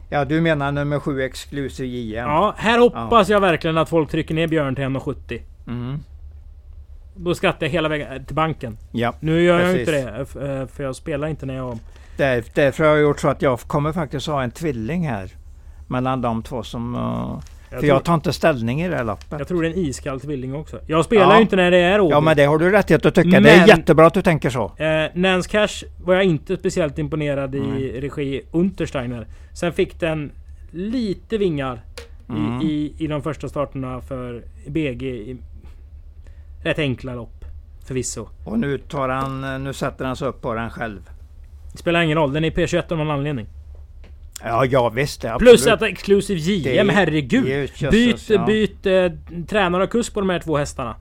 Ja, 0.09 0.25
du 0.25 0.41
menar 0.41 0.71
nummer 0.71 0.99
sju 0.99 1.21
Exclusive 1.21 1.87
JM? 1.87 2.27
Ja, 2.27 2.53
här 2.57 2.79
hoppas 2.79 3.29
jag 3.29 3.41
verkligen 3.41 3.77
att 3.77 3.89
folk 3.89 4.11
trycker 4.11 4.35
ner 4.35 4.47
Björn 4.47 4.75
till 4.75 4.83
1,70. 4.83 5.41
Mm. 5.67 5.99
Då 7.21 7.35
skrattar 7.35 7.65
jag 7.65 7.71
hela 7.71 7.89
vägen 7.89 8.25
till 8.25 8.35
banken. 8.35 8.77
Ja, 8.91 9.13
Nu 9.19 9.41
gör 9.43 9.59
jag 9.59 9.75
Precis. 9.75 9.95
inte 9.95 10.25
det, 10.39 10.59
eh, 10.59 10.67
för 10.67 10.83
jag 10.83 10.95
spelar 10.95 11.27
inte 11.27 11.45
när 11.45 11.55
jag... 11.55 11.79
där, 12.17 12.43
därför 12.53 12.83
har 12.83 12.91
jag 12.91 13.01
gjort 13.01 13.19
så 13.19 13.27
att 13.27 13.41
jag 13.41 13.59
kommer 13.59 13.93
faktiskt 13.93 14.27
ha 14.27 14.43
en 14.43 14.51
tvilling 14.51 15.07
här. 15.07 15.29
Mellan 15.87 16.21
de 16.21 16.43
två 16.43 16.63
som... 16.63 16.95
eh, 16.95 17.01
Jag, 17.01 17.41
för 17.69 17.77
tror, 17.79 17.85
jag 17.95 18.03
tar 18.03 18.13
inte 18.13 18.33
ställning 18.33 18.81
i 18.81 18.89
det 18.89 18.95
här 18.95 19.03
loppet. 19.03 19.39
jag 19.39 19.47
tror 19.47 19.61
det 19.61 19.67
är 19.67 19.71
en 19.73 19.77
iskall 19.79 20.19
tvilling 20.19 20.55
också. 20.55 20.79
Jag 20.87 21.05
spelar 21.05 21.25
Ja. 21.29 21.35
ju 21.35 21.41
inte 21.41 21.55
när 21.55 21.71
det 21.71 21.77
är 21.77 22.01
Åby. 22.01 22.11
Ja 22.11 22.19
men 22.21 22.37
det 22.37 22.43
har 22.45 22.57
du 22.57 22.69
rättighet 22.71 23.05
att 23.05 23.15
tycka. 23.15 23.29
Det 23.29 23.41
Men- 23.41 23.45
är 23.63 23.67
jättebra 23.67 24.07
att 24.07 24.13
du 24.13 24.21
tänker 24.21 24.49
så. 24.49 24.71
Eh, 24.77 25.05
Nance 25.13 25.49
Cash 25.49 25.83
var 26.03 26.13
jag 26.15 26.23
inte 26.23 26.57
speciellt 26.57 26.99
imponerad 26.99 27.55
i 27.55 27.59
Nej. 27.59 28.01
regi 28.01 28.41
Untersteiner. 28.51 29.27
Sen 29.53 29.73
fick 29.73 29.99
den 29.99 30.31
lite 30.71 31.37
vingar 31.37 31.81
Mm. 32.29 32.61
i, 32.61 32.65
i, 32.65 32.93
i 33.03 33.07
de 33.07 33.21
första 33.21 33.49
starterna 33.49 34.01
för 34.01 34.43
BG. 34.67 35.03
I 35.07 35.37
rätt 36.63 36.79
enkla 36.79 37.15
lopp. 37.15 37.45
Förvisso. 37.85 38.29
Och 38.43 38.59
nu 38.59 38.77
tar 38.77 39.09
han, 39.09 39.63
nu 39.63 39.73
sätter 39.73 40.05
han 40.05 40.15
sig 40.15 40.27
upp 40.27 40.41
på 40.41 40.53
den 40.53 40.69
själv. 40.69 41.09
Det 41.71 41.77
spelar 41.77 42.01
ingen 42.01 42.17
roll, 42.17 42.33
den 42.33 42.45
är 42.45 42.51
P21 42.51 42.91
av 42.91 42.97
någon 42.97 43.11
anledning. 43.11 43.47
Ja, 44.43 44.65
ja 44.65 44.89
visst 44.89 45.25
absolut. 45.25 45.39
Plus 45.39 45.67
att 45.67 45.81
Exclusive 45.81 46.39
JM, 46.39 46.89
herregud! 46.89 47.47
Jesus, 47.47 47.89
byt 47.89 48.29
ja. 48.29 48.45
byt 48.45 48.85
eh, 48.85 49.11
tränare 49.47 49.83
och 49.83 49.89
kusk 49.89 50.13
på 50.13 50.19
de 50.19 50.29
här 50.29 50.39
två 50.39 50.57
hästarna. 50.57 50.95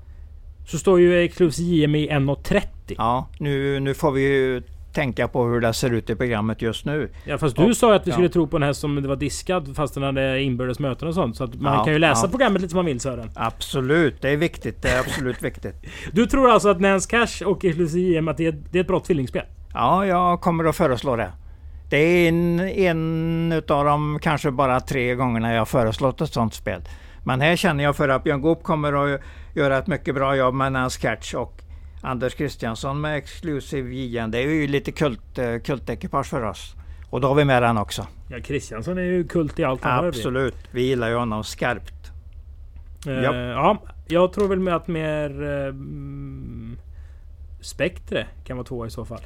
Så 0.67 0.79
står 0.79 1.01
ju 1.01 1.25
Exclusive 1.25 1.77
JM 1.77 1.95
i 1.95 2.09
1.30. 2.09 2.61
Ja. 2.87 2.95
Ja, 2.97 3.29
nu, 3.39 3.81
nu 3.81 3.95
får 3.95 4.13
vi 4.13 4.23
ju 4.23 4.63
tänka 4.93 5.29
på 5.29 5.45
hur 5.45 5.61
det 5.61 5.73
ser 5.73 5.91
ut 5.93 6.11
i 6.11 6.17
programmet 6.17 6.63
just 6.63 6.85
nu. 6.85 7.11
fast 7.41 7.57
du 7.57 7.75
sa 7.75 7.89
ju 7.91 7.95
att 7.97 8.07
vi 8.07 8.11
Ja. 8.11 8.15
skulle 8.15 8.29
tro 8.29 8.47
på 8.47 8.57
en 8.57 8.63
häst 8.63 8.81
som 8.81 9.03
det 9.03 9.09
var 9.09 9.17
diskad 9.17 9.77
fast 9.77 9.95
den 9.95 10.03
hade 10.03 10.43
inbördes 10.43 10.79
möten 10.79 11.09
och 11.09 11.15
sånt. 11.15 11.37
Så 11.37 11.45
att 11.45 11.55
man 11.55 11.75
Ja, 11.79 11.85
kan 11.85 11.93
ju 11.93 11.99
läsa 11.99 12.27
ja. 12.27 12.31
programmet 12.31 12.63
lite 12.63 12.71
som 12.71 12.77
man 12.79 12.87
vill 12.87 13.01
Sören. 13.01 13.31
Absolut, 13.35 14.23
det 14.23 14.31
är 14.31 14.37
viktigt. 14.37 14.83
Det 14.83 14.89
är 14.89 15.01
absolut 15.01 15.43
viktigt. 15.43 15.75
Du 16.13 16.27
tror 16.27 16.51
alltså 16.51 16.69
att 16.69 16.81
Nance 16.81 17.11
Cash 17.11 17.45
och 17.47 17.65
JM 17.65 18.29
att 18.29 18.37
det 18.37 18.47
är, 18.47 18.53
det 18.71 18.79
är 18.79 18.81
ett 18.81 18.87
bra 18.89 19.01
tvillingspel? 19.01 19.43
Ja, 19.75 20.07
jag 20.07 20.41
kommer 20.41 20.65
att 20.65 20.77
föreslå 20.77 21.17
det. 21.17 21.33
Det 21.91 21.97
är 21.97 22.29
en, 22.29 22.61
en 22.61 23.53
utav 23.53 23.85
de 23.85 24.19
kanske 24.23 24.51
bara 24.51 24.81
tre 24.81 25.15
gångerna 25.15 25.53
jag 25.53 25.61
har 25.61 25.67
föreslått 25.67 26.21
ett 26.21 26.33
sånt 26.33 26.55
spel. 26.55 26.81
Men 27.25 27.41
här 27.41 27.57
känner 27.57 27.85
jag 27.85 27.97
för 27.97 28.09
att 28.09 28.25
Björn 28.25 28.41
Goop 28.41 28.63
kommer 28.63 29.15
att 29.15 29.21
göra 29.55 29.79
ett 29.79 29.87
mycket 29.87 30.15
bra 30.15 30.37
jobb 30.37 30.55
med 30.55 30.73
Nance 30.73 31.01
Catch 31.01 31.35
och 31.35 31.63
Anders 32.01 32.35
Kristiansson 32.35 33.01
med 33.01 33.17
Exclusive 33.17 33.95
JN. 33.95 34.31
Det 34.31 34.39
är 34.39 34.43
ju 34.43 34.67
lite 34.67 34.93
kult, 34.93 35.39
eh, 35.39 35.59
kultekipage 35.59 36.27
för 36.27 36.43
oss. 36.43 36.75
Och 37.11 37.21
då 37.21 37.29
har 37.29 37.35
vi 37.35 37.45
med 37.45 37.63
den 37.63 37.79
också. 37.79 38.07
Ja, 38.31 38.41
Kristiansson 38.41 38.99
är 38.99 39.03
ju 39.03 39.29
kult 39.29 39.59
i 39.59 39.65
allt 39.65 39.85
han. 39.85 40.07
Absolut. 40.07 40.57
Vi 40.71 40.83
gillar 40.83 41.09
ju 41.09 41.15
honom 41.15 41.45
skarpt. 41.45 42.13
Eh, 43.07 43.23
Japp. 43.23 43.35
ja, 43.35 43.83
jag 44.09 44.33
tror 44.33 44.49
väl 44.49 44.61
med 44.61 44.77
att 44.77 44.89
mer... 44.89 45.43
Eh, 45.43 45.67
mm, 45.67 46.79
Spektre 47.61 48.27
kan 48.45 48.57
vara 48.57 48.67
tvåa 48.67 48.87
i 48.87 48.91
så 48.91 49.05
fall. 49.05 49.21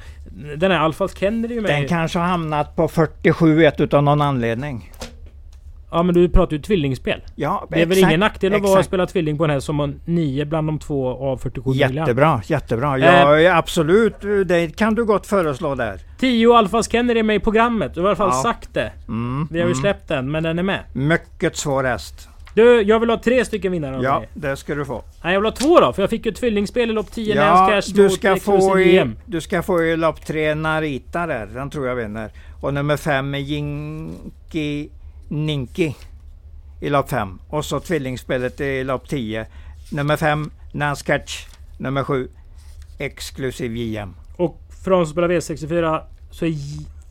Den 0.57 0.71
här 0.71 0.79
Alfas 0.79 1.17
Kennedy 1.17 1.55
är 1.55 1.57
ju 1.57 1.61
med. 1.61 1.71
Den 1.71 1.89
kanske 1.89 2.19
har 2.19 2.27
hamnat 2.27 2.77
på 2.77 2.89
47 2.89 3.65
ett 3.65 3.81
utav 3.81 4.03
någon 4.03 4.21
anledning. 4.21 4.93
Ja 5.93 6.03
men 6.03 6.15
du 6.15 6.29
pratar 6.29 6.53
ju 6.57 6.63
tvillingspel. 6.63 7.21
Ja, 7.35 7.67
Det 7.71 7.77
är 7.83 7.87
väl 7.87 7.93
exakt, 7.93 8.11
ingen 8.11 8.21
nackdel 8.21 8.55
att 8.55 8.61
vara 8.63 8.73
exakt. 8.73 8.87
spela 8.89 9.07
tvilling 9.07 9.39
på 9.39 9.45
en 9.45 9.51
häst 9.51 9.67
som 9.67 9.79
har 9.79 9.95
9 10.05 10.45
bland 10.45 10.69
de 10.69 10.79
två 10.79 11.09
av 11.09 11.37
47 11.37 11.69
möjliga. 11.71 11.91
Jättebra, 12.01 12.43
jättebra. 12.47 12.99
Eh. 12.99 13.05
Ja, 13.05 13.41
ja, 13.41 13.57
absolut. 13.57 14.15
Det 14.47 14.77
kan 14.77 14.95
du 14.95 15.05
gott 15.05 15.27
föreslå 15.27 15.75
där. 15.75 16.01
10 16.21 16.55
Alfas 16.55 16.91
Kennedy 16.91 17.21
är 17.21 17.25
med 17.25 17.37
i 17.37 17.41
programmet. 17.41 17.95
Du 17.95 18.01
har 18.01 18.07
i 18.07 18.09
alla 18.09 18.17
fall 18.17 18.29
Ja. 18.33 18.43
sagt 18.43 18.75
det. 18.75 18.93
Mm, 19.09 19.49
Vi 19.51 19.59
har 19.61 19.67
ju 19.69 19.73
mm. 19.73 19.81
släppt 19.83 20.09
den, 20.09 20.31
men 20.31 20.43
den 20.43 20.59
är 20.59 20.63
med. 20.63 20.81
Mycket 20.93 21.57
svår 21.57 21.85
häst. 21.85 22.29
Du, 22.55 22.83
jag 22.83 23.01
vill 23.01 23.11
ha 23.11 23.19
tre 23.19 23.45
stycken 23.45 23.73
vinnare 23.73 23.97
av 23.97 24.03
Ja, 24.05 24.19
dig. 24.19 24.29
det 24.35 24.57
ska 24.57 24.75
du 24.75 24.85
få. 24.85 25.03
Nej, 25.25 25.33
jag 25.33 25.41
vill 25.41 25.47
ha 25.51 25.57
två 25.57 25.81
då, 25.81 25.93
för 25.93 26.03
jag 26.03 26.11
fick 26.11 26.27
ju 26.27 26.31
ett 26.33 26.37
tvillingspel 26.39 26.91
i 26.91 26.93
lopp 26.93 27.11
10 27.13 27.35
Ja, 27.37 27.69
Cash 27.71 27.93
du 27.95 28.03
mot 28.03 28.13
ska, 28.13 28.29
få 28.37 28.55
Exclusive 28.57 28.83
i, 28.83 28.97
JM. 28.97 29.17
du 29.27 29.41
ska 29.41 29.63
få 29.63 29.83
i 29.83 29.97
lopp 29.97 30.27
tre 30.27 30.55
Narita 30.55 31.27
där. 31.27 31.47
Den 31.55 31.71
tror 31.71 31.87
jag 31.87 31.95
vinner. 31.97 32.31
Och 32.61 32.75
nummer 32.75 32.97
fem 32.97 33.35
är 33.35 33.39
Ninky 35.33 35.95
i 36.81 36.91
lopp 36.91 37.11
fem. 37.11 37.41
Och 37.49 37.65
så 37.65 37.81
tvillingspelet 37.81 38.61
i 38.61 38.85
lopp 38.85 39.09
10. 39.09 39.47
Nummer 39.93 40.17
fem 40.17 40.51
Nance 40.73 41.05
Catch. 41.05 41.47
Nummer 41.79 42.05
sju 42.05 42.29
Exclusive 42.99 43.79
JM. 43.79 44.15
Och 44.37 44.61
för 44.85 44.91
de 44.91 45.07
som 45.07 45.13
spelar 45.13 45.29
V64 45.29 46.03
så 46.31 46.45
är 46.45 46.55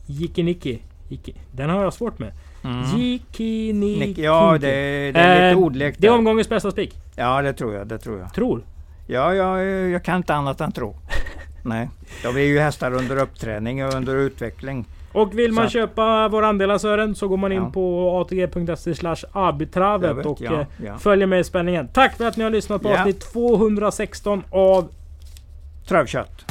Jikiniki. 0.06 0.82
Jiki. 1.08 1.34
Den 1.52 1.70
har 1.70 1.82
jag 1.82 1.94
svårt 1.94 2.18
med. 2.18 2.32
Mm. 2.64 2.82
Jikiniki. 2.98 4.22
Ja, 4.22 4.52
det, 4.52 4.66
det 5.12 5.20
är 5.20 5.34
lite 5.34 5.58
Eh, 5.58 5.58
ordlek 5.58 5.94
Det 5.98 6.06
är 6.06 6.10
omgångens 6.10 6.48
bästa 6.48 6.70
spik. 6.70 6.98
Ja, 7.16 7.42
det 7.42 7.52
tror 7.52 7.74
jag. 7.74 7.86
Det 7.86 7.98
tror 7.98 8.18
jag. 8.18 8.34
Tror. 8.34 8.64
Ja, 9.06 9.34
ja, 9.34 9.62
jag 9.62 10.04
kan 10.04 10.16
inte 10.16 10.34
annat 10.34 10.60
än 10.60 10.72
tro. 10.72 10.96
Nej, 11.62 11.90
då 12.22 12.32
blir 12.32 12.46
ju 12.46 12.58
hästar 12.58 12.92
under 12.92 13.16
uppträning 13.16 13.84
och 13.84 13.94
under 13.94 14.16
utveckling. 14.16 14.86
Och 15.12 15.38
vill 15.38 15.52
man 15.52 15.64
att- 15.64 15.72
köpa 15.72 16.28
våra 16.28 16.48
andelar 16.48 16.78
Sören 16.78 17.14
så 17.14 17.28
går 17.28 17.36
man 17.36 17.52
in 17.52 17.62
Ja. 17.62 17.70
på 17.70 18.10
atg.se 18.20 18.90
arbitravet 19.32 20.16
vet, 20.16 20.26
och 20.26 20.40
ja, 20.40 20.52
eh, 20.60 20.66
ja. 20.86 20.98
följer 20.98 21.26
med 21.26 21.40
i 21.40 21.44
spänningen. 21.44 21.88
Tack 21.88 22.16
för 22.16 22.24
att 22.26 22.36
ni 22.36 22.44
har 22.44 22.50
lyssnat 22.50 22.82
på 22.82 22.88
Ja. 22.88 22.98
avsnitt 22.98 23.20
216 23.32 24.42
av 24.50 24.88
Travkött. 25.88 26.44